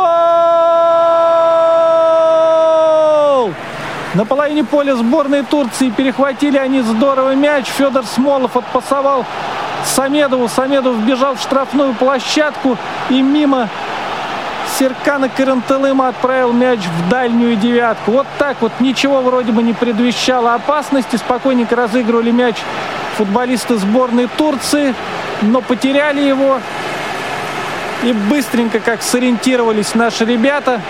[4.14, 7.66] На половине поля сборной Турции перехватили они здорово мяч.
[7.66, 9.26] Федор Смолов отпасовал
[9.86, 10.48] Самедову.
[10.48, 12.76] Самедов бежал в штрафную площадку
[13.08, 13.68] и мимо
[14.78, 18.10] Серкана Карантелыма отправил мяч в дальнюю девятку.
[18.10, 21.16] Вот так вот ничего вроде бы не предвещало опасности.
[21.16, 22.56] Спокойненько разыгрывали мяч
[23.16, 24.94] футболисты сборной Турции,
[25.40, 26.60] но потеряли его.
[28.02, 30.82] И быстренько, как сориентировались наши ребята,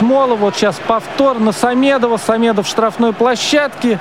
[0.00, 0.34] Смола.
[0.34, 2.16] Вот сейчас повтор на Самедова.
[2.16, 4.00] Самедов в штрафной площадке.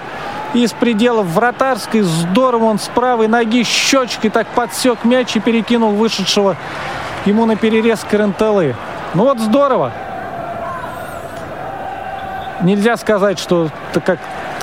[0.54, 2.02] Из пределов вратарской.
[2.02, 6.56] Здорово он с правой ноги щечкой так подсек мяч и перекинул вышедшего
[7.26, 8.76] ему на перерез Карентелы.
[9.14, 9.92] Ну вот здорово.
[12.62, 13.70] Нельзя сказать, что
[14.06, 14.20] как,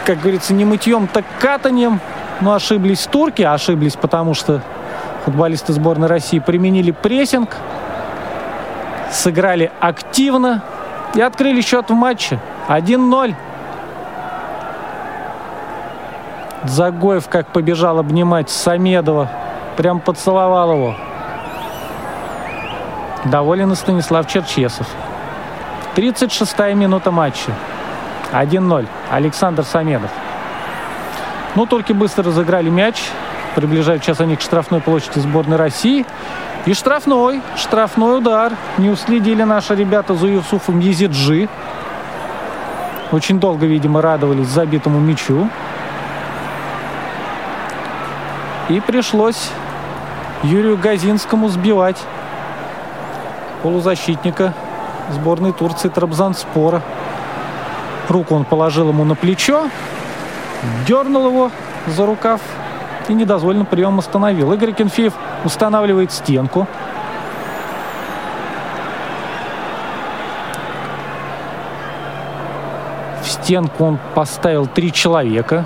[0.07, 2.01] как говорится, не мытьем, так катанием.
[2.41, 4.63] Но ошиблись турки, ошиблись, потому что
[5.27, 7.57] футболисты сборной России применили прессинг,
[9.11, 10.63] сыграли активно,
[11.17, 12.39] и открыли счет в матче
[12.69, 13.35] 1-0.
[16.65, 19.29] Загоев как побежал обнимать Самедова.
[19.77, 20.97] Прям поцеловал его.
[23.25, 24.87] Доволен и Станислав Черчесов.
[25.97, 27.53] 36-я минута матча.
[28.33, 28.87] 1-0.
[29.11, 30.11] Александр Самедов.
[31.55, 33.11] Ну, турки быстро разыграли мяч.
[33.57, 36.05] Приближают сейчас они к штрафной площади сборной России.
[36.67, 38.53] И штрафной, штрафной удар.
[38.77, 41.49] Не уследили наши ребята за Юсуфом Езиджи.
[43.13, 45.49] Очень долго, видимо, радовались забитому мячу.
[48.69, 49.49] И пришлось
[50.43, 52.03] Юрию Газинскому сбивать
[53.63, 54.53] полузащитника
[55.13, 56.83] сборной Турции Трабзанспора.
[58.11, 59.71] Руку он положил ему на плечо,
[60.87, 61.51] дернул его
[61.87, 62.43] за рукав
[63.09, 64.53] и недозволенно прием остановил.
[64.53, 66.67] Игорь Кенфеев устанавливает стенку.
[73.23, 75.65] В стенку он поставил три человека.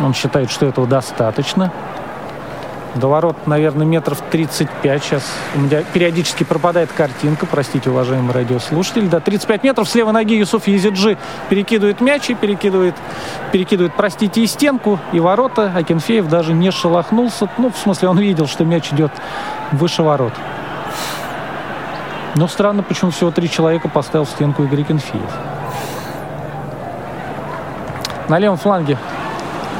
[0.00, 1.72] Он считает, что этого достаточно.
[2.96, 5.04] До ворот, наверное, метров 35.
[5.04, 5.22] Сейчас
[5.54, 7.46] у меня периодически пропадает картинка.
[7.46, 9.06] Простите, уважаемые радиослушатели.
[9.06, 9.88] Да, 35 метров.
[9.88, 11.16] С левой ноги Юсуф Езиджи
[11.48, 12.96] перекидывает мяч и перекидывает,
[13.52, 15.72] перекидывает, простите, и стенку, и ворота.
[15.74, 17.48] А Кенфеев даже не шелохнулся.
[17.58, 19.12] Ну, в смысле, он видел, что мяч идет
[19.70, 20.32] выше ворот.
[22.34, 25.30] Но странно, почему всего три человека поставил в стенку Игорь Кенфеев.
[28.28, 28.98] На левом фланге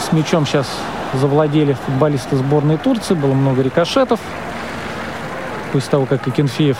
[0.00, 0.66] с мячом сейчас
[1.14, 3.14] завладели футболисты сборной Турции.
[3.14, 4.20] Было много рикошетов.
[5.72, 6.78] После того, как Акинфеев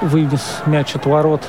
[0.00, 1.42] вынес мяч от ворот.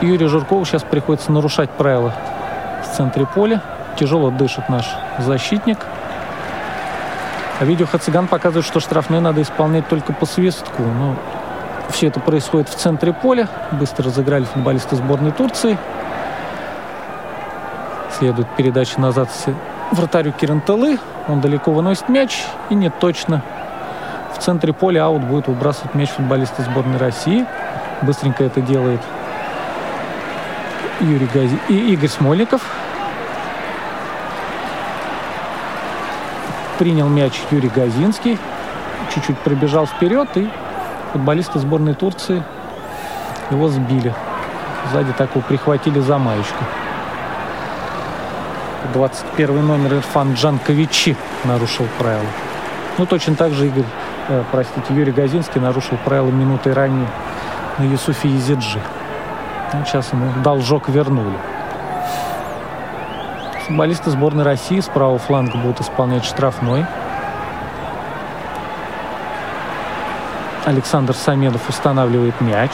[0.00, 2.12] Юрию Жиркову сейчас приходится нарушать правила
[2.82, 3.62] в центре поля.
[3.96, 4.86] Тяжело дышит наш
[5.18, 5.78] защитник.
[7.60, 10.82] А видео Хациган показывает, что штрафной надо исполнять только по свистку.
[10.82, 11.14] Но
[11.90, 13.48] все это происходит в центре поля.
[13.70, 15.78] Быстро разыграли футболисты сборной Турции
[18.18, 19.28] следует передача назад
[19.92, 20.98] вратарю Киренталы.
[21.28, 23.42] Он далеко выносит мяч и не точно.
[24.34, 27.46] В центре поля аут будет выбрасывать мяч футболисты сборной России.
[28.02, 29.00] Быстренько это делает
[31.00, 32.62] Юрий Гази и Игорь Смольников.
[36.78, 38.38] Принял мяч Юрий Газинский.
[39.14, 40.48] Чуть-чуть пробежал вперед, и
[41.12, 42.42] футболисты сборной Турции
[43.50, 44.14] его сбили.
[44.90, 46.64] Сзади так его прихватили за маечку.
[48.92, 52.26] 21 номер Ирфан Джанковичи нарушил правила.
[52.98, 53.84] Ну, точно так же Игорь,
[54.28, 57.08] э, простите, Юрий Газинский нарушил правила минутой ранее
[57.78, 58.80] на Юсуфе Езиджи.
[59.72, 61.36] Ну, сейчас ему должок вернули.
[63.66, 66.84] Футболисты сборной России с правого фланга будут исполнять штрафной.
[70.64, 72.72] Александр Самедов устанавливает мяч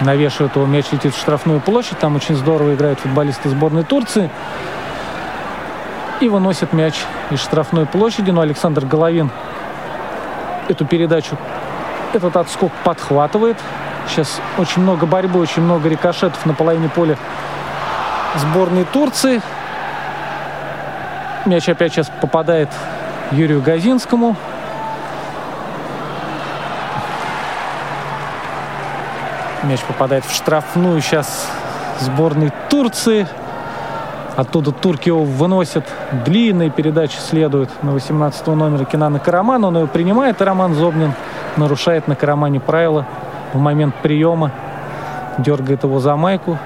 [0.00, 1.98] навешивают его, мяч летит в штрафную площадь.
[1.98, 4.30] Там очень здорово играют футболисты сборной Турции.
[6.20, 6.94] И выносят мяч
[7.30, 8.30] из штрафной площади.
[8.30, 9.30] Но Александр Головин
[10.68, 11.36] эту передачу,
[12.12, 13.56] этот отскок подхватывает.
[14.08, 17.16] Сейчас очень много борьбы, очень много рикошетов на половине поля
[18.36, 19.42] сборной Турции.
[21.44, 22.68] Мяч опять сейчас попадает
[23.30, 24.36] Юрию Газинскому.
[29.64, 31.48] Мяч попадает в штрафную сейчас
[32.00, 33.26] сборной Турции.
[34.36, 35.84] Оттуда турки его выносят.
[36.24, 39.66] Длинные передачи следуют на 18 номера Кинана Карамана.
[39.66, 41.12] Он его принимает, и Роман Зобнин
[41.56, 43.04] нарушает на Карамане правила
[43.52, 44.52] в момент приема.
[45.38, 46.56] Дергает его за майку.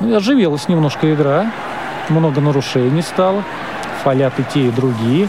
[0.00, 1.46] Ну, оживилась немножко игра.
[2.08, 3.44] Много нарушений стало.
[4.02, 5.28] Фалят и те, и другие.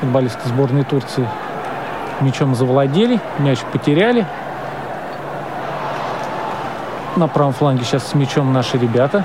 [0.00, 1.28] Футболисты сборной Турции
[2.20, 4.26] мячом завладели, мяч потеряли.
[7.16, 9.24] На правом фланге сейчас с мячом наши ребята.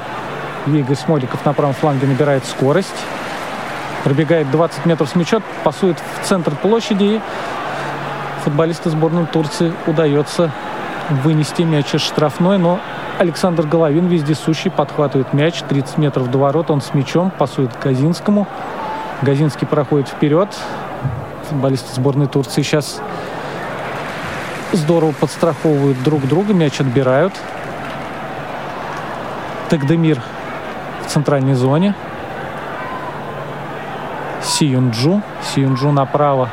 [0.67, 2.95] Игорь Смоликов на правом фланге набирает скорость.
[4.03, 7.21] Пробегает 20 метров с мячом, пасует в центр площади.
[8.43, 10.51] Футболисты сборной Турции удается
[11.09, 12.79] вынести мяч из штрафной, но
[13.17, 16.69] Александр Головин вездесущий подхватывает мяч 30 метров до ворот.
[16.69, 18.47] Он с мячом пасует Казинскому.
[19.21, 20.49] Газинский проходит вперед.
[21.49, 23.01] Футболисты сборной Турции сейчас
[24.71, 27.33] здорово подстраховывают друг друга, мяч отбирают.
[29.69, 30.21] Тагдемир
[31.05, 31.95] в центральной зоне.
[34.43, 35.21] Сиюнджу.
[35.43, 36.49] Сиюнджу направо.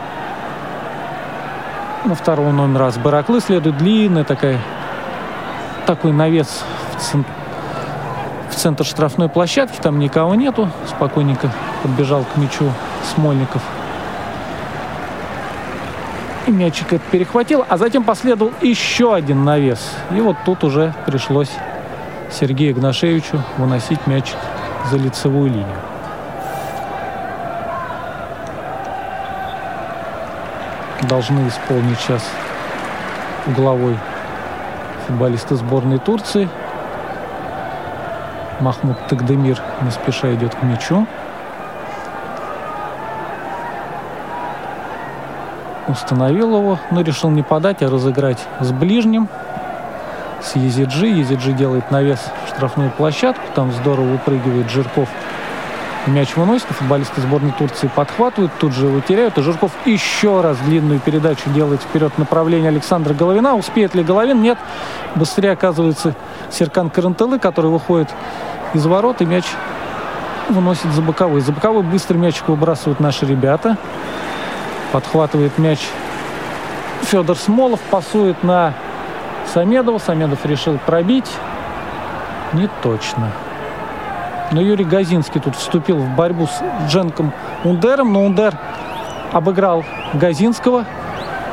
[2.05, 4.59] На второго номера с Бараклы следует длинная такая,
[5.87, 6.65] такой навес
[6.97, 7.31] в, центр,
[8.63, 9.81] центр штрафной площадки.
[9.83, 10.71] Там никого нету.
[10.87, 11.51] Спокойненько
[11.83, 12.71] подбежал к мячу
[13.13, 13.61] Смольников.
[16.47, 19.81] И мячик это перехватил, а затем последовал еще один навес.
[20.13, 21.51] И вот тут уже пришлось
[22.31, 24.37] Сергею Игнашевичу выносить мячик
[24.91, 25.79] за лицевую линию.
[31.09, 32.25] Должны исполнить сейчас
[33.49, 33.99] угловой
[35.07, 36.49] футболисты сборной Турции.
[38.63, 41.05] Махмуд Тагдемир не спеша идет к мячу.
[45.89, 49.29] Установил его, но решил не подать, а разыграть с ближним,
[50.41, 51.09] с Езиджи.
[51.09, 55.09] Езиджи делает навес в штрафную площадку, там здорово выпрыгивает Жирков
[56.07, 59.39] Мяч выносит, футболисты сборной Турции подхватывают, тут же его теряют.
[59.39, 63.55] И Жирков еще раз длинную передачу делает вперед направление Александра Головина.
[63.55, 64.43] Успеет ли Головин?
[64.43, 64.59] Нет.
[65.15, 66.17] Быстрее оказывается
[66.51, 68.09] Серкан Карантелы, который выходит
[68.75, 69.45] из ворот и мяч
[70.49, 71.41] выносит за боковой.
[71.41, 73.77] За боковой быстрый мячик выбрасывают наши ребята.
[74.93, 75.81] Подхватывает мяч
[77.03, 78.75] Федор Смолов, пасует на
[79.53, 79.99] Самедова.
[79.99, 81.31] Самедов решил пробить.
[82.53, 83.31] Не точно.
[84.51, 87.33] Но Юрий Газинский тут вступил в борьбу с Дженком
[87.65, 88.55] Ундером, но Ундер
[89.33, 90.85] обыграл Газинского.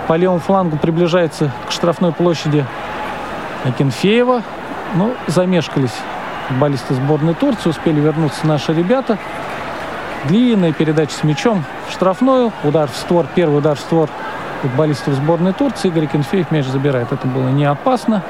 [0.07, 2.65] По левому флангу приближается к штрафной площади
[3.63, 4.43] Акинфеева.
[4.95, 5.93] Ну, замешкались
[6.49, 9.17] футболисты сборной Турции, успели вернуться наши ребята.
[10.25, 14.09] Длинная передача с мячом в штрафную, удар в створ, первый удар в створ
[14.61, 15.87] футболистов сборной Турции.
[15.87, 17.13] Игорь Кенфеев мяч забирает.
[17.13, 18.23] Это было не опасно.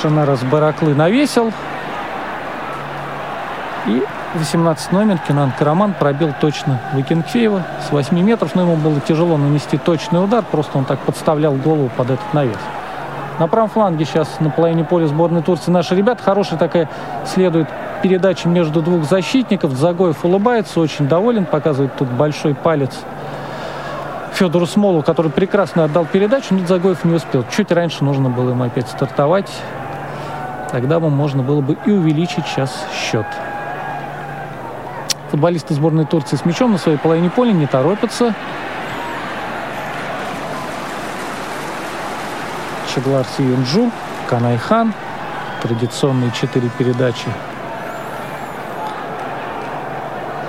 [0.00, 1.52] Шанера с Бараклы навесил.
[3.86, 4.02] И
[4.34, 9.78] 18 номер Кенан Караман пробил точно Викенкфеева с 8 метров, но ему было тяжело нанести
[9.78, 12.58] точный удар, просто он так подставлял голову под этот навес.
[13.38, 16.22] На правом фланге сейчас на половине поля сборной Турции наши ребята.
[16.22, 16.88] Хорошая такая
[17.26, 17.68] следует
[18.02, 19.72] передача между двух защитников.
[19.72, 22.92] Загоев улыбается, очень доволен, показывает тут большой палец
[24.32, 27.44] Федору Смолу, который прекрасно отдал передачу, но Загоев не успел.
[27.54, 29.50] Чуть раньше нужно было ему опять стартовать.
[30.70, 33.26] Тогда бы можно было бы и увеличить сейчас счет.
[35.30, 38.34] Футболисты сборной Турции с мячом на своей половине поля не торопятся.
[42.96, 43.90] Чаглар Сиюнджу,
[44.26, 44.94] Каан Айхан.
[45.62, 47.28] Традиционные четыре передачи.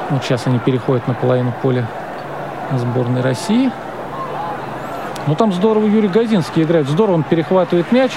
[0.10, 1.86] Вот сейчас они переходят на половину поля
[2.74, 3.70] сборной России.
[5.28, 6.88] Ну там здорово Юрий Газинский играет.
[6.88, 8.14] Здорово он перехватывает мяч.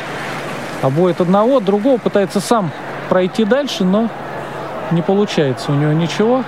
[0.80, 2.70] Обходит одного, другого пытается сам
[3.08, 4.08] пройти дальше, но
[4.92, 6.44] не получается у него ничего.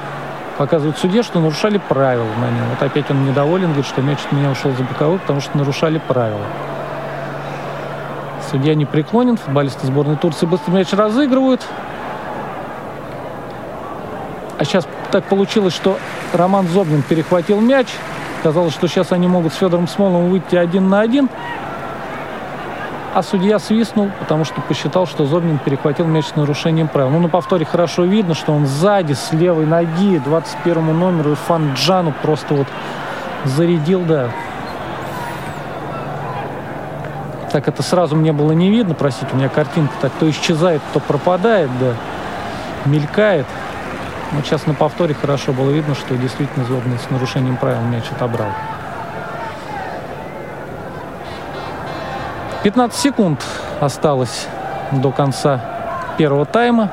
[0.57, 2.65] Показывает судье, что нарушали правила на нем.
[2.71, 5.99] Вот опять он недоволен, говорит, что мяч от меня ушел за боковой, потому что нарушали
[5.99, 6.47] правила.
[8.53, 11.63] Судья не преклонен, футболисты сборной Турции быстро мяч разыгрывают.
[14.59, 15.97] А сейчас так получилось, что
[16.35, 17.87] Роман Зобнин перехватил мяч.
[18.43, 21.31] Казалось, что сейчас они могут с Федором Смоловым выйти один на один.
[23.15, 27.09] А судья свистнул, потому что посчитал, что Зобнин перехватил мяч с нарушением правил.
[27.09, 32.13] Ну, на повторе хорошо видно, что он сзади, с левой ноги, 21 номеру Ирфан Джану
[32.21, 32.67] просто вот
[33.47, 34.29] зарядил, да.
[37.53, 41.01] Так это сразу мне было не видно, простите, у меня картинка так то исчезает, то
[41.01, 41.93] пропадает, да,
[42.87, 43.47] мелькает.
[44.33, 48.49] Но сейчас на повторе хорошо было видно, что действительно Зобнин с нарушением правил мяч отобрал.
[52.63, 53.45] 15 секунд
[53.81, 54.47] осталось
[54.91, 55.61] до конца
[56.17, 56.91] первого тайма.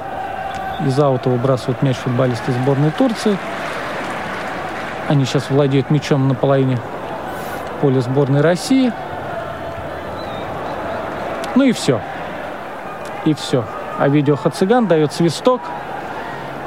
[0.85, 3.37] Из аута выбрасывают мяч футболисты сборной Турции.
[5.07, 6.79] Они сейчас владеют мячом на половине
[7.79, 8.91] поля сборной России.
[11.55, 12.01] Ну и все.
[13.25, 13.65] И все.
[13.97, 15.61] А видео Хациган дает свисток.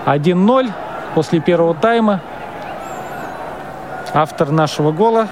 [0.06, 0.70] 1-0
[1.14, 2.20] после первого тайма.
[4.14, 5.28] Автор нашего гола,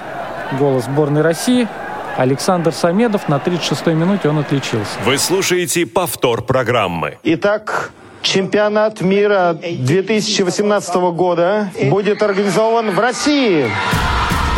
[0.59, 1.67] гола сборной России–
[2.17, 4.91] Александр Самедов на 36-й минуте он отличился.
[5.05, 7.17] Вы слушаете повтор программы.
[7.23, 7.91] Итак,
[8.21, 13.65] чемпионат мира 2018 года будет организован в России.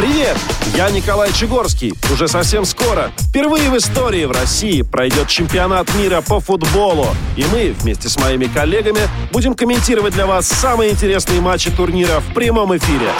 [0.04, 0.38] Привет!
[0.76, 1.94] Я Николай Чегорский.
[2.12, 7.08] Уже совсем скоро, впервые в истории в России пройдет чемпионат мира по футболу.
[7.38, 9.00] И мы вместе с моими коллегами
[9.32, 13.12] будем комментировать для вас самые интересные матчи турнира в прямом эфире.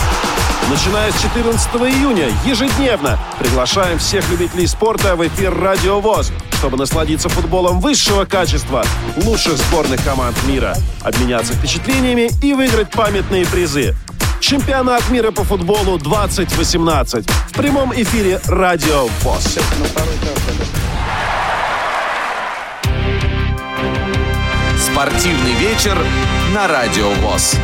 [0.70, 7.30] Начиная с 14 июня ежедневно приглашаем всех любителей спорта в эфир «Радио ВОЗ», чтобы насладиться
[7.30, 8.84] футболом высшего качества
[9.24, 13.96] лучших сборных команд мира, обменяться впечатлениями и выиграть памятные призы.
[14.44, 19.58] Чемпионат мира по футболу 2018 в прямом эфире «Радио ВОЗ».
[24.78, 25.98] Спортивный вечер
[26.54, 27.56] на Радио ВОЗ.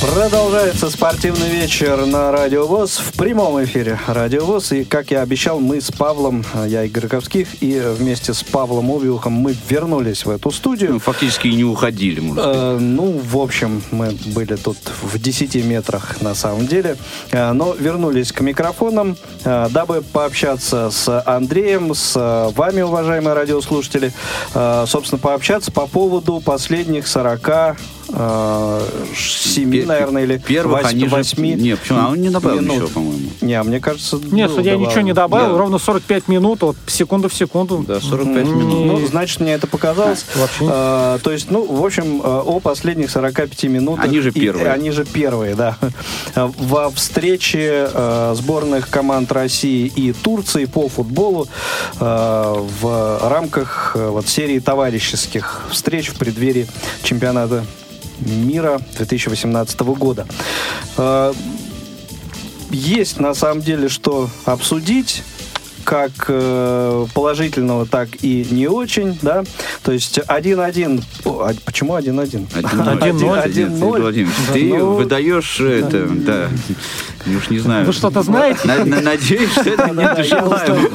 [0.00, 4.70] Продолжается спортивный вечер на Радио ВОЗ в прямом эфире Радио ВОЗ.
[4.72, 9.32] И, как я обещал, мы с Павлом, я Игорь Раковских, и вместе с Павлом Обиухом
[9.32, 10.92] мы вернулись в эту студию.
[10.92, 12.58] Ну, фактически и не уходили, можно сказать.
[12.60, 16.96] Э, ну, в общем, мы были тут в 10 метрах на самом деле.
[17.32, 24.12] Э, но вернулись к микрофонам, э, дабы пообщаться с Андреем, с э, вами, уважаемые радиослушатели.
[24.54, 27.76] Э, собственно, пообщаться по поводу последних 40
[28.10, 28.86] э,
[29.16, 31.54] семи, Пе- наверное, или Первых они же- восьми.
[31.54, 31.98] Не, почему?
[31.98, 32.74] А он не добавил минут.
[32.76, 33.28] ничего, по-моему.
[33.40, 34.16] Не, а мне кажется...
[34.22, 35.06] Нет, судья ничего добавлено.
[35.06, 35.58] не добавил, Да.
[35.58, 37.84] ровно 45 минут, вот секунду в секунду.
[37.86, 38.86] Да, 45 М, минут.
[39.00, 40.24] Ну, значит, мне это показалось.
[40.36, 44.04] Вообще Э, то есть, ну, в общем, э, о последних 45 минутах.
[44.04, 44.70] Они же И- первые.
[44.70, 45.76] они же первые, да.
[46.34, 51.48] Э, Во встрече э, сборных команд России и Турции по футболу
[52.00, 56.66] э, в рамках э, вот серии товарищеских встреч в преддверии
[57.02, 57.64] чемпионата
[58.20, 60.26] мира 2018 года.
[60.96, 61.32] Э,
[62.70, 65.22] есть на самом деле что обсудить
[65.84, 69.42] как э, положительного, так и не очень, да.
[69.82, 71.02] То есть 1-1.
[71.24, 72.46] О, а почему 1-1?
[72.52, 73.44] 1-0.
[73.46, 74.00] 1-0.
[74.00, 76.48] Владимир, ты Ну, выдаешь это, да,
[77.36, 77.86] уж не знаю.
[77.86, 78.60] Вы что-то знаете?
[78.64, 80.88] На- на- Надеюсь, что это не желаемо.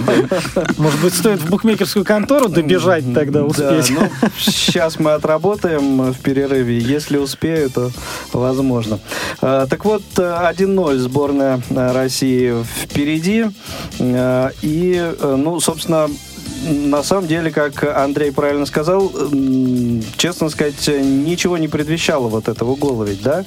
[0.78, 3.92] Может быть, стоит в букмекерскую контору добежать тогда, успеть?
[3.92, 4.10] Ну,
[4.40, 6.78] сейчас мы отработаем в перерыве.
[6.80, 7.92] Если успею, то
[8.34, 9.00] возможно.
[9.42, 12.54] Э, Так вот, э, 1-0 сборная России
[12.84, 13.46] впереди.
[14.00, 16.10] Э, И, э, ну, собственно,
[16.64, 19.12] на самом деле, как Андрей правильно сказал,
[20.18, 23.44] честно сказать, ничего не предвещало вот этого гола ведь, да?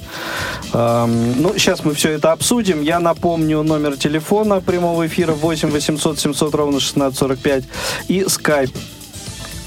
[0.73, 2.81] Ну, сейчас мы все это обсудим.
[2.81, 7.63] Я напомню номер телефона прямого эфира 8 800 700 ровно 1645
[8.07, 8.75] и skype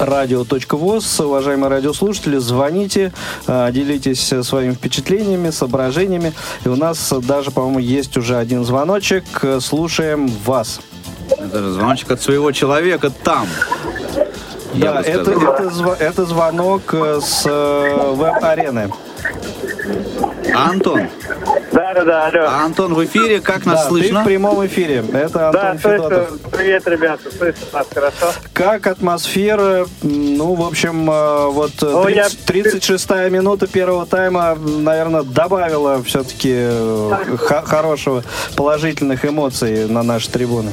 [0.01, 1.19] радио.воз.
[1.19, 3.13] Уважаемые радиослушатели, звоните,
[3.47, 6.33] э, делитесь своими впечатлениями, соображениями.
[6.65, 9.23] И у нас даже, по-моему, есть уже один звоночек.
[9.59, 10.81] Слушаем вас.
[11.39, 13.47] Даже звоночек от своего человека там.
[14.73, 18.89] Я да, это, это, зв- это звонок э, с э, веб-арены.
[20.55, 21.07] Антон,
[21.71, 22.41] Да, да, да, алло.
[22.47, 24.21] а Антон в эфире, как нас Да, ты слышно?
[24.21, 25.03] в прямом эфире.
[25.13, 26.29] Это да, Антон Федотов.
[26.29, 26.43] слышу.
[26.51, 28.31] Привет, ребята, слышу нас хорошо.
[28.53, 29.85] Как атмосфера?
[30.03, 36.67] Ну, в общем, э, вот э, Ну, я- 36-я минута первого тайма, наверное, добавила все-таки
[37.65, 38.23] хорошего,
[38.55, 40.71] положительных эмоций на наши трибуны.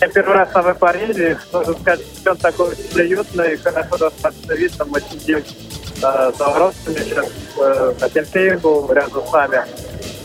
[0.00, 5.00] Я первый раз на веб-арене, должен сказать, что он такой уютный, хорошо достаточно видно, мы
[5.00, 7.26] сидим э, за воротами сейчас,
[7.60, 9.64] э, на был рядом с нами.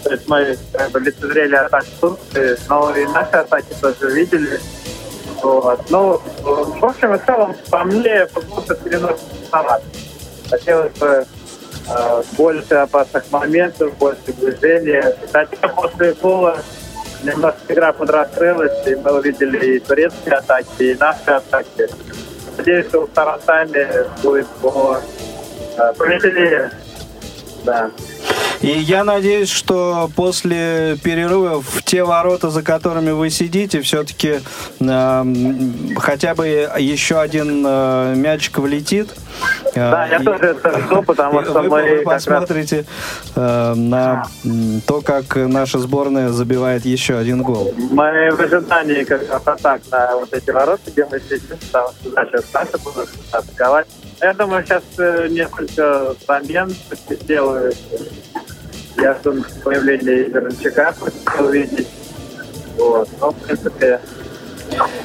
[0.03, 4.59] То есть мы как бы лицезрели атаку Турции, но и наши атаки тоже видели.
[5.41, 5.89] Вот.
[5.89, 9.81] Ну, в общем и целом, по мне, футбол переносится.
[10.49, 11.25] Хотелось бы
[11.89, 15.15] э, больше опасных моментов, больше движения.
[15.31, 16.13] Хотя после
[17.23, 21.89] гола немножко игра подраскрылась, и мы увидели и турецкие атаки, и наши атаки.
[22.57, 24.99] Надеюсь, что втором тайме будет по,
[25.77, 26.71] э, повеселее.
[27.65, 27.89] Да.
[28.63, 34.39] И я надеюсь, что после перерыва в те ворота, за которыми вы сидите, все-таки
[35.97, 36.47] хотя бы
[36.79, 39.09] еще один э, мячик влетит.
[39.75, 42.85] Э, Да, я и- тоже это жду, потому что вы, мы вы как раз посмотрите
[43.35, 44.27] э, на
[44.87, 47.73] то, как наша сборная забивает еще один гол.
[47.91, 52.09] Мы в ожидании как раз атак на вот эти ворота, где мы сидим, потому что
[52.11, 53.87] наши наши будут атаковать.
[54.21, 56.73] Я думаю, сейчас э, несколько замен
[57.09, 57.73] сделаю.
[58.97, 61.87] Я жду появления Вернчака, хочу увидеть.
[62.77, 63.09] Вот.
[63.19, 63.99] Но, в принципе,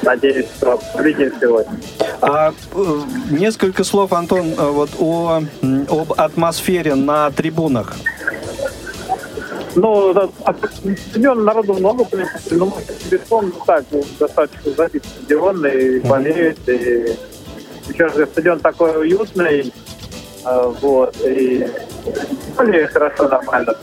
[0.01, 1.77] надеюсь, что увидим сегодня.
[2.21, 3.01] А э,
[3.31, 7.95] несколько слов, Антон, э, вот о, об атмосфере на трибунах.
[9.75, 10.31] Ну,
[11.11, 12.75] стадион народу много, в принципе, но
[13.09, 17.15] беспом, ну так, ну, достаточно забит стадион, и болеют, и
[17.87, 19.71] еще же стадион такой уютный,
[20.43, 21.67] вот, и
[22.55, 23.75] более хорошо, нормально.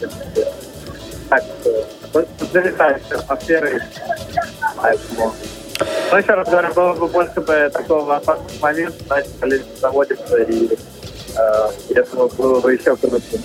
[1.28, 1.45] Так,
[2.53, 3.81] залетающая атмосфера,
[4.77, 5.35] поэтому...
[6.11, 10.69] Но еще раз говорю, было бы больше бы такого опасного момента, значит, болезнь заводится, и
[11.37, 13.41] э, я думаю, было бы еще круче.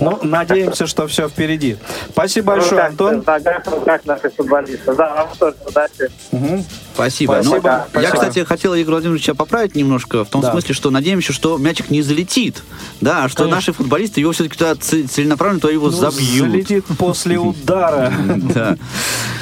[0.00, 1.76] Ну, надеемся, что все впереди.
[2.10, 3.20] Спасибо большое, Ну, как, Антон.
[3.22, 4.94] Да, как, как наши футболисты.
[4.94, 6.10] Да, вам тоже удачи.
[6.30, 6.64] Мгм.
[6.94, 7.32] Спасибо.
[7.42, 7.60] Спасибо.
[7.60, 8.12] Ну, Я, Спасибо.
[8.14, 10.52] кстати, хотел Игоря Владимировича поправить немножко, в том Да.
[10.52, 12.62] смысле, что надеемся, что мячик не залетит.
[13.00, 13.56] Да, а что Конечно.
[13.56, 16.50] наши футболисты его все-таки туда целенаправленно туда его Ну, забьют.
[16.50, 18.12] Залетит после удара
[18.54, 18.76] Да.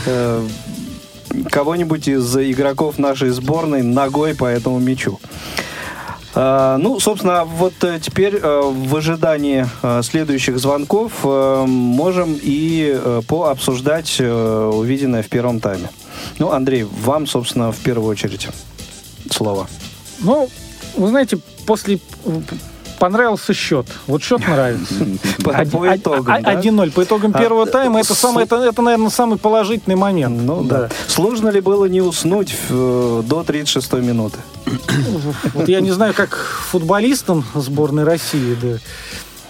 [0.06, 0.46] э,
[1.50, 5.20] кого-нибудь из игроков нашей сборной ногой по этому мячу.
[6.38, 14.20] А, ну, собственно, вот э, теперь э, в ожидании э, следующих звонков можем и пообсуждать
[14.20, 15.88] увиденное в первом тайме.
[16.38, 18.48] Ну, Андрей, вам, собственно, в первую очередь
[19.30, 19.66] слово.
[20.20, 20.48] Ну,
[20.96, 21.98] вы знаете, после
[22.98, 23.86] понравился счет.
[24.06, 24.94] Вот счет нравится.
[25.44, 25.52] По-
[25.96, 26.54] итогам, а- да?
[26.54, 28.00] 1-0 по итогам А, первого э, тайма.
[28.00, 30.40] Это, с- самый, это, это, наверное, самый положительный момент.
[30.42, 30.88] Ну да.
[31.08, 34.38] Сложно ли было не уснуть в, э, до 36 минуты?
[35.54, 36.36] Вот я не знаю, как
[36.70, 38.78] футболистам сборной России, да.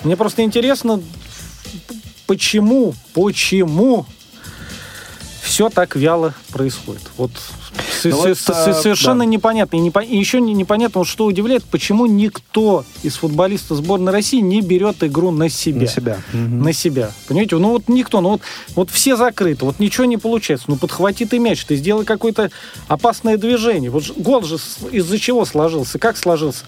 [0.05, 1.01] Мне просто интересно,
[2.27, 4.06] почему, почему
[5.43, 7.02] все так вяло происходит.
[7.16, 7.31] Вот,
[8.05, 9.77] а, совершенно непонятно.
[9.77, 15.31] И, еще не- непонятно, что удивляет, почему никто из футболистов сборной России не берет игру
[15.31, 15.81] на себя.
[15.81, 16.18] На себя.
[16.32, 16.62] Мгм.
[16.62, 17.10] На себя.
[17.28, 17.56] Понимаете?
[17.56, 18.40] Ну вот никто, ну
[18.74, 20.66] вот, все закрыты, вот ничего не получается.
[20.68, 22.51] Ну подхвати ты мяч, ты сделай какое-то
[22.89, 23.90] опасное движение.
[23.90, 24.59] Вот гол же
[24.93, 25.98] из-за чего сложился?
[25.98, 26.64] Как сложился?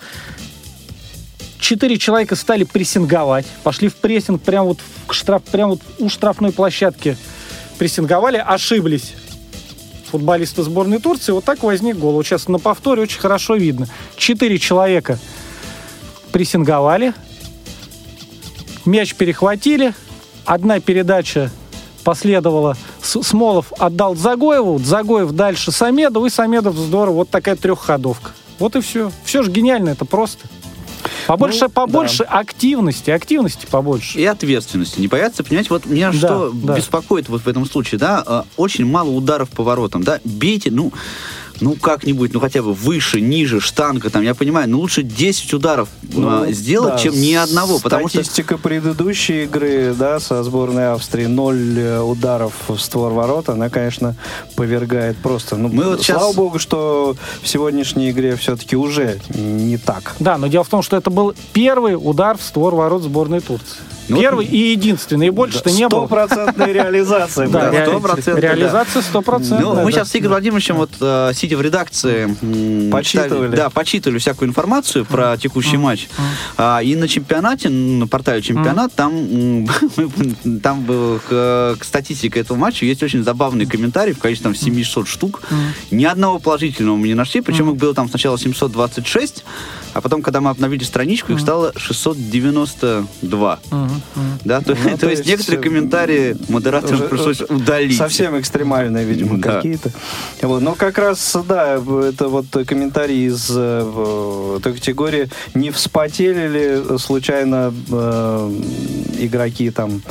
[1.61, 4.79] Четыре человека стали прессинговать, пошли в прессинг прямо вот,
[5.09, 7.17] в штраф, прямо вот у штрафной площадки
[7.79, 9.15] прессинговали, ошиблись
[10.09, 11.33] футболисты сборной Турции.
[11.33, 12.13] Вот так возник гол.
[12.13, 13.87] Вот сейчас на повторе очень хорошо видно.
[14.17, 15.19] Четыре человека
[16.33, 17.15] прессинговали,
[18.85, 19.95] мяч перехватили,
[20.45, 21.51] одна передача
[22.05, 28.31] последовала, Смолов отдал Загоеву, Загоев дальше Самедов, и Самедов здорово, вот такая трехходовка.
[28.59, 29.13] Вот и все.
[29.25, 30.49] Все же гениально, это просто.
[31.27, 34.19] Побольше, Ну, побольше активности, активности побольше.
[34.19, 35.01] И ответственности.
[35.01, 36.77] Не бояться, понимаете, вот меня Да, что да.
[36.77, 40.93] беспокоит вот в этом случае, да, э, очень мало ударов по воротам, да, бейте, ну,
[41.61, 45.89] ну как-нибудь, ну хотя бы выше, ниже, штанга там, я понимаю, но лучше 10 ударов
[46.03, 48.23] Ну, э, сделать, да, чем ни одного, потому что...
[48.23, 54.15] Статистика предыдущей игры, да, со сборной Австрии, ноль э, ударов в створ ворот, она, конечно,
[54.57, 55.57] повергает просто.
[55.57, 60.15] Ну, Мы вот слава богу, что в сегодняшней игре все-таки уже не так.
[60.21, 63.79] Да, но дело в том, что это был первый удар в створ ворот сборной Турции.
[64.09, 66.07] Ну, первый и единственный, и больше-то не было.
[66.07, 67.49] Стопроцентная реализация.
[67.49, 67.71] Да, была.
[67.71, 68.41] ре- 100%, да.
[68.41, 69.61] реализация стопроцентная.
[69.61, 69.99] Ну, мы да.
[69.99, 73.55] сейчас с Игорем Владимировичем, вот, э, сидя в редакции, Почитывали.
[73.55, 76.09] да, почитывали всякую информацию про текущий матч.
[76.57, 79.13] А, и на чемпионате, на портале чемпионат, там,
[80.63, 85.09] там был, к, к статистике этого матча есть очень забавный комментарий в количестве там 700
[85.09, 85.43] штук.
[85.91, 89.45] Ни одного положительного мы не нашли, причем их было там сначала 726,
[89.99, 93.59] а потом, когда мы обновили страничку, их стало 692.
[94.45, 97.97] Да, то, Ну, то то есть есть, некоторые э, комментарии модераторам пришлось э, удалить.
[97.97, 99.57] Совсем экстремальные, видимо, Да.
[99.57, 99.91] какие-то.
[100.43, 100.63] Вот.
[100.63, 105.29] Но как раз, да, это вот комментарий из э, той категории.
[105.55, 108.53] Не вспотели ли случайно э,
[109.19, 110.03] игроки там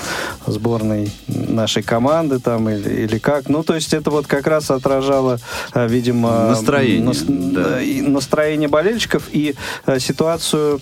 [0.46, 3.48] сборной нашей команды там или, или как?
[3.48, 5.40] Ну, то есть это вот как раз отражало,
[5.74, 6.48] э, видимо...
[6.50, 7.80] Настроение, нас- да.
[8.12, 9.56] настроение болельщиков и э,
[10.00, 10.80] ситуацию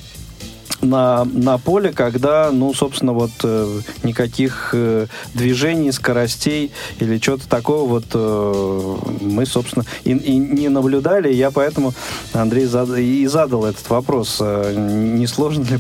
[0.82, 7.88] на, на поле, когда, ну, собственно, вот э, никаких э, движений, скоростей или чего-то такого
[7.88, 11.34] вот э, мы, собственно, и, и не наблюдали.
[11.34, 11.94] Я поэтому,
[12.34, 14.38] Андрей, зад- и задал этот вопрос.
[14.42, 15.80] Э, Не сложно ли,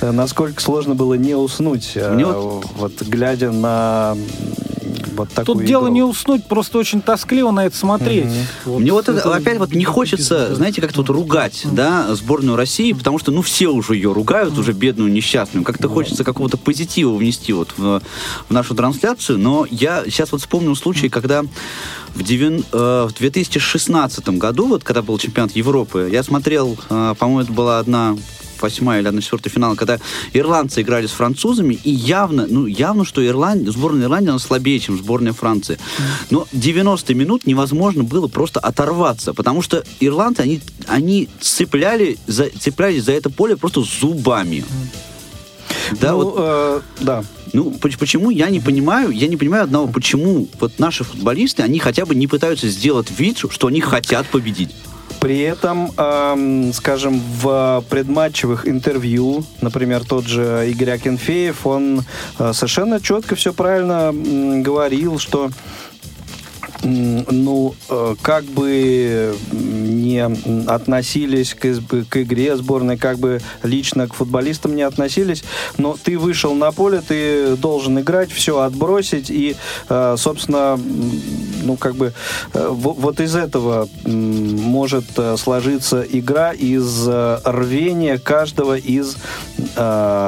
[0.00, 4.16] э, насколько сложно было не уснуть, э, Мне вот- вот глядя на
[5.20, 5.94] вот такую Тут дело игру?
[5.94, 8.26] не уснуть, просто очень тоскливо на это смотреть.
[8.66, 13.18] Мне вот это, опять вот не хочется, знаете, как-то вот ругать, да, сборную России, потому
[13.18, 15.64] что, ну, все уже ее ругают, уже бедную, несчастную.
[15.64, 18.02] Как-то хочется какого-то позитива внести вот в,
[18.48, 21.42] в нашу трансляцию, но я сейчас вот вспомнил случай, когда
[22.14, 27.40] в, девян- э, в 2016 году, вот когда был чемпионат Европы, я смотрел, э, по-моему,
[27.42, 28.16] это была одна
[28.62, 29.98] восьмая или одна четвертая финала, когда
[30.32, 34.98] ирландцы играли с французами, и явно, ну, явно, что Ирландия, сборная Ирландии, она слабее, чем
[34.98, 35.78] сборная Франции.
[36.30, 43.04] Но 90 минут невозможно было просто оторваться, потому что ирландцы, они, они цепляли за, цеплялись
[43.04, 44.64] за это поле просто зубами.
[46.00, 47.24] Да, ну, вот, э, да.
[47.52, 51.78] ну, поч- почему, я не понимаю, я не понимаю одного, почему вот наши футболисты, они
[51.78, 54.70] хотя бы не пытаются сделать вид, что они хотят победить.
[55.20, 62.04] При этом, эм, скажем, в предматчевых интервью, например, тот же Игорь Акинфеев, он
[62.38, 64.12] э, совершенно четко все правильно
[64.62, 65.50] говорил, что
[66.82, 70.20] ну, э, как бы не
[70.66, 75.44] относились к, к игре сборной, как бы лично к футболистам не относились,
[75.78, 79.56] но ты вышел на поле, ты должен играть, все отбросить, и,
[79.88, 80.78] э, собственно,
[81.62, 82.12] ну, как бы,
[82.54, 85.04] э, во- вот из этого может
[85.36, 87.06] сложиться игра из
[87.44, 89.16] рвения каждого из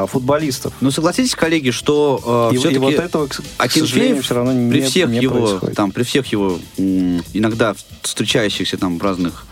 [0.08, 0.72] футболистов.
[0.80, 2.78] Но согласитесь, коллеги, что И, и все-таки...
[2.78, 5.76] вот этого, к, к Акинфеев сожалению, все равно не, при всех не его происходит.
[5.76, 6.41] там при всех его
[6.76, 9.46] иногда встречающихся там в разных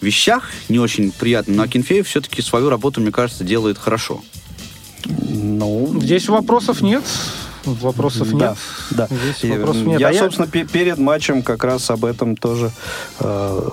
[0.00, 4.22] вещах не очень приятных, но Акинфеев все-таки свою работу, мне кажется, делает хорошо.
[5.06, 7.02] Ну, Здесь вопросов нет.
[7.64, 8.58] Вопросов да, нет.
[8.90, 9.08] да.
[9.10, 10.00] Здесь И, вопросов нет.
[10.00, 12.70] Я, А собственно, пе- перед матчем как раз об этом тоже
[13.20, 13.70] э,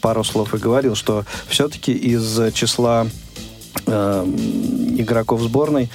[0.00, 3.06] пару слов и говорил, что все-таки из числа
[3.86, 4.24] э,
[4.98, 5.90] игроков сборной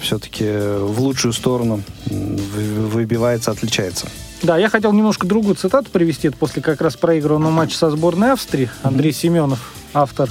[0.00, 4.06] все-таки в лучшую сторону выбивается, отличается.
[4.42, 6.28] Да, я хотел немножко другую цитату привести.
[6.28, 8.70] Это после как раз проигранного матча со сборной Австрии.
[8.82, 10.30] Андрей Семенов, автор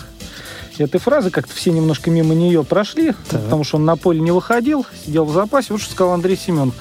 [0.78, 4.86] этой фразы, как-то все немножко мимо нее прошли, потому что он на поле не выходил,
[5.06, 5.68] сидел в запасе.
[5.72, 6.76] Вот что сказал Андрей Семенов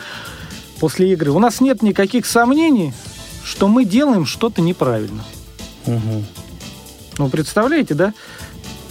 [0.80, 1.30] после игры.
[1.30, 2.92] У нас нет никаких сомнений,
[3.44, 5.24] что мы делаем что-то неправильно.
[7.16, 8.12] Ну, представляете, да?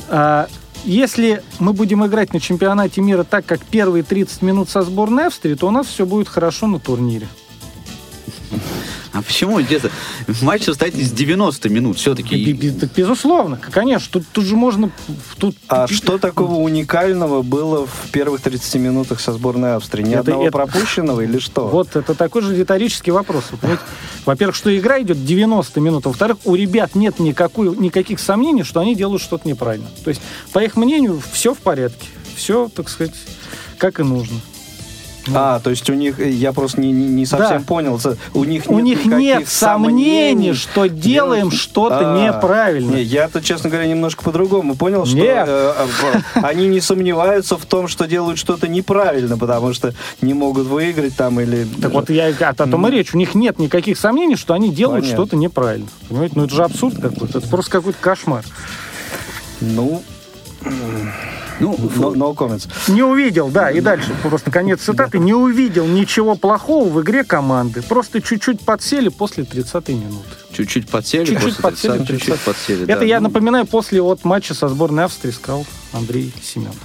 [0.08, 0.48] А,
[0.86, 5.56] если мы будем играть на чемпионате мира так, как первые 30 минут со сборной Австрии,
[5.56, 7.28] то у нас все будет хорошо на турнире.
[9.14, 9.92] А почему где-то
[10.42, 12.52] матч состоит из 90 минут все-таки?
[12.96, 14.08] Безусловно, конечно.
[14.12, 14.92] Тут, тут же можно...
[15.38, 20.04] Тут, А что такого уникального было в первых 30 минутах со сборной Австрии?
[20.04, 21.68] Ни Это- одного это- пропущенного или что?
[21.68, 23.46] Вот это такой же риторический вопрос.
[24.26, 26.06] Во-первых, что игра идет 90 минут.
[26.06, 29.88] Во-вторых, у ребят нет никакой, никаких сомнений, что они делают что-то неправильно.
[30.04, 30.22] То есть,
[30.54, 32.08] по их мнению, все в порядке.
[32.36, 33.14] Все, так сказать,
[33.78, 34.38] как и нужно.
[35.34, 37.66] А, то есть у них, э, я просто не, не- совсем Да.
[37.66, 38.00] понял,
[38.34, 42.96] у них У нет них никаких нет сомнений, что делаем что-то А, неправильно.
[42.96, 45.46] Не, я-то, честно говоря, немножко по-другому понял, что Нет.
[45.48, 45.74] э,
[46.14, 51.16] э, они не сомневаются в том, что делают что-то неправильно, потому что не могут выиграть
[51.16, 51.68] там или...
[51.82, 53.14] Так вот, я о том и речь.
[53.14, 55.26] У них нет никаких сомнений, что они делают Понятно.
[55.26, 55.88] что-то неправильно.
[56.10, 56.34] Понимаете?
[56.38, 57.40] Ну, это же абсурд какой-то.
[57.40, 58.44] Это просто какой-то кошмар.
[59.62, 60.04] Ну,
[61.60, 62.68] Ну, no, no comments.
[62.88, 65.20] Не увидел, да, и дальше просто конец цитаты.
[65.20, 67.82] Не увидел ничего плохого в игре команды.
[67.82, 70.28] Просто чуть-чуть подсели после 30-й минуты.
[70.52, 72.46] чуть-чуть подсели, Чуть-чуть после подсели, 30, чуть-чуть 30.
[72.46, 72.84] подсели.
[72.84, 73.06] Это да.
[73.06, 76.76] я Ну, напоминаю после вот матча со сборной Австрии сказал Андрей Семенов.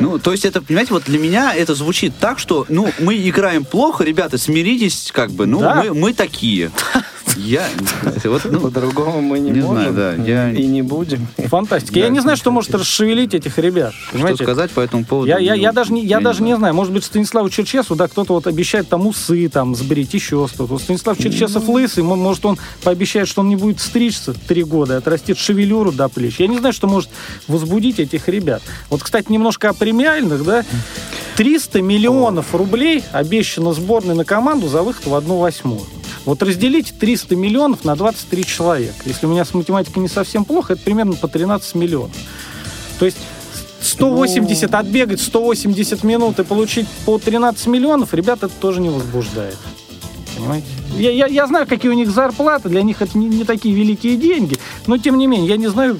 [0.00, 3.64] Ну, то есть это, понимаете, вот для меня это звучит так, что, ну, мы играем
[3.64, 5.76] плохо, ребята, смиритесь, как бы, ну, Да.
[5.84, 6.70] мы, мы такие.
[7.36, 7.64] Я,
[8.24, 11.26] вот, ну, По-другому мы не, не можем знаю, да, я- и не будем.
[11.36, 11.98] Фантастика.
[11.98, 13.92] Я не знаю, что может расшевелить этих ребят.
[13.94, 14.44] что Понимаете?
[14.44, 15.28] сказать по этому поводу?
[15.28, 16.58] Я, я, я ну, даже, не, я даже не знаю.
[16.58, 20.78] знаю, может быть, Станиславу Черчесу, да, кто-то вот обещает там усы, там, сбрить, еще что-то.
[20.78, 25.38] Станислав Черчесов лысый, мо- может, он пообещает, что он не будет стричься три года, отрастит
[25.38, 26.36] шевелюру до плеч.
[26.38, 27.08] Я не знаю, что может
[27.48, 28.62] возбудить этих ребят.
[28.90, 30.64] Вот, кстати, немножко о премиальных, да.
[31.36, 35.80] 300 миллионов рублей обещано сборной на команду за выход в одну восьмую.
[36.24, 38.96] Вот разделите 300 миллионов на 23 человека.
[39.04, 42.16] Если у меня с математикой не совсем плохо, это примерно по 13 миллионов.
[42.98, 43.16] То есть
[43.80, 49.56] 180 отбегать, 180 минут и получить по 13 миллионов, ребят, это тоже не возбуждает.
[50.36, 50.66] Понимаете?
[50.96, 54.16] Я, я, я знаю, какие у них зарплаты, для них это не, не такие великие
[54.16, 54.56] деньги,
[54.86, 55.98] но тем не менее, я не знаю,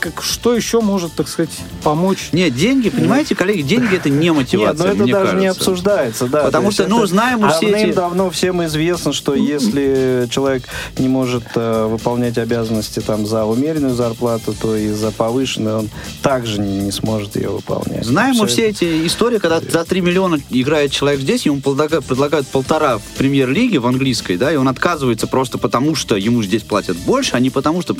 [0.00, 1.50] как, что еще может, так сказать,
[1.82, 2.28] помочь.
[2.32, 5.50] Нет, деньги, понимаете, коллеги, деньги это не Нет, мотивация, но это даже не кажется.
[5.50, 6.42] обсуждается, да.
[6.44, 10.64] Потому что, ну, это знаем мы все эти- давно всем известно, что если человек
[10.98, 15.90] не может э, выполнять обязанности там за умеренную зарплату, то и за повышенную он
[16.22, 18.04] также не, не сможет ее выполнять.
[18.04, 22.04] Знаем мы Всё все эти истории, когда за 3 миллиона играет человек здесь, ему предлагают,
[22.04, 26.62] предлагают полтора в премьер-лиге, в английской, да, и он отказывается просто потому, что ему здесь
[26.62, 27.94] платят больше, а не потому, что...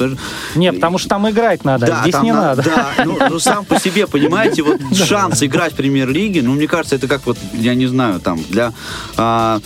[0.54, 2.62] Не, потому что там играть надо, а здесь там не на- надо.
[2.62, 6.96] Да, ну, ну, сам по себе, понимаете, вот шанс играть в премьер-лиге, ну, мне кажется,
[6.96, 8.72] это как вот, я не знаю, там, для,
[9.16, 9.60] а,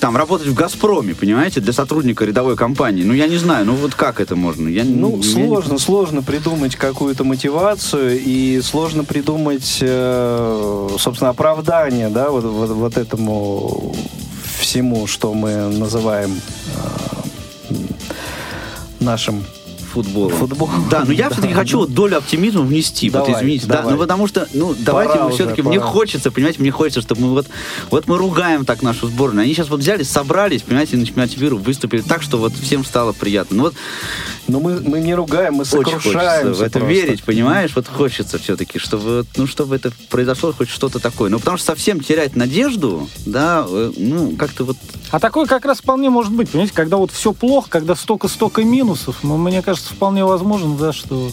[0.00, 3.02] там, работать в «Газпроме», понимаете, для сотрудника рядовой компании.
[3.04, 4.68] Ну, я не знаю, ну, вот как это можно?
[4.68, 12.30] Я, Ну, я- сложно, сложно придумать какую-то мотивацию и сложно придумать, э, собственно, оправдание, да,
[12.30, 13.94] вот, вот, вот этому
[14.58, 16.40] всему, что мы называем
[17.70, 17.74] э,
[19.00, 19.44] нашим
[19.92, 20.30] футбола.
[20.30, 20.70] Футбол.
[20.90, 23.10] Да, но я все-таки хочу вот долю оптимизма внести.
[23.10, 23.66] вот Давай, извините.
[23.66, 27.22] Да, ну потому что, ну, давайте Пора мы все-таки, мне хочется, понимаете, мне хочется, чтобы
[27.22, 27.46] мы вот,
[27.90, 29.44] вот мы ругаем так нашу сборную.
[29.44, 33.12] Они сейчас вот взяли, собрались, понимаете, на чемпионате мира выступили так, что вот всем стало
[33.12, 33.56] приятно.
[33.56, 33.74] Ну вот
[34.48, 36.52] Но мы, мы не ругаем, мы очень сокрушаемся.
[36.52, 36.94] в это просто.
[36.94, 37.72] верить, понимаешь?
[37.74, 41.30] Вот хочется все-таки, чтобы, вот, ну, чтобы это произошло хоть что-то такое.
[41.30, 44.76] Ну, потому что совсем терять надежду, да, э, ну, как-то вот
[45.10, 49.16] А такое как раз вполне может быть, понимаете, когда вот все плохо, когда столько-столько минусов,
[49.22, 51.30] ну, мне кажется, вполне возможно, да, что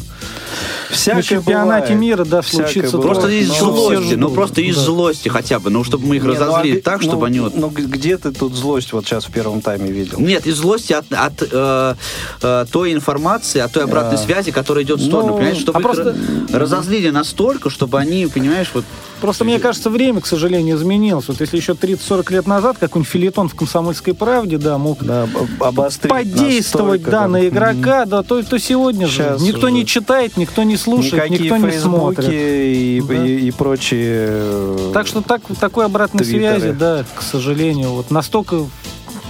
[0.89, 1.99] Всякое на чемпионате бывает.
[2.01, 3.13] мира, да, Всякое случится бывает.
[3.19, 4.81] Просто то, из все злости, ну просто из Да.
[4.81, 7.26] злости хотя бы, ну чтобы мы их Не, ну, разозлили а так, г- чтобы ну,
[7.26, 7.55] они вот...
[7.55, 10.19] Ну, где ты тут злость вот сейчас в первом тайме видел?
[10.19, 11.95] Нет, из злости от, от э,
[12.41, 15.81] э, той информации, от той обратной связи, которая идет в сторону, Ну, понимаешь, чтобы а
[15.81, 16.15] просто-
[16.51, 18.85] разозлили настолько, чтобы они, понимаешь, вот
[19.21, 21.27] Просто, мне кажется, время, к сожалению, изменилось.
[21.27, 25.63] Вот если еще 30-40 лет назад какой-нибудь филитон в «Комсомольской правде», да, мог Да, об-
[25.63, 27.33] обострить подействовать, да, там.
[27.33, 31.13] на игрока, да, то, то сегодня Щас же никто уже не читает, никто не слушает,
[31.25, 32.29] Никакие никто не смотрит.
[32.31, 33.25] и, Да.
[33.25, 34.27] и, и прочие...
[34.29, 36.59] э, Так что так, такой обратной Твиттеры.
[36.59, 38.65] связи, да, к сожалению, вот настолько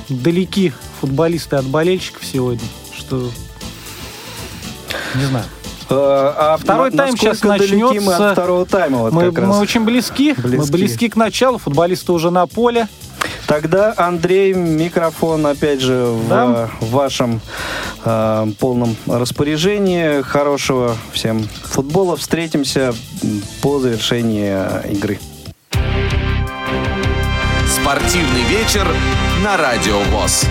[0.07, 0.71] далеки
[1.01, 2.61] футболисты от болельщиков сегодня,
[2.95, 3.29] что
[5.15, 5.45] не знаю.
[5.89, 8.27] Э, А Второй тайм щас далеки мы начнется.
[8.27, 9.47] от второго тайма вот мы, как раз.
[9.47, 10.71] мы очень близки, мы Близки.
[10.71, 12.87] близки к началу, футболисты уже на поле.
[13.47, 16.69] Тогда, Андрей, микрофон, опять же, в Да.
[16.79, 17.41] в вашем
[18.05, 20.21] э, полном распоряжении.
[20.21, 22.15] Хорошего всем футбола.
[22.15, 22.93] Встретимся
[23.63, 24.55] по завершении
[24.91, 25.19] игры.
[27.67, 28.87] Спортивный вечер
[29.43, 30.45] на Радио ВОЗ.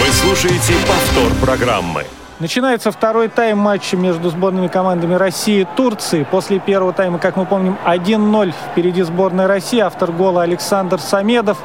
[0.00, 2.04] Вы слушаете повтор программы.
[2.40, 6.22] Начинается второй тайм матча между сборными командами России и Турции.
[6.22, 9.80] После первого тайма, как мы помним, 1-0 впереди сборной России.
[9.80, 11.58] Автор гола Александр Самедов.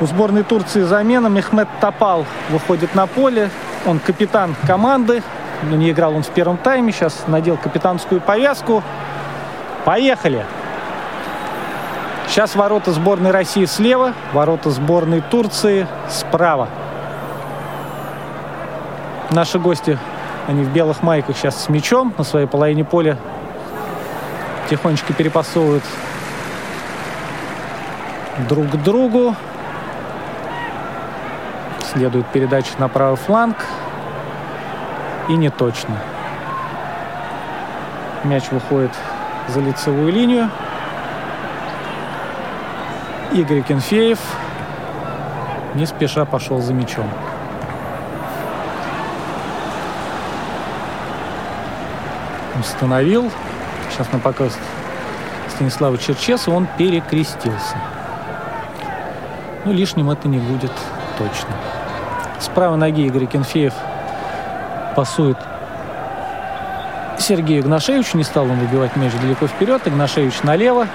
[0.00, 1.26] У сборной Турции замена.
[1.26, 3.50] Мехмед Топал выходит на поле.
[3.84, 5.22] Он капитан команды.
[5.64, 6.90] Но не играл он в первом тайме.
[6.90, 8.82] Сейчас надел капитанскую повязку.
[9.84, 10.46] Поехали!
[12.26, 16.70] Сейчас ворота сборной России слева, ворота сборной Турции справа.
[19.32, 19.98] Наши гости,
[20.46, 23.16] они в белых майках сейчас с мячом на своей половине поля.
[24.68, 25.82] Тихонечко перепасовывают
[28.46, 29.34] друг к другу.
[31.94, 33.56] Следует передача на правый фланг.
[35.30, 35.96] И не точно.
[38.24, 38.92] Мяч выходит
[39.48, 40.50] за лицевую линию.
[43.32, 44.18] Игорь Кенфеев
[45.74, 47.08] не спеша пошел за мячом.
[52.60, 53.30] Установил.
[53.90, 54.58] Сейчас нам покажет
[55.48, 56.50] Станислава Черчеса.
[56.50, 57.76] Он перекрестился.
[59.64, 60.72] Ну, лишним это не будет
[61.18, 61.54] точно.
[62.40, 63.72] С правой ноги Игорь Кенфеев
[64.96, 65.38] пасует
[67.18, 68.16] Сергею Игнашевичу.
[68.16, 69.86] Не стал он выбивать мяч далеко вперед.
[69.86, 70.88] Игнашевич налево.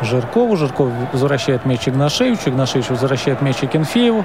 [0.00, 0.56] Жиркову.
[0.56, 2.50] Жирков возвращает мяч Игнашевичу.
[2.50, 4.24] Игнашевич возвращает мяч Акинфееву.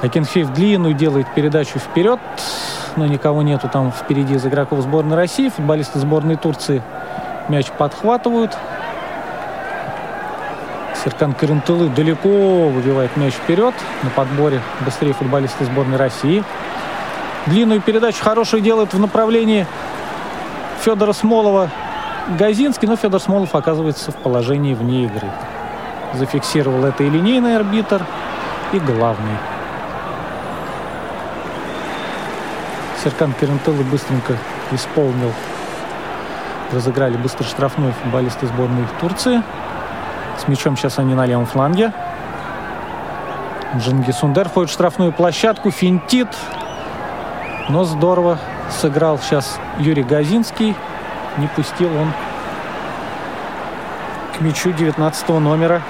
[0.00, 2.18] Акинфеев длинную делает передачу вперед.
[2.96, 5.48] Но никого нету там впереди из игроков сборной России.
[5.48, 6.82] Футболисты сборной Турции
[7.48, 8.56] мяч подхватывают.
[11.02, 13.74] Серкан Карентылы далеко выбивает мяч вперед.
[14.02, 16.44] На подборе быстрее футболисты сборной России.
[17.46, 19.66] Длинную передачу хорошую делает в направлении
[20.80, 21.70] Федора Смолова
[22.38, 25.28] Газинский, но Федор Смолов оказывается в положении вне игры.
[26.14, 28.04] Зафиксировал это и линейный арбитр,
[28.72, 29.36] и главный.
[33.02, 34.36] Серкан Керентелы быстренько
[34.70, 35.32] исполнил.
[36.70, 39.42] Разыграли быстро штрафную футболисты сборной Турции.
[40.38, 41.92] С мячом сейчас они на левом фланге.
[43.76, 46.28] Джинги Сундер входит в штрафную площадку, финтит.
[47.68, 48.38] Но здорово
[48.70, 50.76] сыграл сейчас Юрий Газинский.
[51.38, 52.12] Не пустил он
[54.36, 55.82] к мячу 19 номера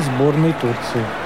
[0.00, 1.23] сборной Турции.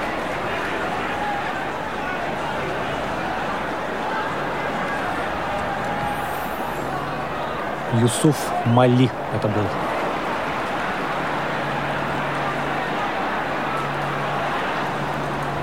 [8.01, 8.35] Юсуф
[8.65, 9.63] Мали это был.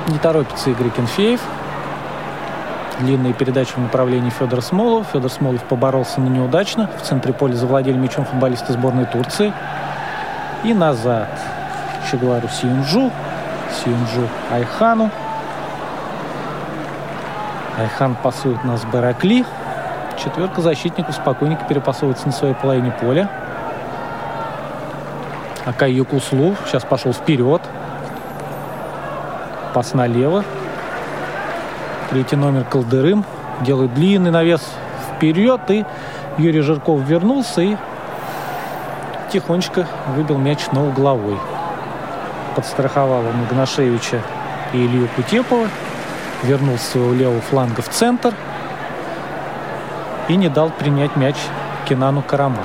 [0.08, 1.40] Не торопится Игорь Кенфеев.
[3.00, 5.04] Длинные передачи в направлении Федора Смолова.
[5.04, 6.88] Федор Смолов поборолся, но неудачно.
[6.96, 9.52] В центре поля завладели мячом футболисты сборной Турции.
[10.64, 11.28] И назад.
[12.10, 13.10] Чеглару Сиюнджу.
[13.72, 15.10] Сиюнджу Айхану.
[17.78, 19.44] Айхан пасует нас Баракли.
[20.26, 23.30] Четверка защитников спокойненько перепасовывается на своей половине поля.
[25.64, 27.62] Акай Юкуслу сейчас пошел вперед.
[29.72, 30.44] Пас налево.
[32.10, 33.24] Третий номер Колдырым
[33.60, 34.62] делает длинный навес
[35.14, 35.60] вперед.
[35.68, 35.84] И
[36.38, 37.76] Юрий Жирков вернулся и
[39.30, 39.86] тихонечко
[40.16, 41.38] выбил мяч на угловой.
[42.56, 44.22] Подстраховал он Игнашевича
[44.72, 45.68] и Илью Кутепова.
[46.42, 48.34] Вернул с своего левого фланга в центр.
[50.28, 51.36] И не дал принять мяч
[51.88, 52.62] Кинану Караману.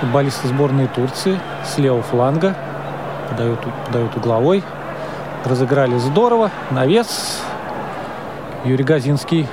[0.00, 2.56] Футболисты сборной Турции с левого фланга
[3.28, 4.62] подают, подают угловой.
[5.44, 6.50] Разыграли здорово.
[6.70, 7.40] Навес.
[8.64, 9.48] Юрий Газинский.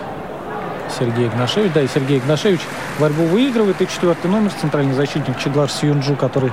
[0.98, 1.72] Сергей Игнашевич.
[1.74, 2.62] Да, и Сергей Игнашевич
[3.00, 3.82] борьбу выигрывает.
[3.82, 6.52] И четвертый номер, центральный защитник Чеглар Сьюнджу, который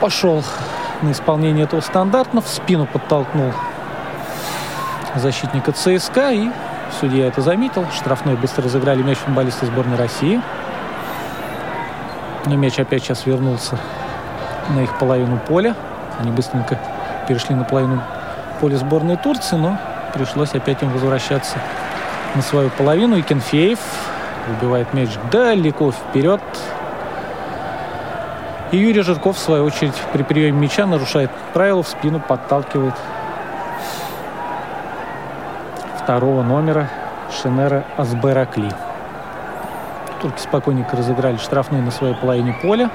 [0.00, 0.42] пошел
[1.02, 3.52] на исполнение этого стандарта, в спину подтолкнул
[5.20, 6.50] защитника ЦСКА, и
[7.00, 7.86] судья это заметил.
[7.94, 10.40] Штрафной быстро разыграли мяч футболисты сборной России.
[12.46, 13.78] Но мяч опять сейчас вернулся
[14.70, 15.74] на их половину поля.
[16.18, 16.78] Они быстренько
[17.26, 18.02] перешли на половину
[18.60, 19.78] поля сборной Турции, но
[20.12, 21.58] пришлось опять им возвращаться
[22.34, 23.16] на свою половину.
[23.16, 23.78] И Кенфеев
[24.48, 26.40] выбивает мяч далеко вперед.
[28.72, 32.94] И Юрий Жирков, в свою очередь, при приеме мяча нарушает правила, в спину подталкивает
[36.04, 36.90] второго номера
[37.32, 38.70] Шенера Азберакли.
[40.20, 42.90] Турки спокойненько разыграли штрафной на своей половине поля.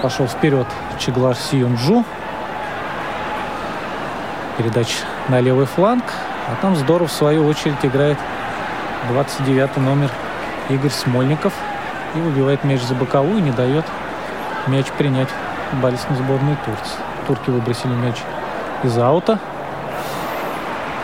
[0.00, 0.66] Пошел вперед
[0.98, 2.06] Чеглар Сиюнджу.
[4.56, 4.96] Передача
[5.28, 6.04] на левый фланг.
[6.48, 8.16] А там Здоров, в свою очередь, играет
[9.10, 10.10] 29 номер
[10.70, 11.52] Игорь Смольников.
[12.14, 13.84] И выбивает мяч за боковую не дает
[14.68, 15.28] мяч принять
[15.70, 16.96] футболистам сборной Турции.
[17.26, 18.16] Турки выбросили мяч
[18.82, 19.38] из аута.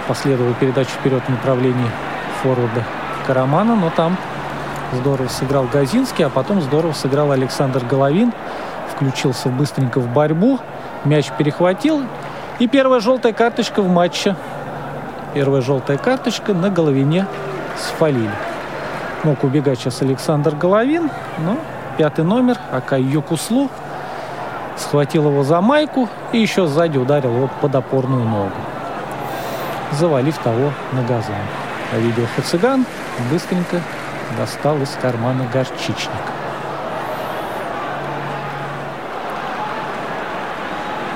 [0.09, 1.91] Последовала передача вперед в направлении
[2.43, 2.85] форварда
[3.27, 4.17] Карамана, но там
[4.93, 8.33] здорово сыграл Газинский, а потом здорово сыграл Александр Головин.
[8.95, 10.61] Включился быстренько в борьбу,
[11.05, 12.03] мяч перехватил,
[12.61, 14.37] и первая желтая карточка в матче.
[15.35, 17.27] Первая желтая карточка на Головине
[17.77, 18.31] с Фалили.
[19.25, 21.59] Мог убегать сейчас Александр Головин, но
[21.99, 23.69] пятый номер, Акай Юкуслу,
[24.77, 28.53] схватил его за майку и еще сзади ударил его под опорную ногу
[29.93, 31.35] завалив того на газон.
[31.93, 32.85] А видео Хациган
[33.31, 33.81] быстренько
[34.37, 36.11] достал из кармана горчичник.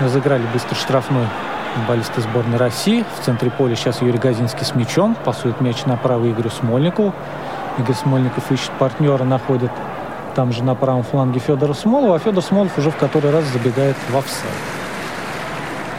[0.01, 1.27] Разыграли быстро штрафной
[1.75, 3.05] футболисты сборной России.
[3.21, 5.15] В центре поля сейчас Юрий Газинский с мячом.
[5.25, 7.13] Пасует мяч направо Игорю Смольникову.
[7.79, 9.71] Игорь Смольников ищет партнера, находит
[10.35, 13.97] там же на правом фланге Федора Смолова, а Федор Смолов уже в который раз забегает
[14.09, 14.80] в офсайд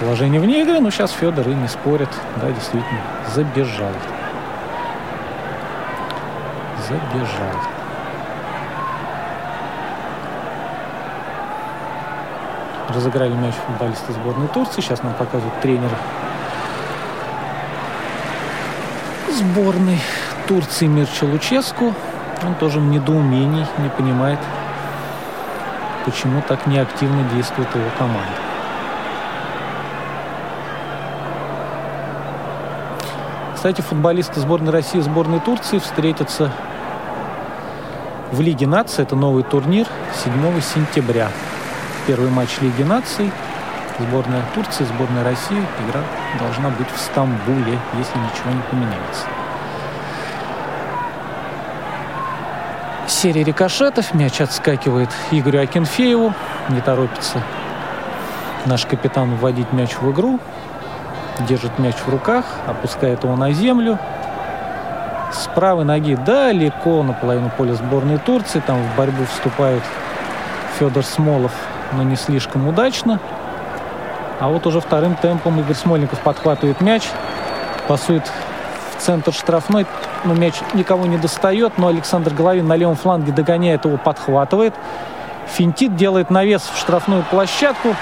[0.02, 2.10] положение вне игры, но сейчас Федор и не спорит.
[2.42, 3.02] Да, действительно,
[3.34, 3.92] забежал.
[6.88, 7.56] Забежал.
[12.90, 14.82] Разыграли мяч футболисты сборной Турции.
[14.82, 15.92] Сейчас нам показывают тренер
[19.30, 20.00] сборной
[20.48, 21.94] Турции Мирча Луческу.
[22.44, 24.40] Он тоже в недоумении, не понимает,
[26.06, 28.51] почему так неактивно действует его команда.
[33.62, 36.52] Кстати, футболисты сборной России и сборной Турции встретятся
[38.32, 39.04] в Лиге наций.
[39.04, 39.86] Это новый турнир
[40.24, 41.30] 7 сентября.
[42.08, 43.32] Первый матч Лиги наций.
[44.00, 45.64] Сборная Турции, сборная России.
[45.86, 46.02] Игра
[46.40, 49.28] должна быть в Стамбуле, если ничего не поменяется.
[53.06, 54.12] Серия рикошетов.
[54.16, 56.34] Мяч отскакивает Игорю Акинфееву.
[56.70, 57.44] Не торопится
[58.66, 60.40] наш капитан вводить мяч в игру
[61.40, 63.98] держит мяч в руках, опускает его на землю.
[65.32, 68.62] С правой ноги далеко на половину поля сборной Турции.
[68.66, 69.84] Там в борьбу вступают
[70.78, 71.54] Федор Смолов,
[71.94, 73.20] но не слишком удачно.
[74.40, 77.04] А вот уже вторым темпом Игорь Смольников подхватывает мяч,
[77.88, 79.86] пасует в центр штрафной,
[80.26, 84.74] но мяч никого не достает, но Александр Головин на левом фланге догоняет его, подхватывает.
[85.48, 87.96] Финтит делает навес в штрафную площадку,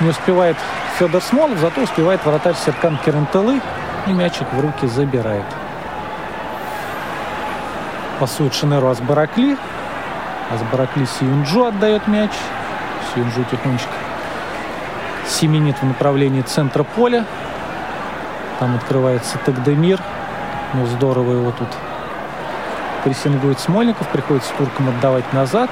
[0.00, 0.56] не успевает
[1.00, 3.62] Федор Смолов, зато успевает вратарь Серкан Керентелы
[4.06, 5.46] и мячик в руки забирает.
[8.18, 9.56] Пасует Шинеру Асбаракли.
[10.52, 12.32] Асбаракли Сиюнджу отдает мяч.
[13.14, 13.88] Сиюнджу тихонечко
[15.26, 17.24] семенит в направлении центра поля.
[18.58, 19.98] Там открывается Тагдемир.
[20.74, 21.68] Ну, здорово его тут
[23.04, 24.06] прессингует Смольников.
[24.08, 25.70] Приходится туркам отдавать назад.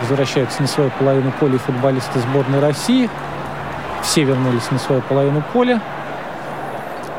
[0.00, 3.10] Возвращаются на свою половину поля футболисты сборной России.
[4.04, 5.80] Все вернулись на свою половину поля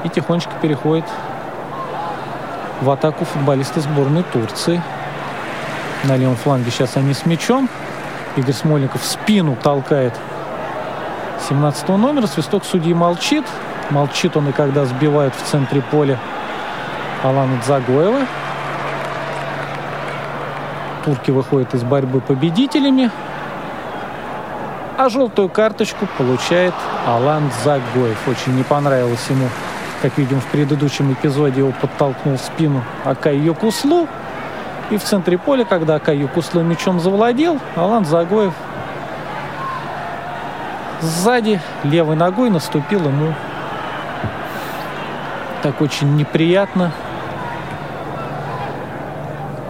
[0.04, 1.06] и тихонечко переходит
[2.82, 4.82] в атаку футболисты сборной Турции.
[6.04, 7.68] На левом фланге сейчас они с мячом.
[8.36, 10.14] Игорь Смольников в спину толкает
[11.50, 12.28] 17 номера.
[12.28, 13.46] Свисток судьи молчит.
[13.90, 16.20] Молчит он и когда сбивают в центре поля
[17.24, 18.22] Алана Дзагоева.
[21.04, 23.10] Турки выходят из борьбы победителями.
[24.98, 26.74] А желтую карточку получает
[27.06, 28.28] Алан Загоев.
[28.28, 29.50] Очень не понравилось ему,
[30.02, 34.08] как видим в предыдущем эпизоде, его подтолкнул в спину Акай Юкуслу.
[34.90, 38.54] И в центре поля, когда Акай Юкуслу мячом завладел, Алан Загоев
[41.02, 43.34] сзади левой ногой наступил ему
[45.66, 46.92] так очень неприятно.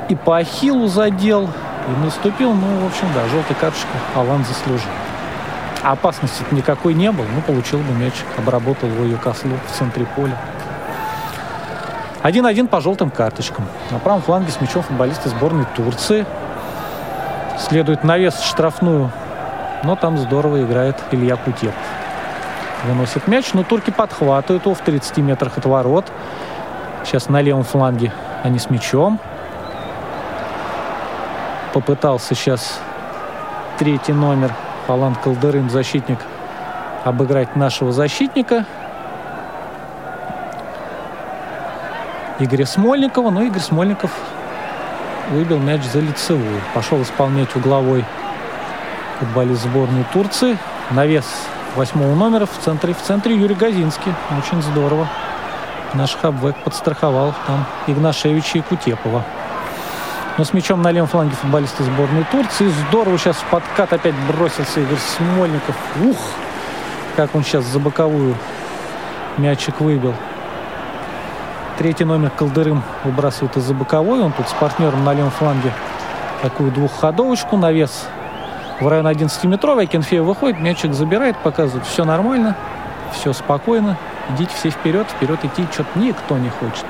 [0.10, 1.46] И по ахиллу задел,
[1.88, 4.92] и наступил, ну, в общем, да, желтая карточка Алан заслужил.
[5.92, 7.26] Опасности никакой не было.
[7.26, 10.38] Ну, получил бы мяч, обработал его Юкослу в центре поля.
[12.24, 13.66] 1-1 по желтым карточкам.
[13.92, 16.26] На правом фланге с мячом футболисты сборной Турции.
[17.60, 19.12] Следует навес штрафную,
[19.84, 21.76] но там здорово играет Илья Кутепов.
[22.86, 26.12] Выносит мяч, но турки подхватывают его в 30 метрах от ворот.
[27.04, 28.12] Сейчас на левом фланге
[28.44, 29.20] они с мячом.
[31.74, 32.80] Попытался сейчас
[33.78, 34.52] третий номер
[34.88, 36.20] Алан Калдерын, защитник,
[37.04, 38.66] обыграть нашего защитника.
[42.38, 44.12] Игоря Смольникова, но Игорь Смольников
[45.32, 46.62] выбил мяч за лицевую.
[46.74, 48.06] Пошел исполнять угловой
[49.20, 50.58] футболист сборной Турции.
[50.92, 51.26] Навес
[51.76, 54.14] восьмого номера в центре, в центре Юрий Газинский.
[54.38, 55.08] Очень здорово.
[55.94, 59.24] Наш хабвек подстраховал там Игнашевича и Кутепова.
[60.38, 62.68] Но с мячом на левом фланге футболисты сборной Турции.
[62.90, 65.76] Здорово сейчас в подкат опять бросился Игорь Смольников.
[66.04, 66.18] Ух!
[67.16, 68.36] Как он сейчас за боковую
[69.38, 70.14] мячик выбил.
[71.78, 74.22] Третий номер Колдырым выбрасывает из-за боковой.
[74.22, 75.72] Он тут с партнером на левом фланге
[76.42, 77.56] такую двухходовочку.
[77.56, 78.06] Навес
[78.82, 79.88] в район 11-метровый.
[79.88, 82.58] Кенфеев выходит, мячик забирает, показывает, все нормально,
[83.14, 83.98] все спокойно.
[84.32, 86.86] Идите все вперед, вперед идти что-то никто не хочет.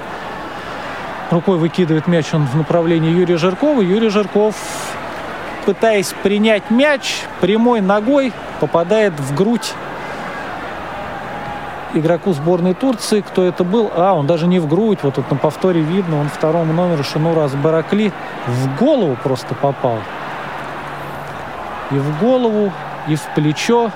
[1.32, 3.82] Рукой выкидывает мяч он в направлении Юрия Жиркова.
[3.82, 4.56] Юрий Жирков,
[5.66, 9.74] пытаясь принять мяч, прямой ногой попадает в грудь
[11.96, 13.22] игроку сборной Турции.
[13.22, 13.92] Кто это был?
[13.96, 15.00] А, он даже не в грудь.
[15.02, 16.20] Вот тут на повторе видно.
[16.20, 18.12] Он второму номеру Шинура Баракли
[18.46, 19.98] в голову просто попал.
[21.92, 22.72] И в голову,
[23.08, 23.92] и в плечо.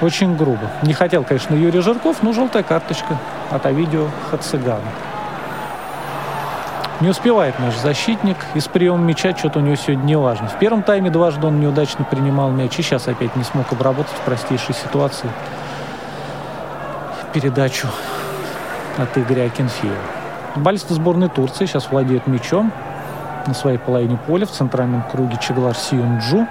[0.00, 0.70] Очень грубо.
[0.82, 3.18] Не хотел, конечно, Юрий Жирков, но желтая карточка
[3.50, 4.80] от Авидио Хацигана.
[7.00, 8.36] Не успевает наш защитник.
[8.54, 10.48] И с приемом мяча что-то у него сегодня не важно.
[10.48, 12.78] В первом тайме дважды он неудачно принимал мяч.
[12.78, 15.30] И сейчас опять не смог обработать в простейшей ситуации
[17.32, 17.88] передачу
[18.98, 19.96] от Игоря Акинфеева.
[20.54, 22.72] Футболисты сборной Турции сейчас владеют мячом
[23.46, 26.46] на своей половине поля в центральном круге Чеглар Сиюнджу.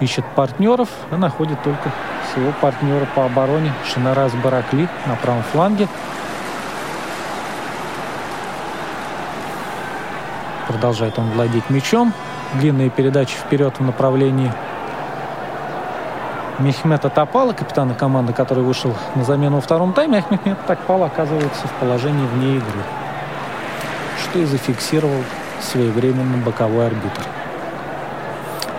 [0.00, 1.92] Ищет партнеров и находит только
[2.32, 5.88] своего партнера по обороне Шинарас Баракли на правом фланге.
[10.70, 12.12] Продолжает он владеть мячом.
[12.54, 14.52] Длинные передачи вперед в направлении
[16.60, 20.24] Мехмета Топала, капитана команды, который вышел на замену во втором тайме.
[20.28, 22.82] А Мехмет Топал оказывается в положении вне игры.
[24.22, 25.24] Что и зафиксировал
[25.60, 27.22] своевременно боковой арбитр.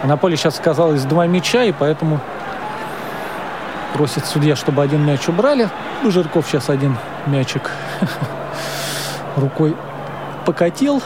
[0.06, 2.22] На поле сейчас оказалось два мяча, и поэтому
[3.94, 5.70] просит судья, чтобы один мяч убрали.
[6.06, 6.96] Жирков сейчас один
[7.26, 7.70] мячик
[9.36, 9.76] рукой
[10.46, 11.04] покатил,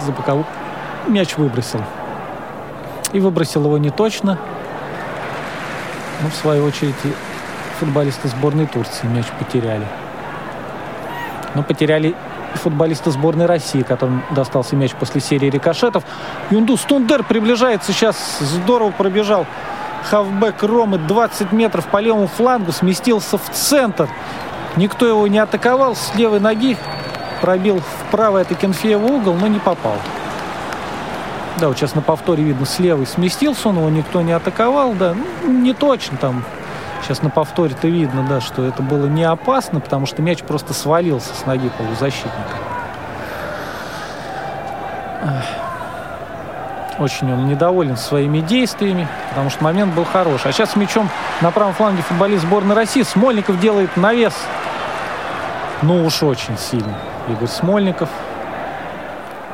[0.00, 0.46] за боковую
[1.08, 1.82] мяч выбросил.
[3.12, 4.38] И выбросил его не точно.
[6.22, 6.94] Но в свою очередь
[7.78, 9.86] футболисты сборной Турции мяч потеряли.
[11.54, 12.14] Но потеряли
[12.54, 16.04] футболиста сборной России, которым достался мяч после серии рикошетов.
[16.50, 19.46] Юндус Тундер приближается сейчас, здорово пробежал.
[20.10, 24.08] Хавбек Ромы 20 метров по левому флангу, сместился в центр.
[24.76, 26.76] Никто его не атаковал, с левой ноги
[27.42, 29.96] пробил в правый это Кенфеева угол, но не попал.
[31.58, 35.14] Да, вот сейчас на повторе видно, с левой сместился он, его никто не атаковал, да,
[35.44, 36.44] ну, не точно там
[37.02, 41.34] Сейчас на повторе-то видно, да, что это было не опасно, потому что мяч просто свалился
[41.34, 42.32] с ноги полузащитника.
[46.98, 50.50] Очень он недоволен своими действиями, потому что момент был хороший.
[50.50, 51.08] А сейчас с мячом
[51.40, 53.02] на правом фланге футболист сборной России.
[53.02, 54.34] Смольников делает навес.
[55.82, 56.94] Ну уж очень сильно.
[57.28, 58.08] Игорь Смольников.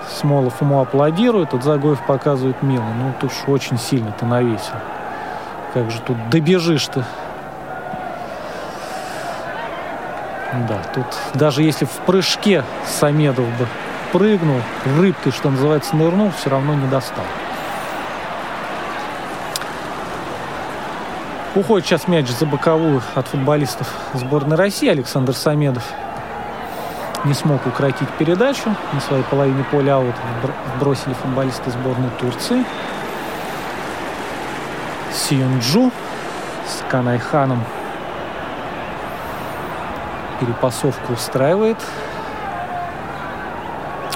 [0.09, 2.85] Смолов ему аплодирует, тут Загоев показывает мило.
[2.85, 4.75] Ну, тут уж очень сильно ты навесил.
[5.75, 7.05] Как же тут добежишь-то
[10.67, 13.67] Да, тут даже если в прыжке Самедов бы
[14.13, 14.61] прыгнул,
[14.99, 17.25] рыбкой, что называется, нырнул, все равно не достал.
[21.55, 24.89] Уходит сейчас мяч за боковую от футболистов сборной России.
[24.89, 25.85] Александр Самедов
[27.25, 28.75] не смог укротить передачу.
[28.93, 30.15] На своей половине поля аут
[30.81, 32.65] бросили футболисты сборной Турции.
[35.13, 35.91] Сиюнджу
[36.67, 37.65] с Канайханом
[40.41, 41.79] перепасовку устраивает.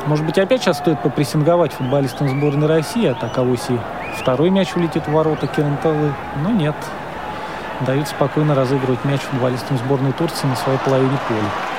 [0.07, 3.69] Может быть, опять сейчас стоит попрессинговать футболистам сборной России, а так авось
[4.19, 6.13] второй мяч улетит в ворота Керенталы.
[6.43, 6.75] Но нет.
[7.81, 11.72] Дают спокойно разыгрывать мяч футболистам сборной Турции на своей половине поля.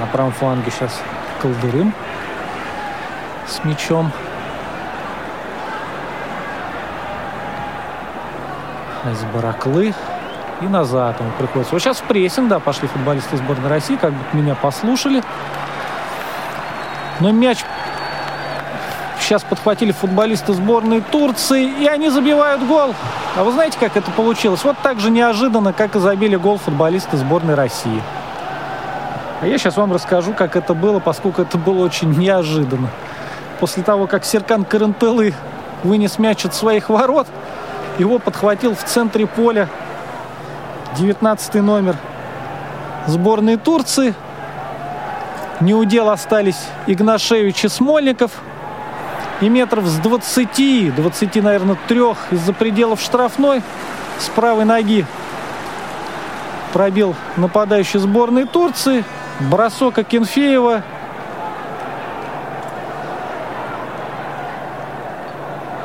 [0.00, 1.00] На правом фланге сейчас
[1.40, 1.92] Колдырым
[3.46, 4.12] с мячом.
[9.12, 9.94] из Бараклы
[10.60, 11.72] и назад ему приходится.
[11.72, 15.22] Вот сейчас в прессинг, да, пошли футболисты сборной России, как бы меня послушали.
[17.20, 17.64] Но мяч
[19.20, 22.94] сейчас подхватили футболисты сборной Турции, и они забивают гол.
[23.36, 24.64] А вы знаете, как это получилось?
[24.64, 28.02] Вот так же неожиданно, как и забили гол футболисты сборной России.
[29.40, 32.88] А я сейчас вам расскажу, как это было, поскольку это было очень неожиданно.
[33.60, 35.34] После того, как Серкан Карантелы
[35.82, 37.26] вынес мяч от своих ворот,
[37.98, 39.68] его подхватил в центре поля
[40.96, 41.96] 19 номер
[43.06, 44.14] сборной Турции.
[45.60, 48.30] Неудел остались Игнашевич и Смольников.
[49.42, 53.62] И метров с 20, 20, наверное, трех из-за пределов штрафной
[54.18, 55.04] с правой ноги
[56.72, 59.04] пробил нападающий сборной Турции.
[59.40, 60.82] Бросок Акинфеева.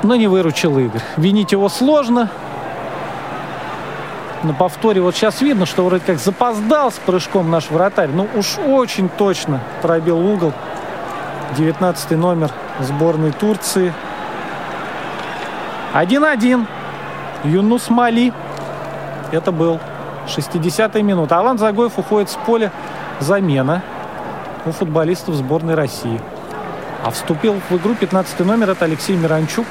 [0.03, 1.01] Но не выручил Игорь.
[1.17, 2.29] Винить его сложно
[4.43, 8.09] на повторе вот сейчас видно, что вроде как запоздал с прыжком наш вратарь.
[8.09, 10.53] Ну уж очень точно пробил угол.
[11.57, 13.93] 19 номер сборной Турции.
[15.93, 16.65] 1-1.
[17.43, 18.33] Юнус Мали.
[19.31, 19.79] Это был
[20.27, 21.37] 60-я минута.
[21.37, 22.71] Алан Загоев уходит с поля.
[23.21, 23.83] Замена
[24.65, 26.19] у футболистов сборной России.
[27.03, 28.71] А вступил в игру 15 номер.
[28.71, 29.67] Это Алексей Миранчук.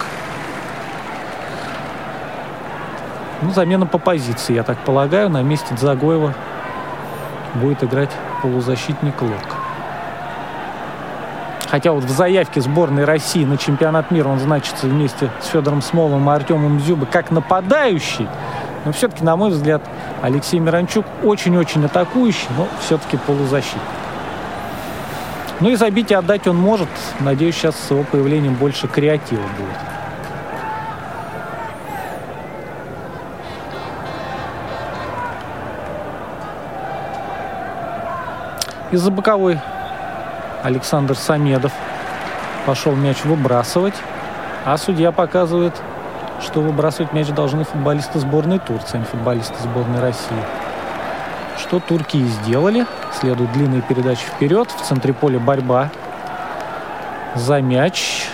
[3.43, 5.31] Ну, замена по позиции, я так полагаю.
[5.31, 6.33] На месте Дзагоева
[7.57, 8.11] будет играть
[8.41, 9.57] полузащитник Лок.
[11.69, 16.31] Хотя вот в заявке сборной России на чемпионат мира он значится вместе с Федором Смоловым
[16.31, 18.29] и Артемом Зюбой как нападающий.
[18.85, 19.83] Но все-таки, на мой взгляд,
[20.23, 23.81] Алексей Миранчук очень-очень атакующий, но все-таки полузащитник.
[25.61, 26.89] Ну и забить и отдать он может.
[27.21, 29.77] Надеюсь, сейчас с его появлением больше креатива будет.
[38.91, 39.61] Из-за боковой
[40.63, 41.73] Александр Самедов
[42.67, 43.95] пошел мяч выбрасывать,
[44.65, 45.75] а судья показывает,
[46.43, 50.43] что выбрасывать мяч должны футболисты сборной Турции, а не футболисты сборной России.
[51.59, 52.87] Что турки и сделали.
[53.13, 54.71] Следует длинная передача вперед.
[54.71, 55.91] В центре поля борьба
[57.35, 58.27] за мяч.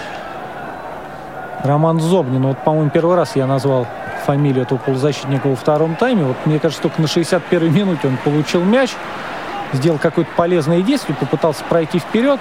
[1.65, 2.47] Роман Зобнин.
[2.47, 3.87] Вот, по-моему, первый раз я назвал
[4.25, 6.25] фамилию этого полузащитника во втором тайме.
[6.25, 8.95] Вот, мне кажется, только на 61-й минуте он получил мяч
[9.73, 12.41] сделал какое-то полезное действие, попытался пройти вперед,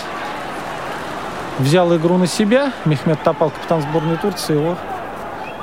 [1.60, 2.72] взял игру на себя.
[2.86, 4.78] Мехмед Топал, капитан сборной Турции, его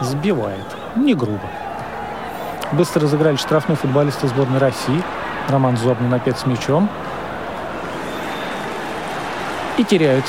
[0.01, 0.65] сбивает.
[0.97, 1.49] Не грубо.
[2.73, 5.03] Быстро разыграли штрафной футболисты сборной России.
[5.49, 6.89] Роман Зобнин опять с мячом.
[9.77, 10.25] И теряют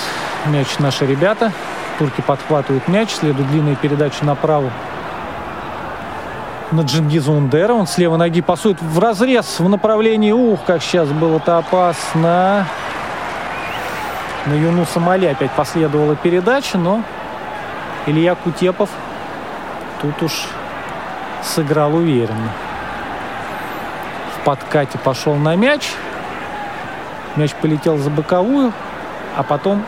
[0.48, 1.52] мяч наши ребята.
[2.00, 4.72] Турки подхватывают мяч, следует длинная передача направо
[6.74, 7.74] на Джингиза Ундера.
[7.74, 10.32] Он с левой ноги пасует в разрез в направлении.
[10.32, 12.68] Ух, как сейчас было-то опасно.
[14.46, 17.02] На Юнуса Мали опять последовала передача, но
[18.06, 18.90] Илья Кутепов
[20.04, 20.48] тут уж
[21.42, 22.50] сыграл уверенно.
[24.38, 25.94] В подкате пошел на мяч.
[27.38, 28.74] Мяч полетел за боковую,
[29.38, 29.84] а потом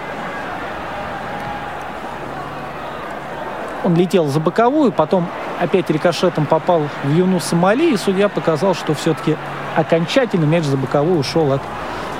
[3.83, 5.27] он летел за боковую, потом
[5.59, 9.35] опять рикошетом попал в Юнуса Мали, и судья показал, что все-таки
[9.75, 11.61] окончательно мяч за боковую ушел от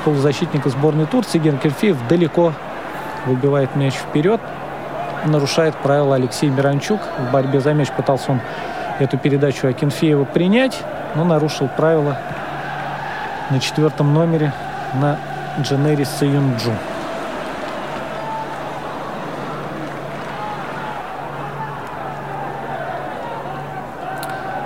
[0.03, 1.39] полузащитника сборной Турции.
[1.39, 2.53] Геркерфеев далеко
[3.25, 4.41] выбивает мяч вперед,
[5.25, 7.01] нарушает правила Алексей Миранчук.
[7.19, 8.41] В борьбе за мяч пытался он
[8.99, 10.81] эту передачу Акинфеева принять,
[11.15, 12.17] но нарушил правила
[13.49, 14.53] на четвертом номере
[14.93, 15.17] на
[15.59, 16.71] Дженери Саюнджу.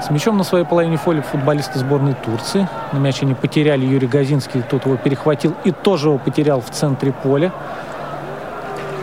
[0.01, 2.67] С мячом на своей половине поля футболисты сборной Турции.
[2.93, 7.11] На мяч они потеряли Юрий Газинский, тут его перехватил и тоже его потерял в центре
[7.11, 7.51] поля.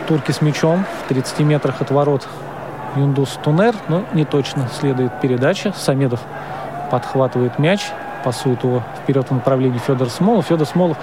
[0.07, 2.27] Турки с мячом в 30 метрах от ворот
[2.95, 5.73] Юндус Тунер, но не точно следует передача.
[5.75, 6.21] Самедов
[6.89, 7.81] подхватывает мяч,
[8.23, 10.45] пасует его вперед в направлении Федора Смолов.
[10.45, 10.97] Федор Смолов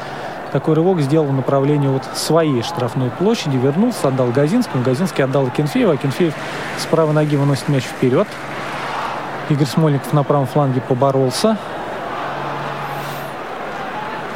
[0.52, 5.92] такой рывок сделал в направлении вот своей штрафной площади, вернулся, отдал Газинскому, Газинский отдал Акинфееву,
[5.92, 6.32] Акинфеев
[6.78, 8.26] с правой ноги выносит мяч вперед,
[9.50, 11.58] Игорь Смольников на правом фланге поборолся.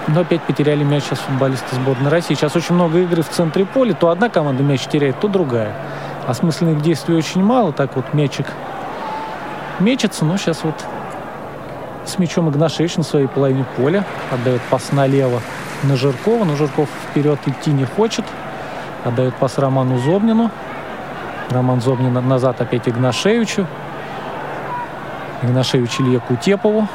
[0.09, 2.35] Но опять потеряли мяч сейчас футболисты сборной России.
[2.35, 3.93] Сейчас очень много игры в центре поля.
[3.93, 5.75] То одна команда мяч теряет, то другая.
[6.27, 7.73] Осмысленных действий очень мало.
[7.73, 8.47] Так вот мячик
[9.79, 10.25] мечется.
[10.25, 10.75] Но сейчас вот
[12.07, 14.05] с мячом Игнашевич на своей половине поля.
[14.33, 15.43] Отдает пас налево
[15.83, 16.45] на Жиркова.
[16.45, 18.25] Но Жирков вперед идти не хочет.
[19.05, 20.51] Отдает пас Роману Зобнину.
[21.51, 23.67] Роман Зобнин назад опять Игнашевичу.
[25.43, 26.89] Игнашевич Илье Кутепову.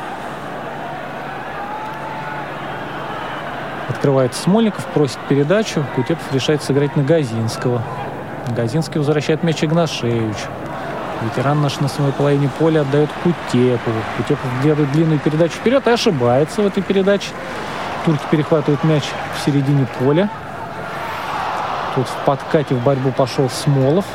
[3.94, 5.86] Открывается Смольников, просит передачу.
[5.96, 7.82] Кутепов решает сыграть на Газинского.
[8.50, 10.48] Газинский возвращает мяч Игнашевичу.
[11.22, 14.02] Ветеран наш на своей половине поля отдает Кутепову.
[14.18, 17.30] Кутепов делает длинную передачу вперед и ошибается в этой передаче.
[18.04, 19.04] Турки перехватывают мяч
[19.36, 20.28] в середине поля.
[21.96, 24.06] Тут в подкате в борьбу пошел Смолов.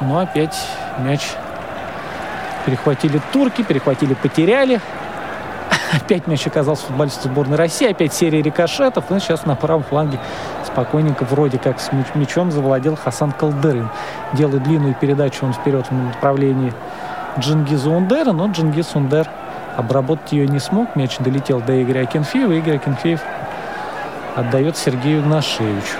[0.00, 0.56] Но опять
[0.98, 1.20] мяч
[2.64, 4.80] перехватили турки, перехватили, потеряли.
[5.92, 7.90] Опять мяч оказался футболисту сборной России.
[7.90, 9.10] Опять серия рикошетов.
[9.10, 10.18] И сейчас на правом фланге
[10.66, 13.88] спокойненько вроде как с мячом завладел Хасан Калдырин.
[14.34, 16.72] Делает длинную передачу он вперед в направлении
[17.38, 19.28] Джингиза Ундера, но Джингиз Ундер
[19.76, 20.94] обработать ее не смог.
[20.96, 22.52] Мяч долетел до Игоря Акинфеева.
[22.52, 23.20] Игорь Акинфеев
[24.36, 25.96] отдает Сергею Игнашевичу.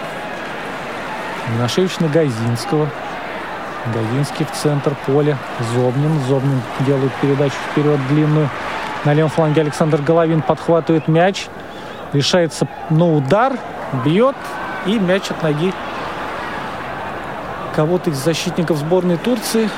[1.55, 2.89] Игнашевич на Газинского.
[3.95, 5.39] Газинский в центр поля.
[5.75, 6.21] Зобнин.
[6.29, 8.51] Зобнин делает передачу вперед длинную.
[9.05, 11.47] На левом фланге Александр Головин подхватывает мяч.
[12.13, 13.59] Решается на удар.
[14.05, 14.37] Бьет.
[14.87, 15.73] И мяч от ноги
[17.79, 19.71] кого-то из защитников сборной Турции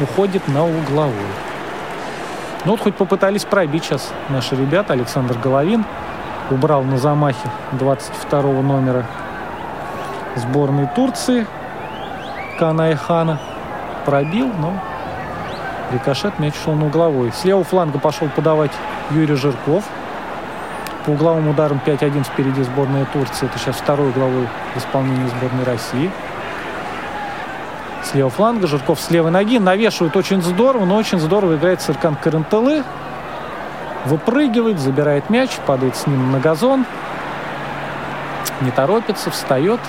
[0.00, 1.12] уходит на угловой.
[2.64, 4.92] Ну вот хоть попытались пробить сейчас наши ребята.
[4.92, 5.84] Александр Головин
[6.52, 9.06] убрал на замахе 22 номера
[10.36, 11.48] сборной Турции
[12.60, 13.40] Канайхана.
[14.04, 14.74] Пробил, но
[15.92, 17.32] рикошет мяч шел на угловой.
[17.32, 18.72] С левого фланга пошел подавать
[19.10, 19.84] Юрий Жирков.
[21.04, 23.46] По угловым ударам 5-1 впереди сборная Турции.
[23.46, 26.10] Это сейчас второй угловой в исполнении сборной России.
[28.02, 29.58] С левого фланга Жирков с левой ноги.
[29.58, 32.84] Навешивает очень здорово, но очень здорово играет Сыркан Карантелы.
[34.06, 36.84] Выпрыгивает, забирает мяч, падает с ним на газон.
[38.60, 39.80] Не торопится, встает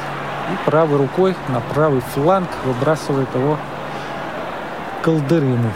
[0.51, 3.57] и правой рукой на правый фланг выбрасывает его
[5.05, 5.71] Колдырину.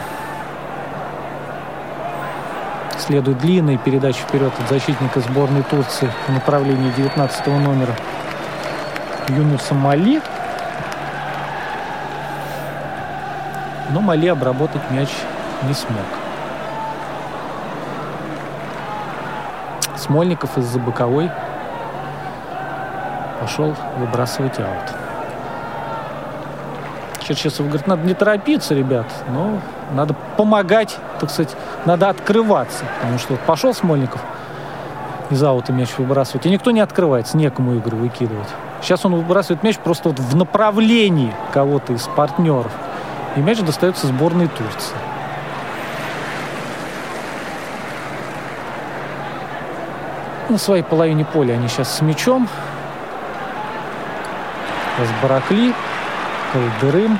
[2.98, 7.94] Следует длинная передача вперед от защитника сборной Турции в направлении 19 номера
[9.28, 10.20] Юнуса Мали.
[13.90, 15.10] Но Мали обработать мяч
[15.62, 16.02] не смог.
[19.96, 21.30] Смольников из-за боковой
[23.40, 25.09] пошел выбрасывать аут.
[27.30, 29.60] Черчесов говорит, надо не торопиться, ребят, но
[29.92, 31.54] надо помогать, так сказать,
[31.84, 32.84] надо открываться.
[33.00, 34.20] Потому что вот пошел Смольников
[35.30, 38.48] из аута мяч выбрасывать, и никто не открывается, некому игру выкидывать.
[38.82, 42.72] Сейчас он выбрасывает мяч просто вот в направлении кого-то из партнеров.
[43.36, 44.96] И мяч достается сборной Турции.
[50.48, 52.48] На своей половине поля они сейчас с мячом.
[54.98, 55.72] Разбаракли,
[56.52, 57.18] Калдырым,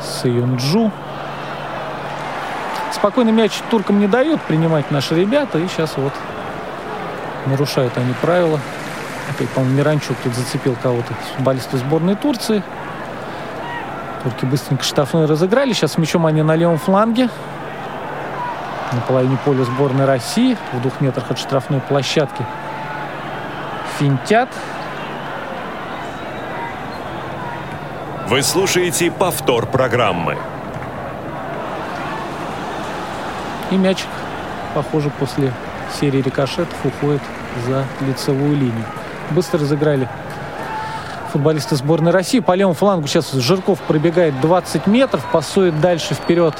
[0.00, 0.90] Саюнджу.
[2.92, 5.58] Спокойный мяч туркам не дают принимать наши ребята.
[5.58, 6.12] И сейчас вот
[7.46, 8.60] нарушают они правила.
[9.30, 12.62] Опять, по-моему, Миранчук тут зацепил кого-то футболиста сборной Турции.
[14.22, 15.72] Турки быстренько штрафной разыграли.
[15.72, 17.30] Сейчас мячом они на левом фланге.
[18.92, 20.58] На половине поля сборной России.
[20.72, 22.44] В двух метрах от штрафной площадки.
[23.98, 24.50] Финтят.
[28.30, 30.38] Вы слушаете повтор программы.
[33.72, 34.06] И мячик,
[34.72, 35.52] похоже, после
[35.98, 37.22] серии рикошетов уходит
[37.66, 38.84] за лицевую линию.
[39.32, 40.08] Быстро разыграли
[41.32, 42.38] футболисты сборной России.
[42.38, 46.54] По левому флангу сейчас Жирков пробегает 20 метров, пасует дальше вперед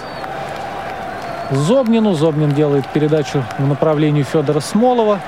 [1.53, 2.15] Зобнину.
[2.15, 5.21] Зобнин делает передачу в направлении Федора Смолова.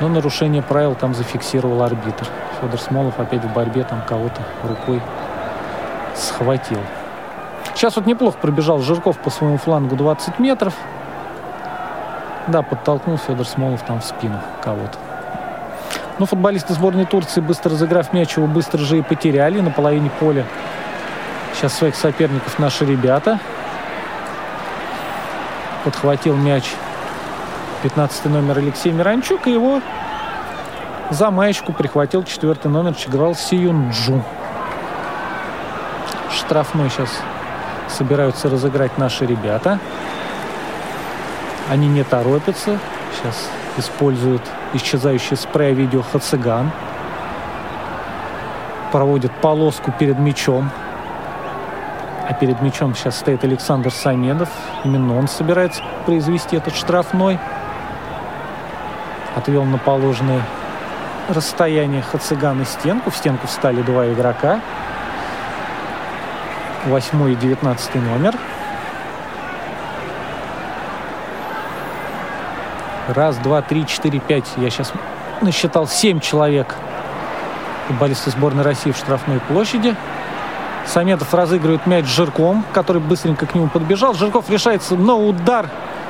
[0.00, 2.28] Но нарушение правил там зафиксировал арбитр.
[2.64, 5.02] Федор Смолов опять в борьбе там кого-то рукой
[6.14, 6.80] схватил.
[7.74, 10.72] Сейчас вот неплохо пробежал Жирков по своему флангу 20 метров.
[12.46, 14.96] Да, подтолкнул Федор Смолов там в спину кого-то.
[16.18, 20.46] Ну, футболисты сборной Турции, быстро разыграв мяч, его быстро же и потеряли на половине поля.
[21.52, 23.40] Сейчас своих соперников наши ребята.
[25.84, 26.72] Подхватил мяч
[27.82, 29.82] 15 номер Алексей Миранчук, и его
[31.10, 34.22] за маечку прихватил четвертый номер Чиграл Сиюнджу.
[36.30, 37.10] Штрафной сейчас
[37.88, 39.78] собираются разыграть наши ребята.
[41.70, 42.78] Они не торопятся.
[43.14, 46.70] Сейчас используют исчезающий спрей видео Хациган.
[48.90, 50.70] Проводят полоску перед мячом.
[52.28, 54.48] А перед мячом сейчас стоит Александр Самедов.
[54.84, 57.38] Именно он собирается произвести этот штрафной.
[59.36, 59.78] Отвел на
[61.28, 63.10] расстояние Хациган и стенку.
[63.10, 64.60] В стенку встали два игрока.
[66.86, 68.34] Восьмой и девятнадцатый номер.
[73.08, 74.46] Раз, два, три, четыре, пять.
[74.56, 74.92] Я сейчас
[75.40, 76.74] насчитал семь человек.
[77.88, 79.94] Футболисты сборной России в штрафной площади.
[80.86, 84.14] Самедов разыгрывает мяч Жирком, который быстренько к нему подбежал.
[84.14, 85.68] Жирков решается на удар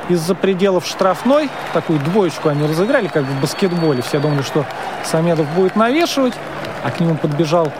[0.08, 1.48] из-за пределов штрафной.
[1.72, 4.02] Такую двоечку они разыграли, как в баскетболе.
[4.02, 4.64] Все думали, что
[5.04, 6.34] Самедов будет навешивать,
[6.82, 7.72] а к нему подбежал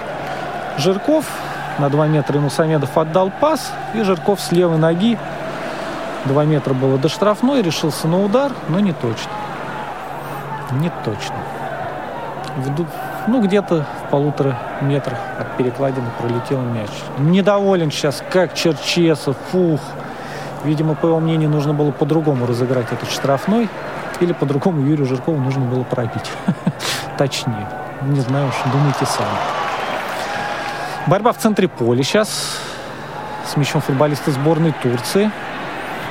[0.79, 1.25] Жирков.
[1.79, 5.19] На 2 метра ему Самедов отдал пас, и Жирков с левой ноги
[6.27, 9.31] 2 метра было до штрафной, решился на удар, но не точно.
[10.73, 11.37] Не точно.
[12.57, 12.87] В,
[13.27, 16.91] ну, где-то в полутора метрах от перекладины пролетел мяч.
[17.19, 19.81] Недоволен сейчас, как Черчесов, фух.
[20.65, 23.69] Видимо, по его мнению, нужно было по-другому разыграть этот штрафной.
[24.20, 26.31] Или по-другому Юрию Жиркову нужно было пробить.
[27.19, 27.69] Точнее.
[28.03, 29.28] Не знаю уж, думайте сами.
[31.07, 32.59] Борьба в центре поля сейчас
[33.47, 35.31] с мячом футболисты сборной Турции.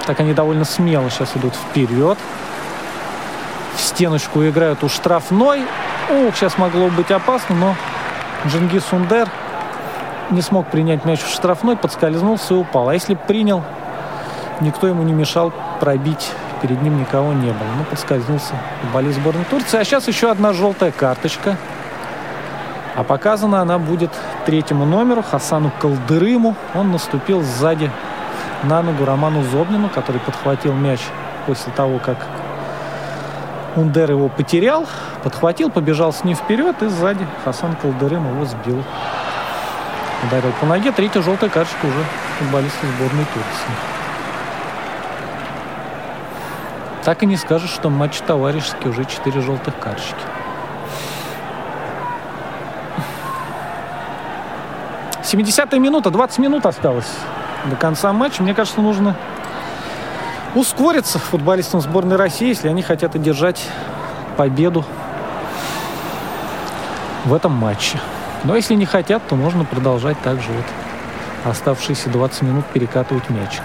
[0.05, 2.17] Так они довольно смело сейчас идут вперед.
[3.75, 5.61] В стеночку играют у штрафной.
[6.09, 7.75] Ух, сейчас могло быть опасно, но
[8.45, 9.29] Джингис Сундер
[10.29, 12.89] не смог принять мяч в штрафной, подскользнулся и упал.
[12.89, 13.63] А если принял,
[14.63, 16.31] никто ему не мешал пробить.
[16.61, 17.67] Перед ним никого не было.
[17.77, 19.77] Ну, подскользнулся футболист сборной Турции.
[19.77, 21.57] А сейчас еще одна желтая карточка.
[22.95, 24.11] А показана она будет
[24.45, 26.55] третьему номеру Хасану Колдырыму.
[26.73, 27.91] Он наступил сзади
[28.63, 30.99] на ногу Роману Зобнину, который подхватил мяч
[31.45, 32.17] после того, как
[33.75, 34.87] Ундер его потерял,
[35.23, 38.83] подхватил, побежал с ним вперед, и сзади Хасан Колдырым его сбил.
[40.27, 40.91] Ударил по ноге.
[40.91, 42.05] Третья желтая карточка уже
[42.37, 44.02] футболиста сборной Турции.
[47.05, 50.15] Так и не скажешь, что матч товарищеский, уже четыре желтых карточки.
[55.23, 57.11] Семидесятая минута, 20 минут осталось
[57.65, 58.41] до конца матча.
[58.41, 59.15] Мне кажется, нужно
[60.55, 63.67] ускориться футболистам сборной России, если они хотят одержать
[64.37, 64.85] победу
[67.25, 67.99] в этом матче.
[68.43, 73.63] Но если не хотят, то можно продолжать также вот оставшиеся 20 минут перекатывать мячик.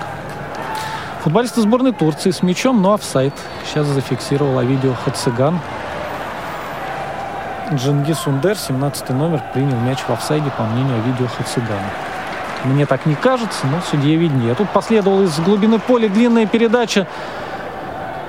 [1.23, 3.35] Футболисты сборной Турции с мячом, но офсайд.
[3.65, 5.59] Сейчас зафиксировала видео Хациган.
[7.73, 11.90] Джингис Ундер, 17 номер, принял мяч в офсайде, по мнению видео Хацигана.
[12.65, 14.55] Мне так не кажется, но судье виднее.
[14.55, 17.07] Тут последовала из глубины поля длинная передача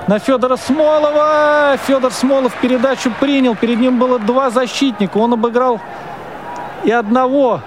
[0.06, 1.76] на Федора Смолова.
[1.86, 3.54] Федор Смолов передачу принял.
[3.54, 5.18] Перед ним было два защитника.
[5.18, 5.80] Он обыграл
[6.84, 7.60] и одного.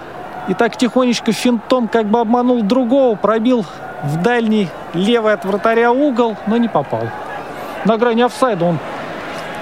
[0.48, 3.14] И так тихонечко финтом как бы обманул другого.
[3.16, 3.64] Пробил
[4.04, 7.08] в дальний левый от вратаря угол, но не попал.
[7.84, 8.78] На грани офсайда он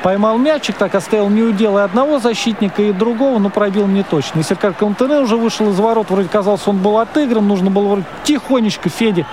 [0.02, 4.40] Поймал мячик, так оставил неудел и одного защитника, и другого, но пробил не точно.
[4.40, 8.04] И Серкар Кантене уже вышел из ворот, вроде казалось, он был отыгран, нужно было вроде
[8.24, 9.26] тихонечко Феде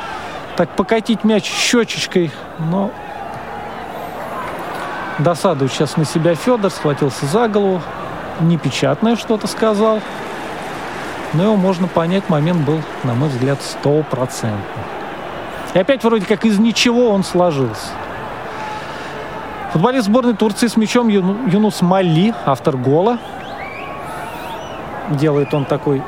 [0.55, 2.91] так покатить мяч щечечкой, но
[5.17, 7.81] досадует сейчас на себя Федор, схватился за голову,
[8.39, 10.01] непечатное что-то сказал.
[11.33, 14.98] Но его можно понять, момент был, на мой взгляд, стопроцентный.
[15.73, 17.89] И опять вроде как из ничего он сложился.
[19.71, 23.19] Футболист сборной Турции с мячом Юнус Мали, автор гола.
[25.11, 26.01] Делает он такой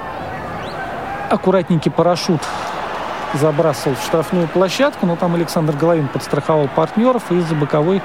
[1.30, 2.42] аккуратненький парашют.
[3.36, 8.02] Забрасывал в штрафную площадку, но там Александр Головин подстраховал партнеров и из-за боковой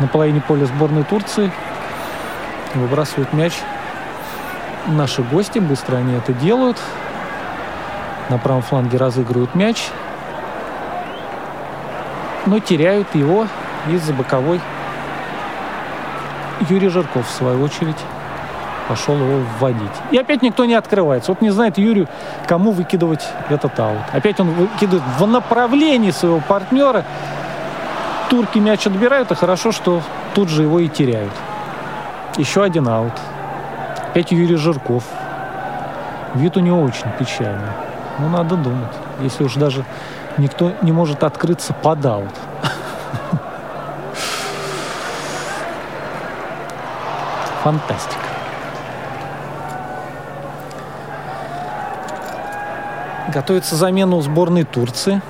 [0.00, 1.52] на половине поля сборной Турции
[2.74, 3.52] выбрасывают мяч
[4.86, 5.58] наши гости.
[5.58, 6.78] Быстро они это делают.
[8.30, 9.90] На правом фланге разыгрывают мяч.
[12.46, 13.46] Но теряют его
[13.88, 14.60] из-за боковой
[16.68, 17.96] Юрий Жирков, в свою очередь,
[18.88, 19.92] пошел его вводить.
[20.10, 21.32] И опять никто не открывается.
[21.32, 22.08] Вот не знает Юрию,
[22.46, 24.02] кому выкидывать этот аут.
[24.12, 27.04] Опять он выкидывает в направлении своего партнера.
[28.28, 30.02] Турки мяч отбирают, и хорошо, что
[30.34, 31.32] тут же его и теряют.
[32.36, 33.12] Еще один аут.
[34.10, 35.04] Опять Юрий Жирков.
[36.34, 37.68] Вид у него очень печальный.
[38.18, 38.92] Ну, надо думать.
[39.20, 39.84] Если уж даже
[40.38, 42.34] никто не может открыться под аут.
[47.62, 48.14] Фантастика.
[53.28, 55.22] Готовится замена у сборной Турции.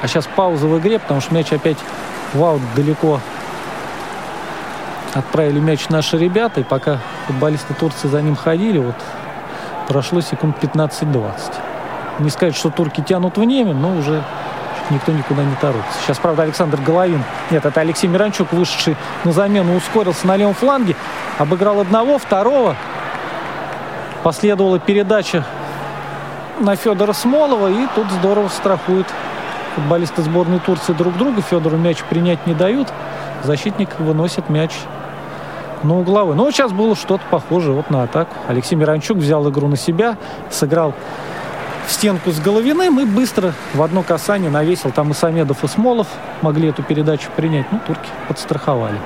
[0.00, 1.76] А сейчас пауза в игре, потому что мяч опять
[2.32, 3.20] в аут далеко
[5.14, 6.60] отправили мяч наши ребята.
[6.60, 8.96] И пока футболисты Турции за ним ходили, вот
[9.88, 11.67] прошло секунд 15-20.
[12.18, 14.22] Не сказать, что турки тянут в неме, но уже
[14.90, 15.98] никто никуда не торопится.
[16.02, 20.96] Сейчас, правда, Александр Головин, нет, это Алексей Миранчук, вышедший на замену, ускорился на левом фланге,
[21.38, 22.76] обыграл одного, второго.
[24.24, 25.44] Последовала передача
[26.60, 29.06] на Федора Смолова, и тут здорово страхует
[29.76, 31.40] футболисты сборной Турции друг друга.
[31.40, 32.88] Федору мяч принять не дают.
[33.44, 34.72] Защитник выносит мяч
[35.84, 36.34] на угловой.
[36.34, 38.34] Но сейчас было что-то похожее вот на атаку.
[38.48, 40.16] Алексей Миранчук взял игру на себя,
[40.50, 40.94] сыграл
[41.90, 44.90] стенку с Головиным и быстро в одно касание навесил.
[44.90, 46.06] Там и Самедов, и Смолов
[46.42, 47.66] могли эту передачу принять.
[47.72, 48.98] Ну, турки подстраховали.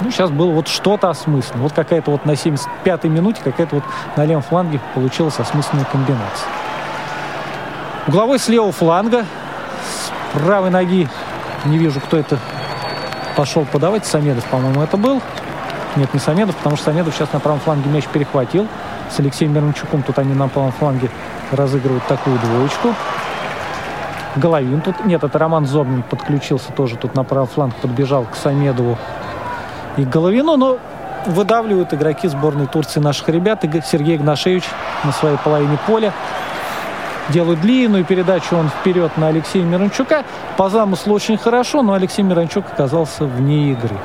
[0.00, 1.62] Ну, сейчас было вот что-то осмысленно.
[1.62, 3.84] Вот какая-то вот на 75-й минуте какая-то вот
[4.16, 6.48] на левом фланге получилась осмысленная комбинация.
[8.06, 9.24] Угловой с левого фланга.
[9.84, 11.08] С правой ноги
[11.64, 12.38] не вижу, кто это
[13.36, 14.04] пошел подавать.
[14.04, 15.22] Самедов, по-моему, это был.
[15.96, 18.68] Нет, не Самедов, потому что Самедов сейчас на правом фланге мяч перехватил.
[19.10, 21.10] С Алексеем Мирончуком тут они на правом фланге
[21.52, 22.94] разыгрывают такую двоечку.
[24.36, 25.04] Головин тут.
[25.04, 28.98] Нет, это Роман Зобнин подключился тоже тут на правый фланг, подбежал к Самедову
[29.96, 30.78] и Головину, но
[31.26, 33.64] выдавливают игроки сборной Турции наших ребят.
[33.64, 34.64] И Сергей Игнашевич
[35.04, 36.12] на своей половине поля
[37.30, 40.24] делают длинную передачу он вперед на Алексея Миранчука.
[40.56, 43.96] По замыслу очень хорошо, но Алексей Миранчук оказался вне игры.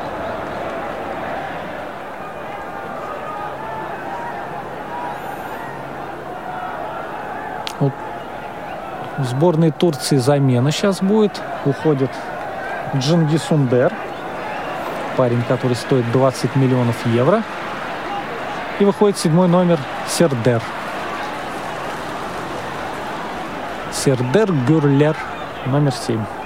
[9.22, 11.42] В сборной Турции замена сейчас будет.
[11.66, 12.10] Уходит
[12.96, 13.94] Джинги Сундер.
[15.16, 17.44] Парень, который стоит 20 миллионов евро.
[18.80, 20.62] И выходит седьмой номер Сердер.
[23.94, 25.16] Сердер Гюрлер,
[25.68, 26.41] номер 7.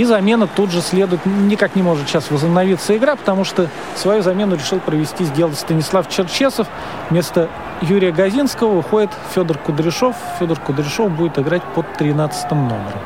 [0.00, 1.26] И замена тут же следует.
[1.26, 6.68] Никак не может сейчас возобновиться игра, потому что свою замену решил провести, сделать Станислав Черчесов.
[7.10, 7.50] Вместо
[7.82, 10.16] Юрия Газинского выходит Федор Кудряшов.
[10.38, 13.02] Федор Кудряшов будет играть под 13 номером.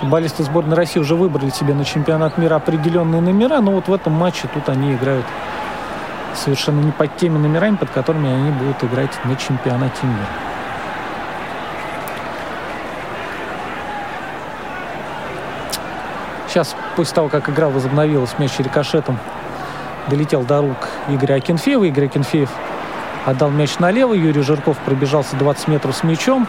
[0.00, 4.12] Футболисты сборной России уже выбрали себе на чемпионат мира определенные номера, но вот в этом
[4.12, 5.24] матче тут они играют
[6.34, 10.45] совершенно не под теми номерами, под которыми они будут играть на чемпионате мира.
[16.56, 19.18] Сейчас, после того, как игра возобновилась, мяч рикошетом
[20.08, 21.84] долетел до рук Игоря Акинфеева.
[21.84, 22.48] Игорь Акинфеев
[23.26, 24.14] отдал мяч налево.
[24.14, 26.48] Юрий Жирков пробежался 20 метров с мячом.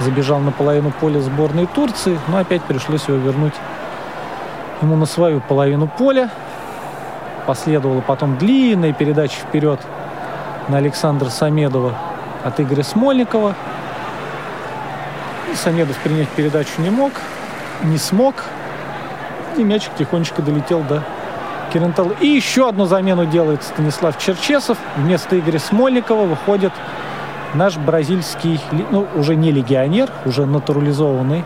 [0.00, 2.18] Забежал на половину поля сборной Турции.
[2.26, 3.52] Но опять пришлось его вернуть
[4.82, 6.30] ему на свою половину поля.
[7.46, 9.78] Последовала потом длинная передача вперед
[10.66, 11.94] на Александра Самедова
[12.42, 13.54] от Игоря Смольникова.
[15.52, 17.12] И Самедов принять передачу не мог,
[17.84, 18.34] не смог
[19.58, 21.02] и мячик тихонечко долетел до
[21.72, 22.12] Кирентала.
[22.20, 24.78] И еще одну замену делает Станислав Черчесов.
[24.96, 26.72] Вместо Игоря Смольникова выходит
[27.54, 28.60] наш бразильский,
[28.90, 31.44] ну, уже не легионер, уже натурализованный,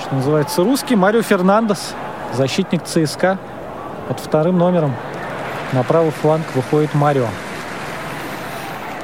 [0.00, 1.94] что называется, русский Марио Фернандес,
[2.34, 3.38] защитник ЦСКА
[4.08, 4.94] под вторым номером.
[5.72, 7.26] На правый фланг выходит Марио.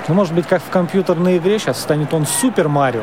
[0.08, 3.02] Ну, может быть, как в компьютерной игре, сейчас станет он Супер Марио.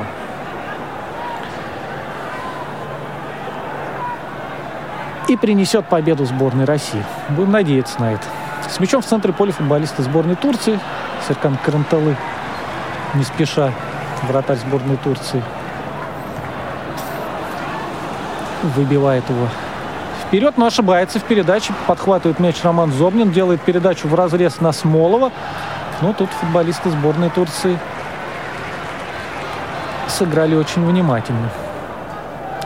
[5.28, 7.04] И принесет победу сборной России.
[7.30, 8.24] Будем надеяться на это.
[8.70, 10.80] С мячом в центре поля футболисты сборной Турции.
[11.28, 12.16] Серкан Каранталы
[13.14, 13.72] не спеша
[14.28, 15.44] вратарь сборной Турции
[18.64, 19.48] выбивает его
[20.26, 21.74] вперед, но ошибается в передаче.
[21.88, 25.32] Подхватывает мяч Роман Зобнин, делает передачу в разрез на Смолова.
[26.02, 27.78] Но тут футболисты сборной Турции
[30.08, 31.50] сыграли очень внимательно.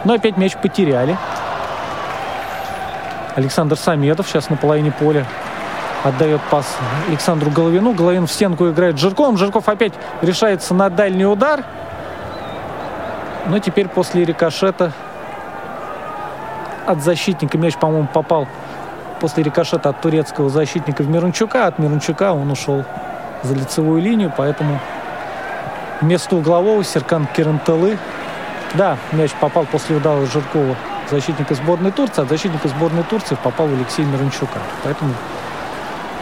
[0.03, 1.18] Но опять мяч потеряли.
[3.35, 5.25] Александр Самедов сейчас на половине поля
[6.03, 6.77] отдает пас
[7.09, 7.93] Александру Головину.
[7.93, 9.37] Головин в стенку играет Жирком.
[9.37, 11.63] Жирков опять решается на дальний удар.
[13.47, 14.93] Но теперь после рикошета
[16.85, 18.47] от защитника мяч, по-моему, попал
[19.19, 21.67] после рикошета от турецкого защитника в Мирончука.
[21.67, 22.85] От Мирончука он ушел
[23.43, 24.79] за лицевую линию, поэтому
[26.01, 27.97] вместо углового Серкан Керенталы.
[28.75, 30.75] Да, мяч попал после удара Жиркова
[31.10, 34.60] защитника сборной Турции, от защитника сборной Турции попал Алексей Мирончука.
[34.84, 35.14] Поэтому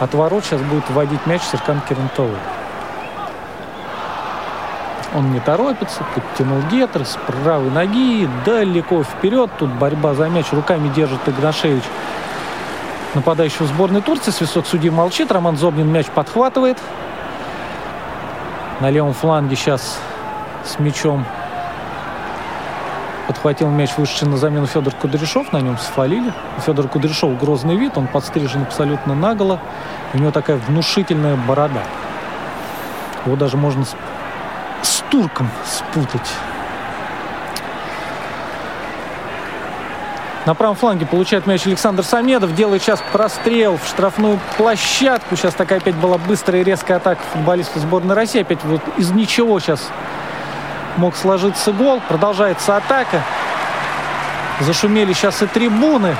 [0.00, 2.38] от ворот сейчас будет вводить мяч Серкан Керентовый.
[5.14, 9.50] Он не торопится, подтянул гетер с правой ноги, далеко вперед.
[9.58, 11.84] Тут борьба за мяч, руками держит Игнашевич
[13.14, 14.32] нападающего сборной Турции.
[14.32, 16.78] Свисок судьи молчит, Роман Зобнин мяч подхватывает.
[18.80, 20.00] На левом фланге сейчас
[20.64, 21.24] с мячом
[23.44, 26.32] подхватил мяч вышедший на замену Федор Кудряшов, на нем свалили.
[26.56, 29.60] У Федора Кудряшова грозный вид, он подстрижен абсолютно наголо.
[30.14, 31.82] У него такая внушительная борода.
[33.26, 33.94] Его даже можно с,
[34.80, 36.26] с турком спутать.
[40.46, 42.54] На правом фланге получает мяч Александр Самедов.
[42.54, 45.36] Делает сейчас прострел в штрафную площадку.
[45.36, 48.40] Сейчас такая опять была быстрая и резкая атака футболиста сборной России.
[48.40, 49.90] Опять вот из ничего сейчас
[50.96, 52.00] мог сложиться гол.
[52.08, 53.22] Продолжается атака.
[54.60, 56.16] Зашумели сейчас и трибуны.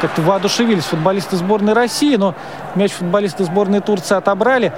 [0.00, 2.34] Как-то воодушевились футболисты сборной России, но
[2.74, 4.72] мяч футболисты сборной Турции отобрали.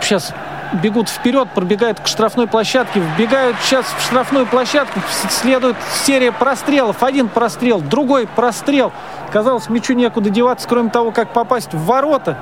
[0.00, 0.32] Сейчас
[0.72, 7.02] бегут вперед, пробегают к штрафной площадке, вбегают сейчас в штрафную площадку, следует серия прострелов.
[7.02, 8.92] Один прострел, другой прострел.
[9.32, 12.38] Казалось, мячу некуда деваться, кроме того, как попасть в ворота.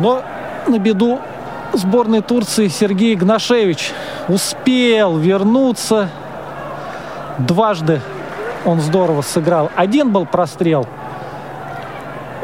[0.00, 0.22] Но
[0.66, 1.20] на беду
[1.76, 3.92] сборной Турции Сергей Игнашевич
[4.28, 6.08] успел вернуться.
[7.38, 8.00] Дважды
[8.64, 9.70] он здорово сыграл.
[9.76, 10.86] Один был прострел–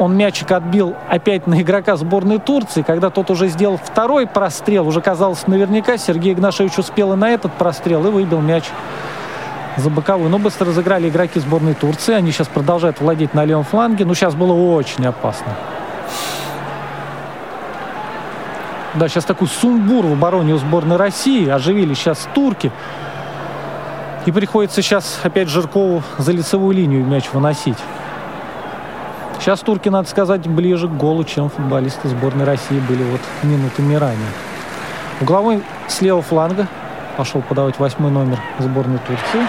[0.01, 2.81] он мячик отбил опять на игрока сборной Турции.
[2.81, 7.51] Когда тот уже сделал второй прострел, уже казалось наверняка, Сергей Игнашевич успел и на этот
[7.53, 8.63] прострел и выбил мяч
[9.77, 10.31] за боковую.
[10.31, 12.15] Но быстро разыграли игроки сборной Турции.
[12.15, 14.05] Они сейчас продолжают владеть на левом фланге.
[14.05, 15.55] Но сейчас было очень опасно.
[18.95, 21.47] Да, сейчас такой сумбур в обороне у сборной России.
[21.47, 22.71] Оживили сейчас турки.
[24.25, 27.77] И приходится сейчас опять Жиркову за лицевую линию мяч выносить.
[29.39, 34.29] Сейчас турки, надо сказать, ближе к голу, чем футболисты сборной России были вот минутами ранее.
[35.21, 36.67] Угловой с левого фланга
[37.17, 39.47] пошел подавать восьмой номер сборной Турции.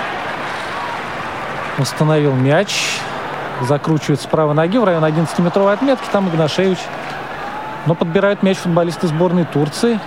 [1.78, 3.00] Установил мяч.
[3.62, 6.04] Закручивает с правой ноги в район 11-метровой отметки.
[6.10, 6.78] Там Игнашевич.
[7.86, 9.98] Но подбирают мяч футболисты сборной Турции.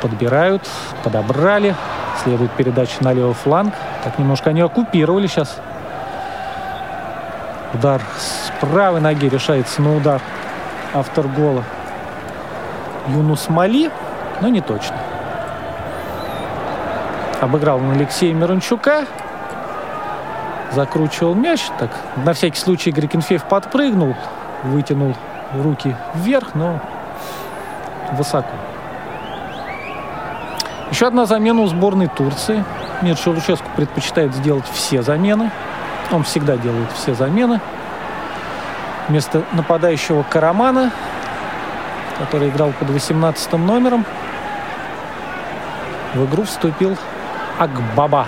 [0.00, 0.68] Подбирают,
[1.04, 1.74] подобрали.
[2.22, 3.74] Следует передача на левый фланг.
[4.04, 5.60] Так немножко они оккупировали сейчас
[7.74, 10.22] Удар с правой ноги решается на удар
[10.94, 11.64] автор гола
[13.08, 13.90] Юнус Мали,
[14.40, 14.96] но не точно.
[17.42, 19.04] Обыграл он Алексея Мирончука.
[20.72, 21.60] Закручивал мяч.
[21.78, 24.16] Так, на всякий случай Грикенфеев подпрыгнул,
[24.64, 25.14] вытянул
[25.54, 26.80] руки вверх, но
[28.12, 28.52] высоко.
[30.90, 32.64] Еще одна замена у сборной Турции.
[33.02, 35.50] Мирчо Луческу предпочитает сделать все замены.
[36.10, 37.60] Он всегда делает все замены.
[39.08, 40.90] Вместо нападающего Карамана,
[42.18, 44.04] который играл под 18 номером,
[46.14, 46.96] в игру вступил
[47.58, 48.26] Акбаба.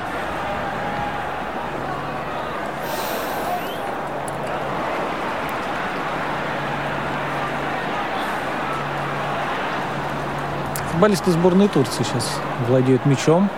[11.00, 12.30] Футболисты сборной Турции сейчас
[12.68, 13.48] владеют мячом.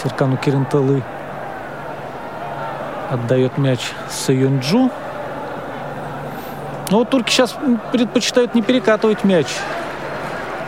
[0.00, 1.02] Серкану Киринталы
[3.10, 4.88] Отдает мяч Саюнджу.
[6.90, 7.56] Но вот турки сейчас
[7.90, 9.48] предпочитают не перекатывать мяч,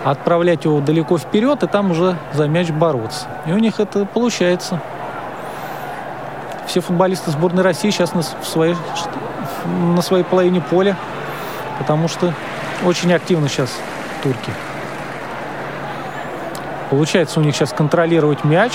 [0.04, 3.28] а отправлять его далеко вперед и там уже за мяч бороться.
[3.46, 4.80] И у них это получается.
[6.66, 8.74] Все футболисты сборной России сейчас на, своей,
[9.94, 10.96] на своей половине поля,
[11.78, 12.34] потому что
[12.84, 13.70] очень активно сейчас
[14.24, 14.50] турки.
[16.92, 18.70] Получается у них сейчас контролировать мяч,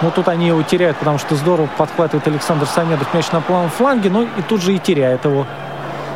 [0.00, 4.08] но тут они его теряют, потому что здорово подхватывает Александр Самедов мяч на правом фланге,
[4.08, 5.46] но и тут же и теряет его.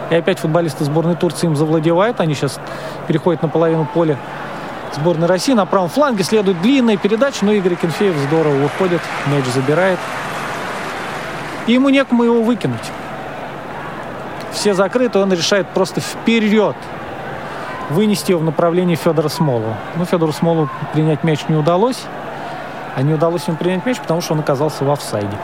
[0.09, 2.18] И опять футболисты сборной Турции им завладевают.
[2.20, 2.59] Они сейчас
[3.06, 4.16] переходят на половину поля
[4.94, 5.52] сборной России.
[5.52, 9.98] На правом фланге следует длинная передача, но Игорь Кенфеев здорово выходит, мяч забирает.
[11.66, 12.90] И ему некому его выкинуть.
[14.51, 16.74] Все закрыты, он решает просто вперед
[17.90, 19.74] вынести его в направлении Федора Смолова.
[19.96, 22.02] Но Федору Смолову принять мяч не удалось.
[22.94, 25.36] А не удалось ему принять мяч, потому что он оказался в офсайде.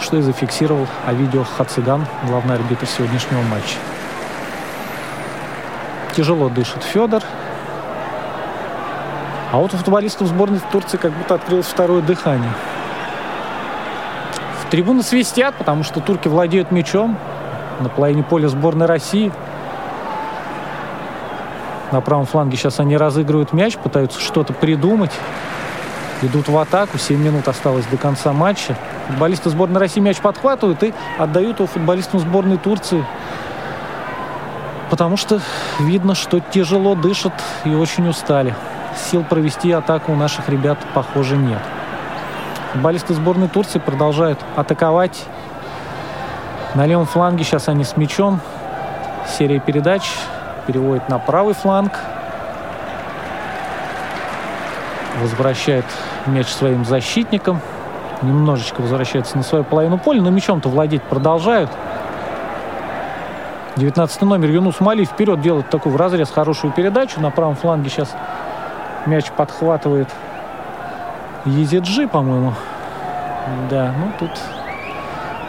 [0.00, 3.76] Что и зафиксировал Авидео Хациган, главный арбитр сегодняшнего матча.
[6.14, 7.22] Тяжело дышит Федор.
[9.52, 12.52] А вот у футболистов сборной Турции как будто открылось второе дыхание.
[14.60, 17.16] В трибуны свистят, потому что турки владеют мячом.
[17.80, 19.32] На половине поля сборной России.
[21.92, 25.12] На правом фланге сейчас они разыгрывают мяч, пытаются что-то придумать
[26.22, 26.98] идут в атаку.
[26.98, 28.76] 7 минут осталось до конца матча.
[29.08, 33.04] Футболисты сборной России мяч подхватывают и отдают его футболистам сборной Турции.
[34.90, 35.40] Потому что
[35.80, 37.34] видно, что тяжело дышат
[37.64, 38.54] и очень устали.
[39.10, 41.60] Сил провести атаку у наших ребят, похоже, нет.
[42.72, 45.24] Футболисты сборной Турции продолжают атаковать.
[46.74, 48.40] На левом фланге сейчас они с мячом.
[49.26, 50.02] Серия передач
[50.66, 51.92] переводит на правый фланг.
[55.20, 55.84] возвращает
[56.26, 57.60] мяч своим защитникам.
[58.22, 61.70] Немножечко возвращается на свою половину поля, но мячом-то владеть продолжают.
[63.76, 67.20] 19 номер Юнус Мали вперед делает такую в разрез хорошую передачу.
[67.20, 68.14] На правом фланге сейчас
[69.04, 70.08] мяч подхватывает
[71.44, 72.54] Езиджи, по-моему.
[73.70, 74.30] Да, ну тут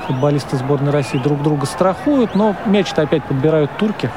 [0.07, 4.11] футболисты сборной России друг друга страхуют, но мяч-то опять подбирают турки.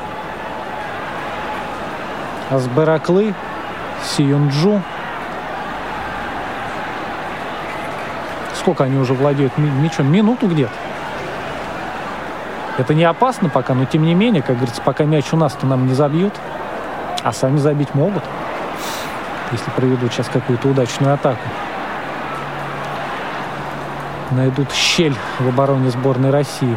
[2.51, 3.33] Азбераклы,
[4.03, 4.83] Сиюнджу.
[8.59, 10.11] Сколько они уже владеют мячом?
[10.11, 10.73] Минуту где-то.
[12.77, 15.67] Это не опасно пока, но тем не менее, как говорится, пока мяч у нас, то
[15.67, 16.35] нам не забьют.
[17.23, 18.25] А сами забить могут,
[19.53, 21.43] если проведут сейчас какую-то удачную атаку.
[24.31, 26.77] Найдут щель в обороне сборной России.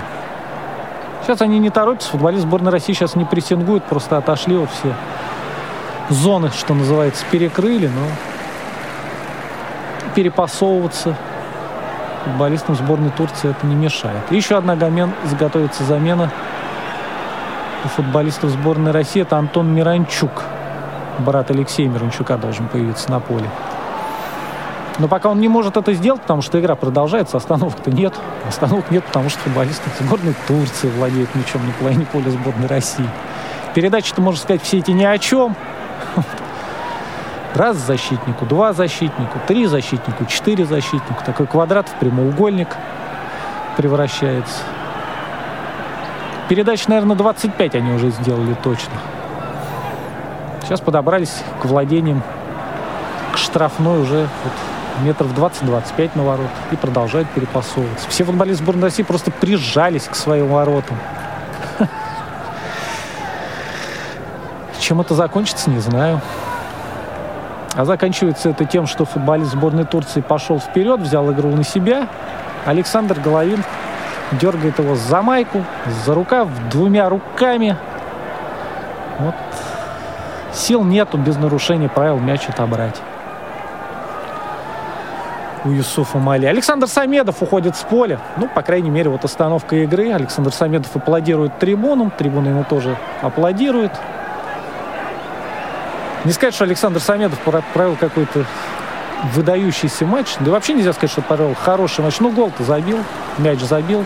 [1.23, 2.11] Сейчас они не торопятся.
[2.11, 4.93] Футболист сборной России сейчас не прессингует, просто отошли вот все
[6.09, 8.05] зоны, что называется, перекрыли, но
[10.15, 11.15] перепасовываться
[12.23, 14.31] футболистам сборной Турции это не мешает.
[14.31, 16.31] еще одна гамен, заготовится замена
[17.83, 19.21] у футболистов сборной России.
[19.21, 20.43] Это Антон Миранчук.
[21.19, 23.49] Брат Алексея Миранчука должен появиться на поле.
[24.99, 28.13] Но пока он не может это сделать, потому что игра продолжается, остановок-то нет.
[28.47, 33.09] Остановок нет, потому что футболисты сборной Турции владеют мячом на половине поля сборной России.
[33.73, 35.55] Передачи-то, можно сказать, все эти ни о чем.
[37.55, 41.23] Раз защитнику, два защитнику, три защитнику, четыре защитнику.
[41.23, 42.67] Такой квадрат в прямоугольник
[43.77, 44.59] превращается.
[46.49, 48.93] Передач, наверное, 25 они уже сделали точно.
[50.63, 52.23] Сейчас подобрались к владениям,
[53.33, 54.53] к штрафной уже вот
[55.03, 58.09] метров 20-25 на ворот и продолжают перепасовываться.
[58.09, 60.97] Все футболисты сборной России просто прижались к своим воротам.
[64.79, 66.19] Чем это закончится, не знаю.
[67.75, 72.07] А заканчивается это тем, что футболист сборной Турции пошел вперед, взял игру на себя.
[72.65, 73.63] Александр Головин
[74.33, 75.63] дергает его за майку,
[76.05, 77.75] за рукав, двумя руками.
[79.19, 79.35] Вот.
[80.53, 83.01] Сил нету без нарушения правил мяч отобрать.
[85.65, 86.45] У Юсуфа Мали.
[86.45, 88.19] Александр Самедов уходит с поля.
[88.35, 90.11] Ну, по крайней мере, вот остановка игры.
[90.11, 92.11] Александр Самедов аплодирует трибунам.
[92.11, 93.93] Трибуны ему тоже аплодируют.
[96.25, 97.39] Не сказать, что Александр Самедов
[97.73, 98.45] провел какой-то
[99.33, 100.35] выдающийся матч.
[100.39, 102.19] Да вообще нельзя сказать, что провел хороший матч.
[102.19, 102.99] Ну, гол-то забил,
[103.37, 104.05] мяч забил.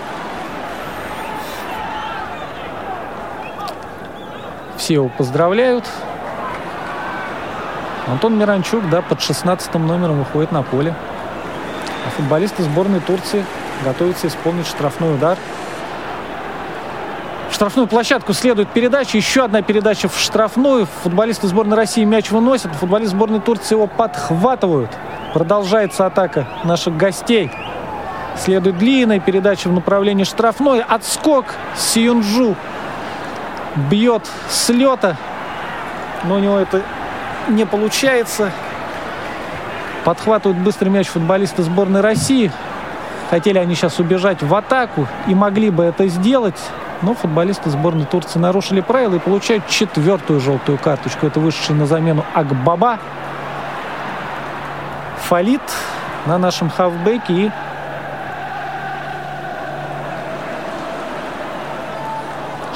[4.77, 5.85] Все его поздравляют.
[8.07, 10.95] Антон Миранчук, да, под 16 номером выходит на поле.
[12.05, 13.45] А футболисты сборной Турции
[13.83, 15.37] готовятся исполнить штрафной удар–
[17.57, 19.17] штрафную площадку следует передача.
[19.17, 20.87] Еще одна передача в штрафную.
[21.01, 22.71] Футболисты сборной России мяч выносят.
[22.75, 24.91] Футболисты сборной Турции его подхватывают.
[25.33, 27.49] Продолжается атака наших гостей.
[28.37, 30.83] Следует длинная передача в направлении штрафной.
[30.87, 32.55] Отскок Сиюнджу
[33.89, 35.17] бьет с лета.
[36.25, 36.83] Но у него это
[37.47, 38.51] не получается.
[40.03, 42.51] Подхватывают быстрый мяч футболисты сборной России.
[43.31, 46.59] Хотели они сейчас убежать в атаку и могли бы это сделать.
[47.01, 51.27] Но футболисты сборной Турции нарушили правила и получают четвертую желтую карточку.
[51.27, 52.97] Это вышедший на замену Акбаба.
[55.27, 55.61] Фалит
[56.25, 57.51] на нашем хавбеке и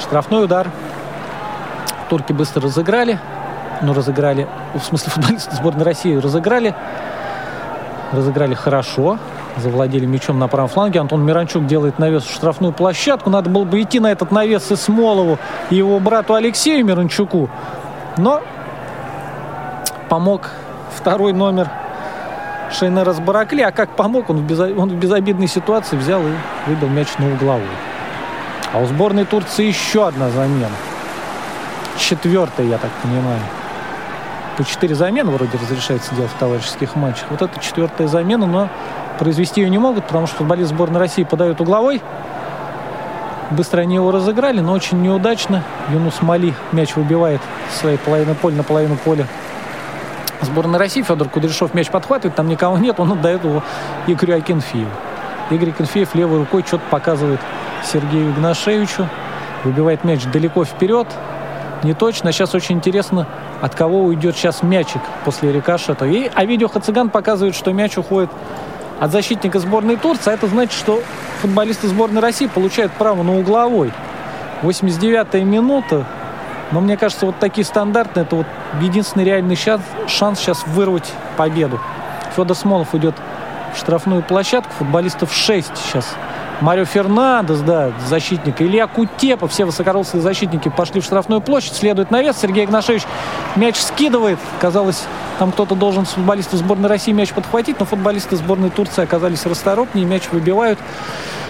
[0.00, 0.70] штрафной удар.
[2.08, 3.18] Турки быстро разыграли.
[3.80, 6.74] Ну, разыграли, в смысле футболисты сборной России разыграли.
[8.12, 9.18] Разыграли хорошо
[9.56, 11.00] завладели мячом на правом фланге.
[11.00, 13.30] Антон Миранчук делает навес в штрафную площадку.
[13.30, 15.38] Надо было бы идти на этот навес и Смолову,
[15.70, 17.50] и его брату Алексею Миранчуку.
[18.16, 18.40] Но
[20.08, 20.50] помог
[20.94, 21.70] второй номер
[22.70, 23.62] Шейнера Баракли.
[23.62, 24.30] А как помог?
[24.30, 24.72] Он в, безо...
[24.76, 26.32] он в безобидной ситуации взял и
[26.66, 27.68] выбил мяч на угловую.
[28.72, 30.70] А у сборной Турции еще одна замена.
[31.98, 33.40] Четвертая, я так понимаю.
[34.56, 37.24] По четыре замены вроде разрешается делать в товарищеских матчах.
[37.30, 38.68] Вот это четвертая замена, но
[39.18, 42.02] произвести ее не могут, потому что футболист сборной России подает угловой.
[43.50, 45.62] Быстро они его разыграли, но очень неудачно.
[45.90, 47.40] Юнус Мали мяч выбивает
[47.70, 49.26] своей половины поля на половину поля
[50.40, 51.02] сборной России.
[51.02, 53.62] Федор Кудряшов мяч подхватывает, там никого нет, он отдает его
[54.06, 54.90] Игорю Акинфееву.
[55.50, 57.40] Игорь Акинфеев левой рукой что-то показывает
[57.84, 59.08] Сергею Игнашевичу.
[59.64, 61.06] Выбивает мяч далеко вперед.
[61.82, 62.32] Не точно.
[62.32, 63.26] Сейчас очень интересно,
[63.60, 66.06] от кого уйдет сейчас мячик после рикошета.
[66.06, 68.30] И, а видео Хациган показывает, что мяч уходит
[69.02, 70.30] от защитника сборной Турции.
[70.30, 71.02] А это значит, что
[71.40, 73.92] футболисты сборной России получают право на угловой.
[74.62, 76.06] 89-я минута.
[76.70, 78.46] Но мне кажется, вот такие стандартные, это вот
[78.80, 81.80] единственный реальный шанс, шанс сейчас вырвать победу.
[82.36, 83.16] Федор Смолов идет
[83.74, 84.72] в штрафную площадку.
[84.78, 86.14] Футболистов 6 сейчас.
[86.62, 88.62] Марио Фернандес, да, защитник.
[88.62, 91.72] Илья Кутепов, все высокорослые защитники пошли в штрафную площадь.
[91.72, 92.36] Следует навес.
[92.40, 93.02] Сергей Игнашевич
[93.56, 94.38] мяч скидывает.
[94.60, 95.02] Казалось,
[95.40, 100.06] там кто-то должен с футболистов сборной России мяч подхватить, но футболисты сборной Турции оказались расторопнее.
[100.06, 100.78] Мяч выбивают.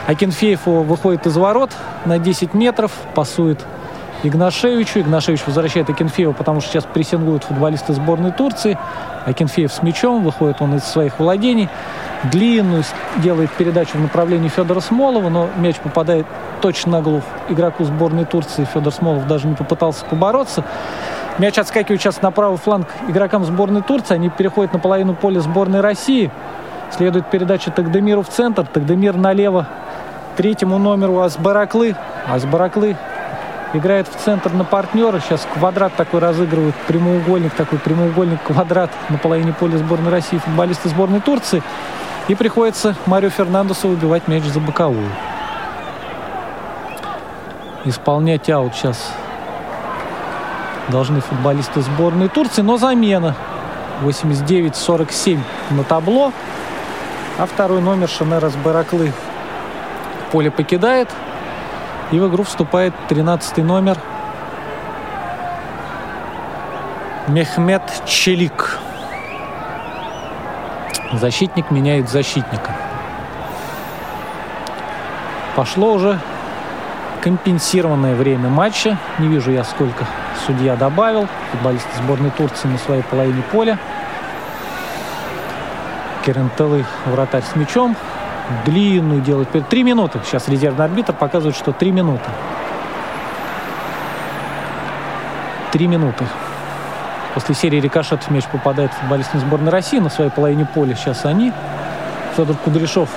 [0.07, 1.73] Акинфеев выходит из ворот
[2.07, 3.61] на 10 метров, пасует
[4.23, 5.01] Игнашевичу.
[5.01, 8.79] Игнашевич возвращает Акинфеева, потому что сейчас прессингуют футболисты сборной Турции.
[9.27, 11.69] Акинфеев с мячом, выходит он из своих владений.
[12.31, 12.85] Длинную
[13.17, 16.27] делает передачу в направлении Федора Смолова, но мяч попадает
[16.61, 18.67] точно на голову игроку сборной Турции.
[18.73, 20.65] Федор Смолов даже не попытался побороться.
[21.39, 24.15] Мяч отскакивает сейчас на правый фланг игрокам сборной Турции.
[24.15, 26.31] Они переходят на половину поля сборной России.
[26.97, 28.67] Следует передача Тагдемиру в центр.
[28.67, 29.67] Тагдемир налево
[30.37, 31.97] третьему номеру Асбараклы.
[32.31, 32.97] Асбараклы
[33.73, 35.19] играет в центр на партнера.
[35.19, 41.21] Сейчас квадрат такой разыгрывает, прямоугольник такой, прямоугольник, квадрат на половине поля сборной России, футболисты сборной
[41.21, 41.63] Турции.
[42.29, 45.09] И приходится Марио Фернандесу выбивать мяч за боковую.
[47.85, 49.13] Исполнять аут сейчас
[50.89, 53.35] должны футболисты сборной Турции, но замена.
[54.03, 55.39] 89-47
[55.71, 56.33] на табло.
[57.39, 59.13] А второй номер Шанерас Бараклы
[60.31, 61.09] поле покидает.
[62.11, 63.97] И в игру вступает 13 номер
[67.29, 68.79] Мехмед Челик.
[71.13, 72.75] Защитник меняет защитника.
[75.55, 76.19] Пошло уже
[77.21, 78.97] компенсированное время матча.
[79.19, 80.07] Не вижу я, сколько
[80.47, 81.29] судья добавил.
[81.51, 83.79] Футболисты сборной Турции на своей половине поля.
[86.25, 87.95] Керентелы вратарь с мячом
[88.65, 89.49] длинную делает.
[89.69, 90.21] Три минуты.
[90.25, 92.31] Сейчас резервный арбитр показывает, что три минуты.
[95.73, 96.25] Три минуты.
[97.35, 100.95] После серии рикошетов мяч попадает футболистам сборной России на своей половине поля.
[100.95, 101.53] Сейчас они.
[102.37, 103.09] Федор Кудряшов.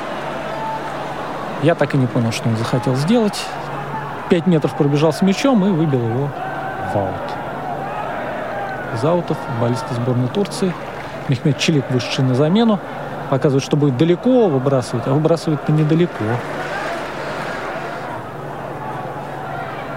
[1.63, 3.45] Я так и не понял, что он захотел сделать.
[4.29, 6.29] Пять метров пробежал с мячом и выбил его
[6.93, 7.15] в аут.
[8.93, 10.73] Из футболисты сборной Турции.
[11.27, 12.79] Мехмед Чилик вышедший на замену
[13.29, 16.23] показывает, что будет далеко выбрасывать, а выбрасывает-то недалеко.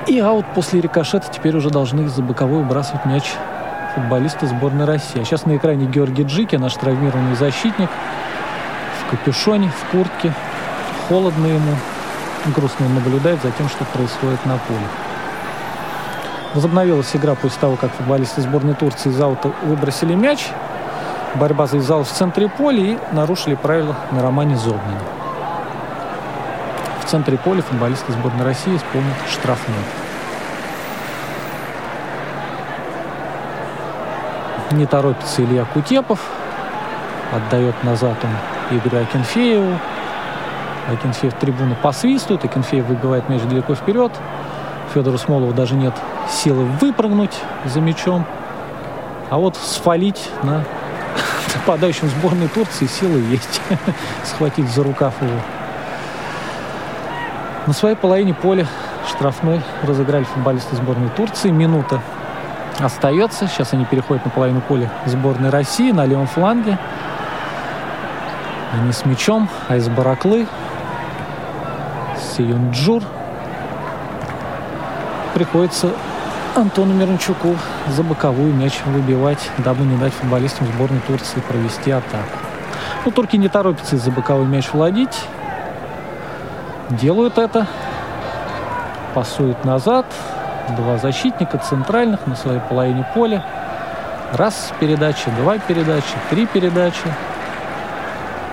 [0.06, 3.34] И аут после рикошета теперь уже должны из-за боковой выбрасывать мяч
[3.94, 5.20] футболисты сборной России.
[5.20, 7.90] А сейчас на экране Георгий Джики, наш травмированный защитник,
[9.00, 10.32] в капюшоне, в куртке.
[11.08, 11.74] Холодно ему.
[12.54, 14.86] Грустно он наблюдает за тем, что происходит на поле.
[16.54, 20.48] Возобновилась игра после того, как футболисты сборной Турции из аута выбросили мяч.
[21.34, 25.00] Борьба завязалась в центре поля и нарушили правила на Романе Зобнине.
[27.02, 29.76] В центре поля футболисты сборной России исполнят штрафной.
[34.72, 36.20] Не торопится Илья Кутепов.
[37.32, 39.78] Отдает назад он Игорю Акинфееву.
[40.88, 42.44] Акинфеев трибуны посвистывает.
[42.44, 44.12] Акинфеев выбивает мяч далеко вперед.
[44.92, 45.94] Федору Смолову даже нет
[46.30, 48.26] силы выпрыгнуть за мячом.
[49.30, 50.64] А вот сфалить на
[51.54, 53.60] нападающим сборной Турции силы есть.
[54.24, 55.40] Схватить за рукав его.
[57.66, 58.66] На своей половине поля
[59.08, 61.50] штрафной разыграли футболисты сборной Турции.
[61.50, 62.00] Минута
[62.80, 63.46] остается.
[63.46, 66.78] Сейчас они переходят на половину поля сборной России на левом фланге.
[68.72, 70.46] Они с мячом, а из Бараклы
[72.18, 73.02] Сиюнджур
[75.34, 75.90] приходится
[76.54, 77.56] Антону Мирончуку
[77.88, 82.38] за боковую мяч выбивать, дабы не дать футболистам сборной Турции провести атаку.
[83.04, 85.24] Но турки не торопятся из-за боковой мяч владеть.
[86.90, 87.66] Делают это.
[89.14, 90.06] Пасуют назад.
[90.76, 93.42] Два защитника центральных на своей половине поля.
[94.32, 97.14] Раз передача, два передачи, три передачи.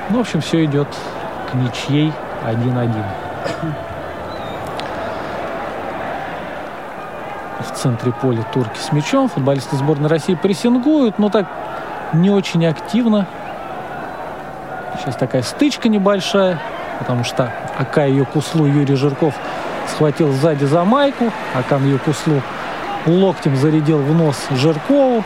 [0.10, 0.88] Ну, в общем, все идет
[1.52, 2.14] к ничьей
[2.46, 2.94] 1-1.
[7.60, 9.28] в центре поля турки с мячом.
[9.28, 11.48] Футболисты сборной России прессингуют, но так
[12.14, 13.28] не очень активно.
[15.00, 16.60] Сейчас такая стычка небольшая,
[17.00, 19.36] потому что Ака ее куслу Юрий Жирков
[19.90, 21.32] схватил сзади за майку.
[21.54, 22.42] Акан ее куслу
[23.06, 25.24] локтем зарядил в нос Жиркову.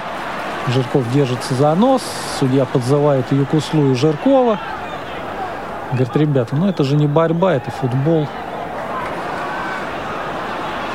[0.68, 2.02] Жирков держится за нос.
[2.40, 4.60] Судья подзывает ее куслу и Жиркова.
[5.92, 8.28] Говорит, ребята, ну это же не борьба, это футбол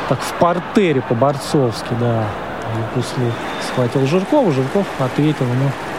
[0.08, 2.24] так в портере по-борцовски, да.
[2.94, 3.30] После
[3.62, 5.68] схватил Жиркова, Жирков ответил ему.
[5.68, 5.93] Да.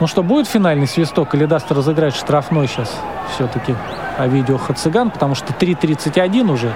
[0.00, 2.94] Ну что, будет финальный свисток или даст разыграть штрафной сейчас
[3.34, 3.74] все-таки
[4.16, 6.72] Овидио Хациган, потому что 3.31 уже.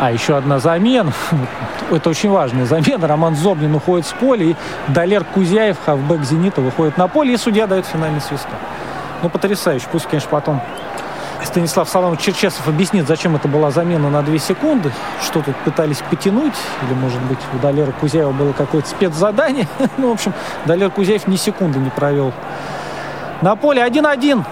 [0.00, 1.12] А, еще одна замена.
[1.90, 3.06] Это очень важная замена.
[3.06, 4.56] Роман Зобнин уходит с поля, и
[4.88, 8.54] Далер Кузяев, хавбэк «Зенита», выходит на поле, и судья дает финальный свисток.
[9.22, 9.86] Ну, потрясающе.
[9.90, 10.62] Пусть, конечно, потом
[11.44, 14.92] Станислав Саламович Черчесов объяснит, зачем это была замена на 2 секунды,
[15.22, 19.68] что тут пытались потянуть, или, может быть, у Далера Кузяева было какое-то спецзадание.
[19.98, 20.34] ну, в общем,
[20.66, 22.32] Далер Кузяев ни секунды не провел.
[23.40, 24.44] На поле 1-1.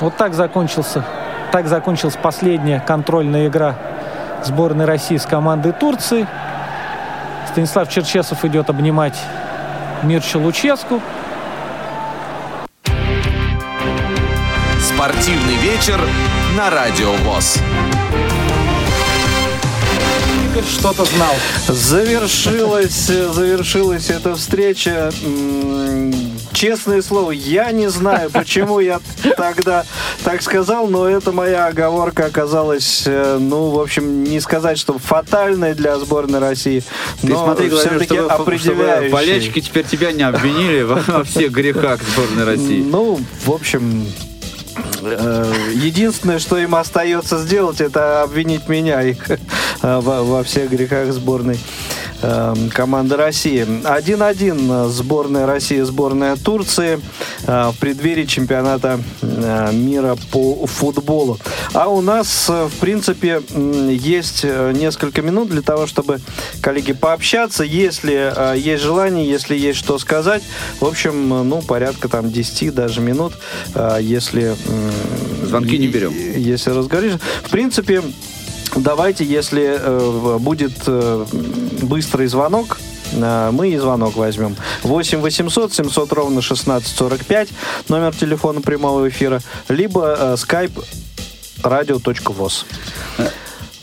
[0.00, 1.04] Вот так закончился,
[1.50, 3.74] так закончилась последняя контрольная игра
[4.44, 6.26] сборной России с командой Турции.
[7.48, 9.18] Станислав Черчесов идет обнимать
[10.02, 11.00] Мирча Луческу.
[14.98, 16.00] Спортивный вечер
[16.56, 17.58] на Радио ВОЗ.
[20.50, 21.34] Игорь что-то знал.
[21.68, 25.12] Завершилась, завершилась эта встреча.
[26.52, 28.98] Честное слово, я не знаю, почему я
[29.36, 29.84] тогда
[30.24, 35.74] так сказал, но эта моя оговорка оказалась, э, ну, в общем, не сказать, что фатальной
[35.74, 36.82] для сборной России,
[37.20, 39.12] Ты но смотри, все-таки чтобы, чтобы определяющей.
[39.12, 42.82] болельщики теперь тебя не обвинили во, всех грехах сборной России.
[42.82, 44.08] Ну, в общем,
[45.00, 49.36] единственное, что им остается сделать, это обвинить меня их э,
[49.82, 51.58] во всех грехах сборной
[52.22, 53.62] э, команды России.
[53.64, 57.00] 1-1 сборная России, сборная Турции
[57.46, 61.38] э, в преддверии чемпионата э, мира по футболу.
[61.72, 66.20] А у нас, э, в принципе, есть несколько минут для того, чтобы,
[66.60, 67.64] коллеги, пообщаться.
[67.64, 70.42] Если э, есть желание, если есть что сказать,
[70.80, 73.34] в общем, ну, порядка там 10 даже минут,
[73.74, 74.56] э, если...
[75.44, 76.12] Звонки не берем.
[76.12, 77.14] Если разговоришь.
[77.44, 78.02] В принципе,
[78.80, 81.26] давайте, если э, будет э,
[81.82, 82.78] быстрый звонок,
[83.12, 84.56] э, мы и звонок возьмем.
[84.82, 87.48] 8 800 700 ровно 1645,
[87.88, 90.84] номер телефона прямого эфира, либо э, skype
[91.62, 92.64] radio.voz.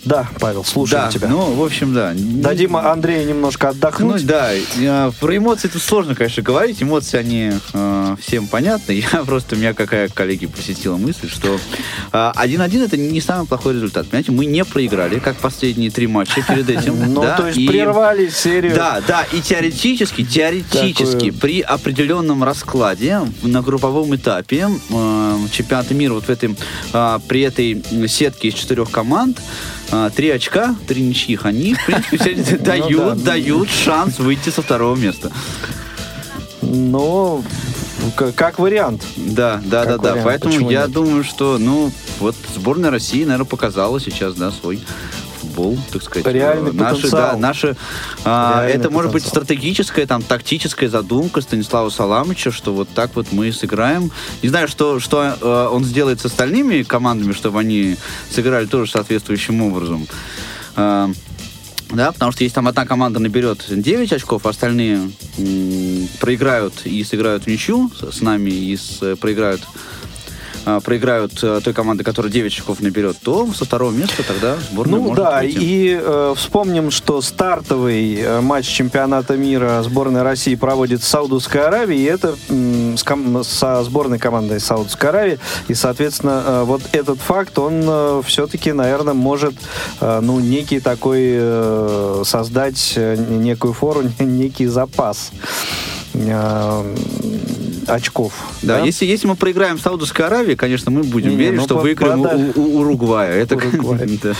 [0.05, 1.27] Да, Павел, слушаем да, тебя.
[1.29, 2.13] ну, в общем, да.
[2.15, 4.25] Дадим Андрею немножко Ну отдохнуть.
[4.25, 6.81] да, э, про эмоции тут сложно, конечно, говорить.
[6.83, 8.91] Эмоции, они э, всем понятны.
[9.13, 11.57] Я просто, меня какая коллеги посетила мысль, что
[12.13, 14.05] э, 1-1 это не самый плохой результат.
[14.07, 16.95] Понимаете, мы не проиграли, как последние три матча перед этим.
[17.15, 18.75] Ну, да, то есть и- прервали серию.
[18.75, 21.39] Да, да, и теоретически, теоретически, Такое.
[21.39, 26.55] при определенном раскладе на групповом этапе э, чемпионата мира вот в этом,
[26.93, 29.39] э, при этой сетке из четырех команд
[30.15, 35.31] три очка, три ничьих, они, в принципе, все дают, дают шанс выйти со второго места.
[36.61, 37.43] Но
[38.15, 39.03] к- как вариант.
[39.15, 40.09] Да, да, Как да, да.
[40.11, 40.91] вариант, Поэтому почему я нет?
[40.91, 44.79] думаю, что, ну, вот сборная России, наверное, показала сейчас, да, свой
[45.55, 46.27] футбол, так сказать.
[46.33, 47.31] Реальный Э, наши, потенциал.
[47.33, 47.77] да, наши,
[48.23, 53.27] а, Реальный это может быть стратегическая, там, тактическая задумка Станислава Саламыча, что вот так вот
[53.31, 54.11] мы сыграем.
[54.43, 57.95] Не знаю, что, что э, он сделает с остальными командами, чтобы они
[58.29, 60.07] сыграли тоже соответствующим образом.
[60.75, 61.09] А,
[61.91, 67.03] да, потому что если там одна команда наберет 9 очков, а остальные м, проиграют и
[67.03, 69.61] сыграют в ничью с, с нами и с- э, проиграют
[70.65, 74.99] а, проиграют э, той команды, которая 9 очков наберет, то со второго места тогда сборная
[74.99, 75.57] Ну да, выйти.
[75.59, 81.99] и э, вспомним, что стартовый э, матч чемпионата мира сборной России проводит в Саудовской Аравии,
[81.99, 87.19] и это м, с ком- со сборной командой Саудовской Аравии, и, соответственно, э, вот этот
[87.19, 89.53] факт, он все-таки, наверное, может,
[90.01, 95.94] э, ну, некий такой э, создать э, некую фору, некий запас э,
[97.87, 98.33] очков.
[98.63, 101.75] Да, Если, если мы проиграем в Саудовской Аравии, конечно, мы будем Не, верить, ну, что
[101.75, 102.53] по- выиграем у, подальше.
[102.55, 103.31] у- у Уругвая.
[103.33, 104.19] Это, Уругвай.
[104.23, 104.33] Да.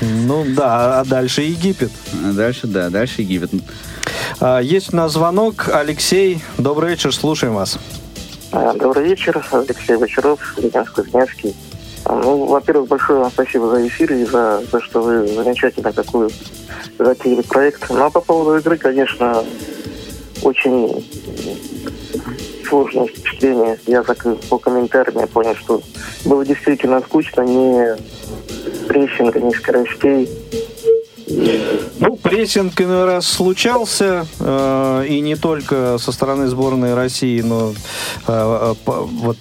[0.00, 1.90] Ну да, а дальше Египет.
[2.24, 3.50] А дальше, да, дальше Египет.
[4.40, 5.68] А, Есть у нас звонок.
[5.72, 7.78] Алексей, добрый вечер, слушаем вас.
[8.52, 11.54] А, Добрый вечер, Алексей Бочаров, Леонид Кузнецкий.
[12.04, 16.30] А, Ну, во-первых, большое вам спасибо за эфир и за то, что вы замечательно такую
[16.98, 17.90] затеяли проект.
[17.90, 19.44] Ну, а по поводу игры, конечно,
[20.42, 21.04] очень
[22.68, 23.78] сложное впечатление.
[23.86, 25.80] Я так по комментариям понял, что
[26.24, 27.96] было действительно скучно, ни
[28.86, 30.28] прессинга, ни скоростей.
[31.98, 37.72] Ну, прессинг иной раз случался, э, и не только со стороны сборной России, но э,
[38.26, 39.36] э, по- вот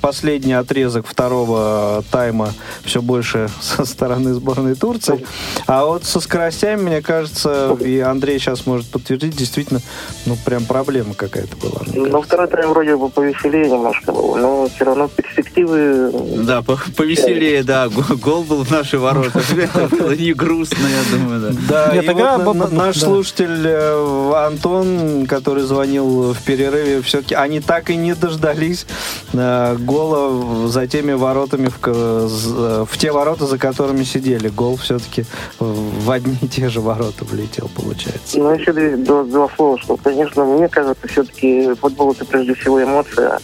[0.00, 2.52] последний отрезок второго тайма
[2.84, 5.24] все больше со стороны сборной Турции.
[5.66, 9.80] А вот со скоростями, мне кажется, и Андрей сейчас может подтвердить, действительно,
[10.26, 11.80] ну, прям проблема какая-то была.
[11.94, 16.12] Ну, второй тайм вроде бы повеселее немножко был, но все равно перспективы...
[16.44, 17.88] Да, по- повеселее, да.
[17.88, 19.40] Го- Гол был в наши ворота.
[19.56, 21.90] Это было не грустно, я думаю, да.
[21.90, 22.06] Да, и
[22.38, 23.06] вот наш да.
[23.06, 28.86] слушатель э, Антон, который звонил в перерыве, все-таки они так и не дождались
[29.32, 34.48] э, гола за теми воротами, в, з- в те ворота, за которыми сидели.
[34.48, 35.24] Гол все-таки
[35.58, 38.38] в одни и те же ворота влетел, получается.
[38.38, 43.28] Ну, еще два, два слова, что, конечно, мне кажется, все-таки футбол это прежде всего эмоция,
[43.36, 43.40] а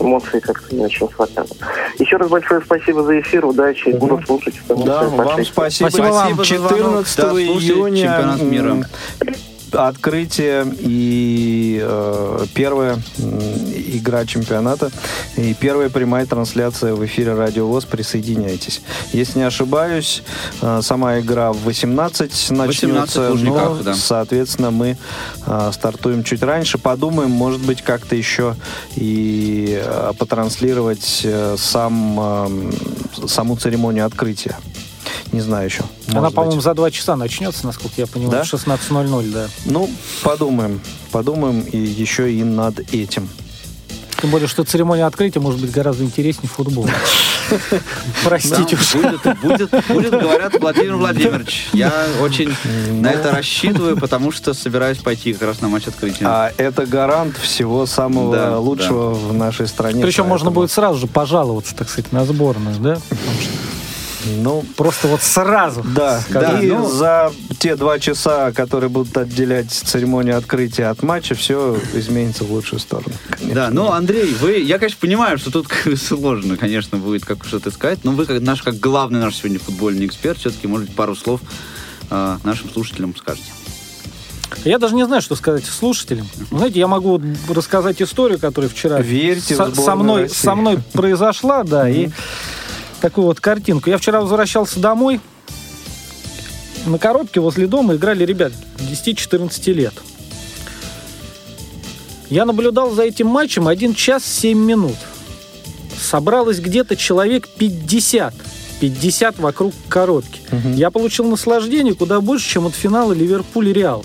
[0.00, 1.50] эмоции как-то не очень хватает.
[1.98, 4.54] Еще раз большое спасибо за эфир, удачи, буду слушать.
[4.68, 5.90] Да, вам спасибо.
[5.90, 6.34] Спасибо вам.
[6.34, 7.06] Спасибо звонок.
[7.06, 8.76] 14 Да, июня чемпионат мира.
[9.72, 14.90] Открытие и э, первая игра чемпионата
[15.36, 17.84] и первая прямая трансляция в эфире Радио ВОЗ.
[17.84, 18.82] Присоединяйтесь.
[19.12, 20.22] Если не ошибаюсь,
[20.60, 23.94] э, сама игра в 18 начнется, в Лужниках, но, да.
[23.94, 24.96] соответственно, мы
[25.46, 26.78] э, стартуем чуть раньше.
[26.78, 28.56] Подумаем, может быть, как-то еще
[28.96, 34.56] и э, потранслировать э, сам, э, саму церемонию открытия.
[35.32, 35.82] Не знаю еще.
[36.12, 38.44] Она, по-моему, за два часа начнется, насколько я понимаю, Да?
[38.44, 39.48] в 16.00, да.
[39.66, 39.90] Ну,
[40.22, 40.80] подумаем.
[41.12, 43.28] Подумаем и еще и над этим.
[44.20, 46.88] Тем более, что церемония открытия может быть гораздо интереснее футбола.
[48.24, 48.94] Простите уж.
[48.96, 51.68] Будет, будет, будет, говорят, Владимир Владимирович.
[51.72, 52.52] Я очень
[53.00, 56.26] на это рассчитываю, потому что собираюсь пойти как раз на матч открытия.
[56.26, 60.02] А это гарант всего самого Да, лучшего в нашей стране.
[60.02, 62.98] Причем можно поэтому, будет сразу же пожаловаться, так сказать, на сборную, да?
[64.26, 65.82] Ну, Просто вот сразу.
[65.84, 66.22] да.
[66.28, 71.78] Да, и ну- за те два часа, которые будут отделять церемонию открытия от матча, все
[71.94, 73.14] изменится в лучшую сторону.
[73.30, 73.54] конечно.
[73.54, 78.00] Да, ну, Андрей, вы, я, конечно, понимаю, что тут сложно, конечно, будет как что-то сказать,
[78.04, 81.40] но вы, как наш, как главный наш сегодня футбольный эксперт, все-таки, может быть, пару слов
[82.10, 83.46] э, нашим слушателям скажете.
[84.64, 86.26] Я даже не знаю, что сказать слушателям.
[86.50, 90.34] Знаете, я могу рассказать историю, которая вчера Верьте со, со мной, России.
[90.36, 92.08] со мной произошла, да, и
[93.00, 93.90] такую вот картинку.
[93.90, 95.20] Я вчера возвращался домой.
[96.86, 99.94] На коробке возле дома играли ребят 10-14 лет.
[102.30, 104.96] Я наблюдал за этим матчем 1 час 7 минут.
[106.00, 108.34] Собралось где-то человек 50.
[108.80, 110.40] 50 вокруг коробки.
[110.74, 114.04] Я получил наслаждение куда больше, чем от финала Ливерпуль-Реал.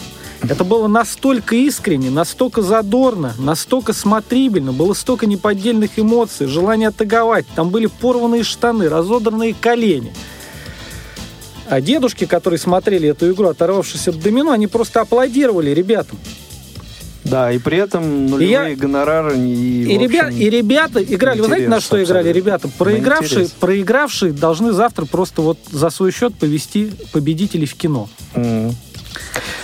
[0.50, 7.46] Это было настолько искренне, настолько задорно, настолько смотрибельно, было столько неподдельных эмоций, желание атаковать.
[7.56, 10.14] Там были порванные штаны, разодранные колени.
[11.70, 16.20] А дедушки, которые смотрели эту игру, оторвавшись от домино, они просто аплодировали ребятам.
[17.24, 19.38] Да, и при этом нулевые я- гонорары.
[19.40, 22.38] И, И, ребя- общем, и ребята играли, вы знаете, на что играли абсолютно.
[22.50, 22.68] ребята?
[22.68, 28.10] На Проигравшие, проигравшие должны завтра просто вот за свой счет повести победителей в кино.
[28.36, 28.76] М.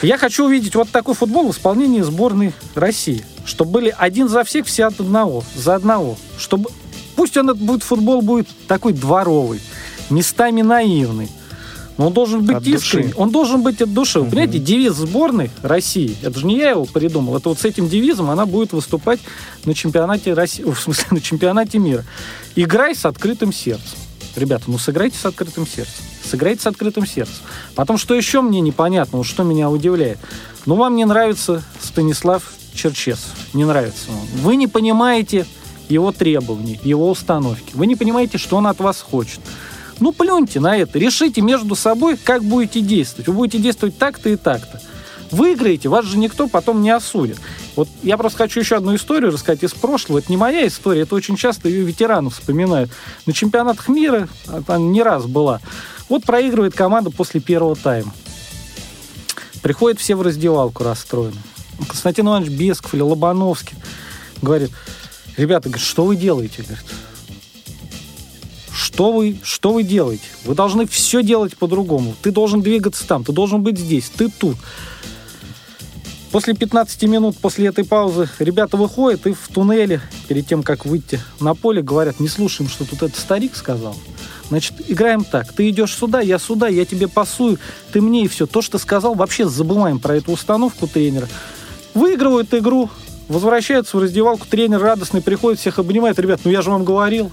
[0.01, 3.25] Я хочу увидеть вот такой футбол в исполнении сборной России.
[3.45, 6.17] Чтобы были один за всех, все от одного, за одного.
[6.37, 6.69] Чтобы
[7.15, 9.59] пусть он этот будет футбол будет такой дворовый,
[10.09, 11.29] местами наивный.
[11.97, 13.13] Но он должен быть От души.
[13.17, 14.21] он должен быть от души.
[14.21, 17.89] Вы понимаете, девиз сборной России, это же не я его придумал, это вот с этим
[17.89, 19.19] девизом она будет выступать
[19.65, 22.05] на чемпионате России, в смысле на чемпионате мира.
[22.55, 23.97] Играй с открытым сердцем.
[24.39, 26.03] Ребята, ну сыграйте с открытым сердцем.
[26.23, 27.43] Сыграйте с открытым сердцем.
[27.75, 30.17] Потом, что еще мне непонятно, вот что меня удивляет.
[30.65, 32.43] Ну, вам не нравится Станислав
[32.73, 33.33] Черчесов.
[33.53, 34.41] Не нравится он.
[34.41, 35.45] Вы не понимаете
[35.89, 37.71] его требований, его установки.
[37.73, 39.39] Вы не понимаете, что он от вас хочет.
[39.99, 40.97] Ну, плюньте на это.
[40.97, 43.27] Решите между собой, как будете действовать.
[43.27, 44.81] Вы будете действовать так-то и так-то.
[45.32, 47.38] Выиграете, вас же никто потом не осудит.
[47.75, 50.19] Вот я просто хочу еще одну историю рассказать из прошлого.
[50.19, 52.91] Это не моя история, это очень часто ее ветераны вспоминают.
[53.25, 55.61] На чемпионатах мира она не раз была.
[56.08, 58.14] Вот проигрывает команда после первого тайма.
[59.61, 61.38] Приходят все в раздевалку расстроены.
[61.88, 63.77] Константин Иванович Бесков или Лобановский
[64.41, 64.72] говорит,
[65.38, 66.64] ребята, что вы делаете?
[66.64, 66.85] Говорит,
[68.74, 70.24] что вы, что вы делаете?
[70.45, 72.16] Вы должны все делать по-другому.
[72.22, 74.58] Ты должен двигаться там, ты должен быть здесь, ты тут.
[76.32, 81.19] После 15 минут, после этой паузы, ребята выходят и в туннеле, перед тем, как выйти
[81.40, 83.95] на поле, говорят, не слушаем, что тут этот старик сказал.
[84.49, 85.51] Значит, играем так.
[85.53, 87.58] Ты идешь сюда, я сюда, я тебе пасую,
[87.91, 88.45] ты мне и все.
[88.45, 91.27] То, что сказал, вообще забываем про эту установку тренера.
[91.95, 92.90] Выигрывают игру,
[93.30, 96.19] возвращаются в раздевалку, тренер радостный приходит, всех обнимает.
[96.19, 97.32] Ребят, ну я же вам говорил.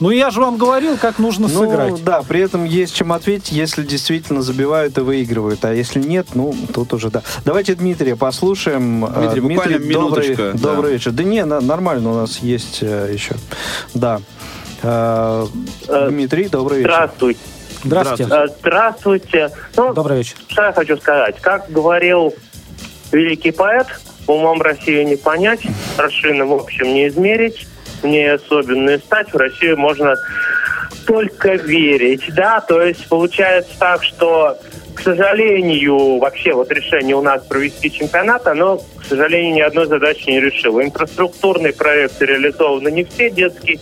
[0.00, 2.02] Ну, я же вам говорил, как нужно Ну, сыграть.
[2.02, 5.62] да, при этом есть чем ответить, если действительно забивают и выигрывают.
[5.64, 7.22] А если нет, ну, тут уже да.
[7.44, 9.06] Давайте Дмитрия послушаем.
[9.14, 10.58] Дмитрий, буквально добрый, минуточка, да.
[10.58, 11.12] добрый вечер.
[11.12, 13.34] Да не, на- нормально у нас есть э, еще.
[13.92, 14.22] Да.
[14.82, 15.46] Э,
[16.08, 16.90] Дмитрий, добрый вечер.
[16.92, 17.40] Здравствуйте.
[17.84, 18.24] Здравствуйте.
[18.34, 19.50] Э, Здравствуйте.
[19.76, 20.36] Ну, Добрый вечер.
[20.48, 21.36] что я хочу сказать?
[21.42, 22.34] Как говорил
[23.12, 23.86] великий поэт,
[24.26, 25.62] умом Россию не понять,
[25.96, 27.66] аршином в общем не измерить,
[28.02, 30.14] мне особенную стать в Россию можно
[31.06, 34.56] только верить, да, то есть получается так, что,
[34.94, 40.28] к сожалению, вообще вот решение у нас провести чемпионат, оно, к сожалению, ни одной задачи
[40.28, 40.82] не решило.
[40.84, 43.80] Инфраструктурные проекты реализованы не все, детский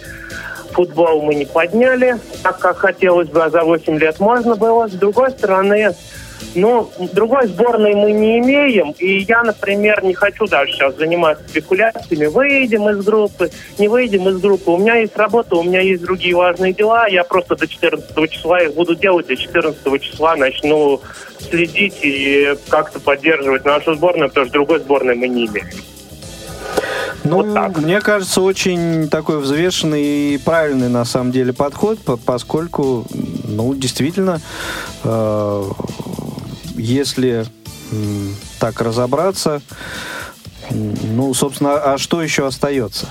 [0.73, 4.89] футбол мы не подняли, так как хотелось бы, а за 8 лет можно было.
[4.89, 5.93] С другой стороны,
[6.55, 12.27] ну, другой сборной мы не имеем, и я, например, не хочу даже сейчас заниматься спекуляциями.
[12.27, 14.71] Выйдем из группы, не выйдем из группы.
[14.71, 17.07] У меня есть работа, у меня есть другие важные дела.
[17.07, 21.01] Я просто до 14 числа их буду делать, а 14 числа начну
[21.39, 25.67] следить и как-то поддерживать нашу сборную, потому что другой сборной мы не имеем.
[27.25, 27.43] Ну,
[27.77, 33.07] мне кажется, очень такой взвешенный и правильный на самом деле подход, по- поскольку,
[33.45, 34.41] ну, действительно,
[35.05, 35.63] э,
[36.79, 37.47] если
[38.59, 39.61] так разобраться,
[40.71, 43.09] ну, собственно, а что еще остается?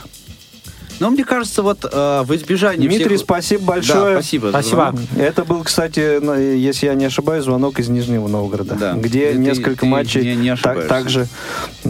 [1.00, 4.16] Но мне кажется, вот э, в избежание Дмитрий, всех- спасибо большое.
[4.16, 4.48] Да, спасибо.
[4.50, 4.95] Спасибо.
[5.17, 8.93] Это был, кстати, на- если я не ошибаюсь, звонок из Нижнего Новгорода, Да.
[8.93, 11.27] где Ты- несколько ты матчей не- не так, также,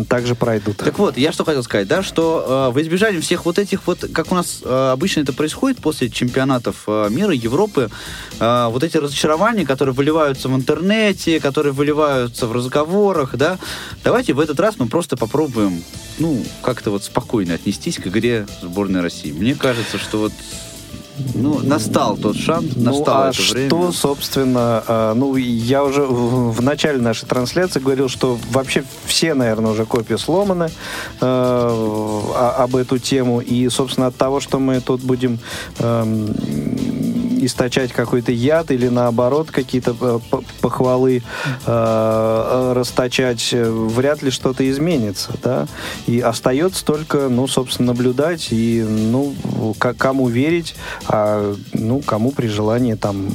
[0.09, 0.77] также пройдут.
[0.77, 4.03] Так вот, я что хотел сказать, да, что э, в избежание всех вот этих вот,
[4.13, 7.89] как у нас э, обычно это происходит после чемпионатов э, мира, Европы,
[8.39, 13.57] э, вот эти разочарования, которые выливаются в интернете, которые выливаются в разговорах, да,
[14.03, 15.81] давайте в этот раз мы просто попробуем,
[16.19, 19.31] ну, как-то вот спокойно отнестись к игре сборной России.
[19.31, 20.33] Мне кажется, что вот
[21.33, 23.91] ну, настал тот шанс, настало ну, а это что, время.
[23.91, 29.71] собственно, а, ну, я уже в, в начале нашей трансляции говорил, что вообще все, наверное,
[29.71, 30.69] уже копии сломаны э,
[31.21, 33.41] а- об эту тему.
[33.41, 35.39] И, собственно, от того, что мы тут будем
[35.79, 36.35] эм,
[37.45, 40.19] источать какой-то яд или, наоборот, какие-то э,
[40.61, 41.23] похвалы
[41.65, 45.67] э, расточать, э, вряд ли что-то изменится, да.
[46.05, 49.33] И остается только, ну, собственно, наблюдать и, ну,
[49.97, 50.75] кому верить,
[51.07, 53.27] а, ну, кому при желании там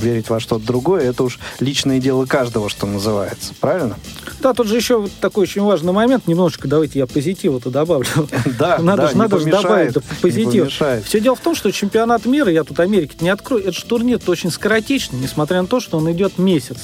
[0.00, 3.54] верить во что-то другое, это уж личное дело каждого, что называется.
[3.60, 3.96] Правильно?
[4.40, 6.26] Да, тут же еще вот такой очень важный момент.
[6.26, 8.06] Немножечко давайте я позитива-то добавлю.
[8.58, 10.72] Да, надо да, же, надо же добавить да, позитив.
[11.04, 14.20] Все дело в том, что чемпионат мира, я тут Америки не открою, это же турнир
[14.26, 16.78] очень скоротечный, несмотря на то, что он идет месяц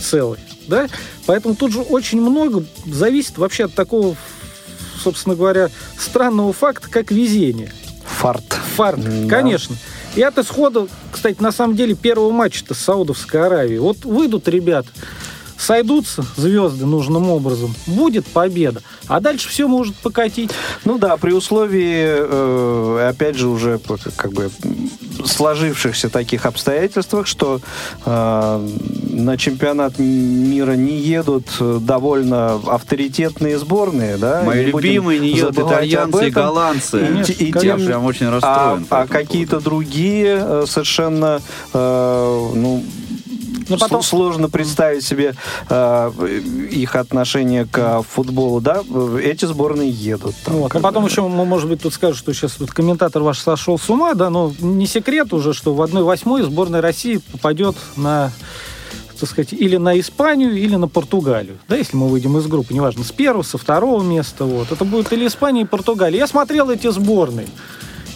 [0.00, 0.38] целый.
[0.66, 0.88] Да?
[1.26, 4.16] Поэтому тут же очень много зависит вообще от такого,
[5.02, 7.72] собственно говоря, странного факта, как везение.
[8.04, 8.44] Фарт.
[8.76, 9.28] Фарт, Да.
[9.28, 9.76] конечно.
[10.16, 13.78] И от исхода, кстати, на самом деле, первого матча-то с Саудовской Аравией.
[13.78, 14.86] Вот выйдут ребят,
[15.60, 18.82] сойдутся звезды нужным образом, будет победа.
[19.06, 20.50] А дальше все может покатить.
[20.84, 23.78] Ну да, при условии, э, опять же, уже
[24.16, 24.50] как бы
[25.24, 27.60] сложившихся таких обстоятельствах, что
[28.06, 28.68] э,
[29.10, 34.42] на чемпионат мира не едут э, довольно авторитетные сборные, да?
[34.44, 37.06] Мои Не любимые не едут итальянцы и голландцы.
[37.20, 38.86] И те- и Я тем- прям очень А, расстроен.
[38.90, 41.40] а этому какие-то другие э, совершенно,
[41.74, 42.82] э, ну,
[43.70, 45.34] Но потом- Сл- Сложно представить себе
[45.68, 46.10] э,
[46.70, 48.82] их отношение к футболу, да?
[49.22, 50.34] Эти сборные едут.
[50.44, 50.72] там, Вот.
[50.72, 53.88] как А потом еще, может быть, тут скажут, что сейчас вот комментатор ваш сошел с
[53.88, 58.32] ума, да, но не секрет уже, что в 1-8 сборная России попадет на
[59.18, 61.58] так сказать, или на Испанию, или на Португалию.
[61.68, 64.46] Да, если мы выйдем из группы, неважно, с первого, со второго места.
[64.46, 64.72] Вот.
[64.72, 66.18] Это будет или Испания, или Португалия.
[66.18, 67.46] Я смотрел эти сборные.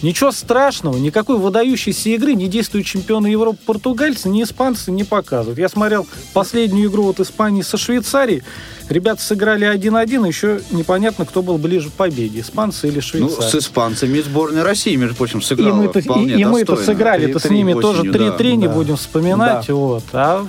[0.05, 5.57] Ничего страшного, никакой выдающейся игры ни действуют чемпионы Европы португальцы, ни испанцы не показывают.
[5.57, 8.43] Я смотрел последнюю игру от Испании со Швейцарией.
[8.87, 13.49] Ребята сыграли 1-1, еще непонятно, кто был ближе к победе, испанцы или Ну, швейцарцы.
[13.49, 16.85] с испанцами сборная России, между прочим, И сыграла мы-то, вполне и, и мы-то достойно.
[16.99, 18.55] сыграли-то с 3-3 ними тоже осенью, 3-3, да.
[18.57, 18.73] не да.
[18.75, 19.65] будем вспоминать.
[19.67, 19.73] Да.
[19.73, 20.03] Вот.
[20.13, 20.45] А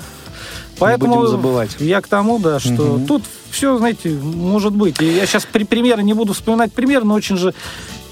[0.79, 1.71] поэтому будем забывать.
[1.79, 3.07] я к тому, да, что Мгм.
[3.07, 5.01] тут все, знаете, может быть.
[5.01, 7.55] И я сейчас при примеры не буду вспоминать пример, но очень же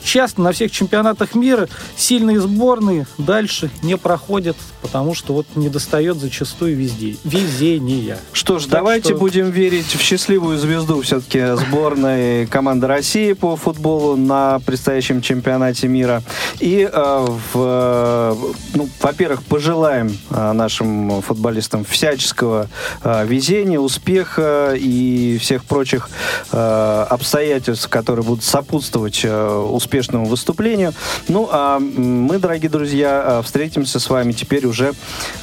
[0.05, 6.19] часто на всех чемпионатах мира сильные сборные дальше не проходят, потому что вот не достает
[6.19, 8.19] зачастую везде везения.
[8.33, 13.57] Что ж, Так давайте что- будем верить в счастливую звезду все-таки сборной команды России по
[13.57, 16.23] футболу на предстоящем чемпионате мира.
[16.61, 18.37] И, э, в,
[18.75, 22.69] ну, во-первых, пожелаем э, нашим футболистам всяческого
[23.03, 26.11] э, везения, успеха и всех прочих
[26.53, 30.93] э, обстоятельств, которые будут сопутствовать э, успеху успешному выступлению.
[31.29, 34.93] Ну, а мы, дорогие друзья, встретимся с вами теперь уже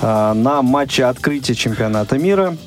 [0.01, 2.57] на матче открытия чемпионата мира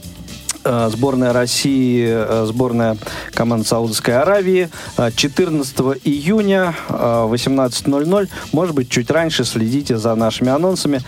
[0.64, 2.96] Э, сборная России, сборная
[3.34, 4.70] команды Саудовской Аравии
[5.14, 8.28] 14 э, июня 18.00.
[8.52, 11.02] Может быть, чуть раньше следите за нашими анонсами.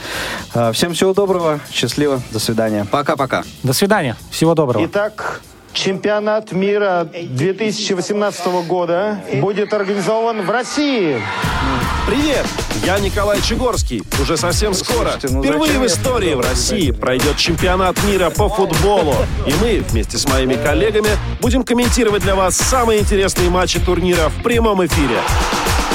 [0.73, 2.87] Всем всего доброго, счастливо, до свидания.
[2.91, 3.45] Пока-пока.
[3.63, 4.85] До свидания, всего доброго.
[4.85, 5.41] Итак,
[5.77, 11.21] Чемпионат мира 2018 года будет организован в России.
[12.07, 12.47] Привет!
[12.83, 14.03] Я Николай Чегорский.
[14.23, 19.15] Уже совсем скоро, ну впервые в истории в России пройдет чемпионат мира по футболу.
[19.47, 21.11] И мы вместе с моими коллегами
[21.43, 25.19] будем комментировать для вас самые интересные матчи турнира в прямом эфире.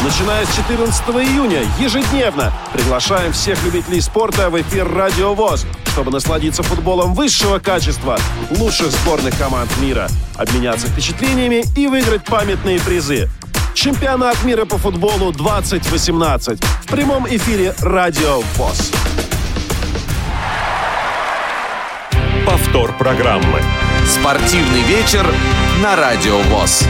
[0.03, 6.63] Начиная с 14 июня ежедневно приглашаем всех любителей спорта в эфир «Радио ВОЗ», чтобы насладиться
[6.63, 8.17] футболом высшего качества
[8.49, 10.07] лучших сборных команд мира,
[10.37, 13.29] обменяться впечатлениями и выиграть памятные призы.
[13.75, 18.91] Чемпионат мира по футболу 2018 в прямом эфире «Радио ВОЗ».
[22.43, 23.61] Повтор программы.
[24.07, 25.31] Спортивный вечер
[25.83, 26.87] на Радио ВОЗ.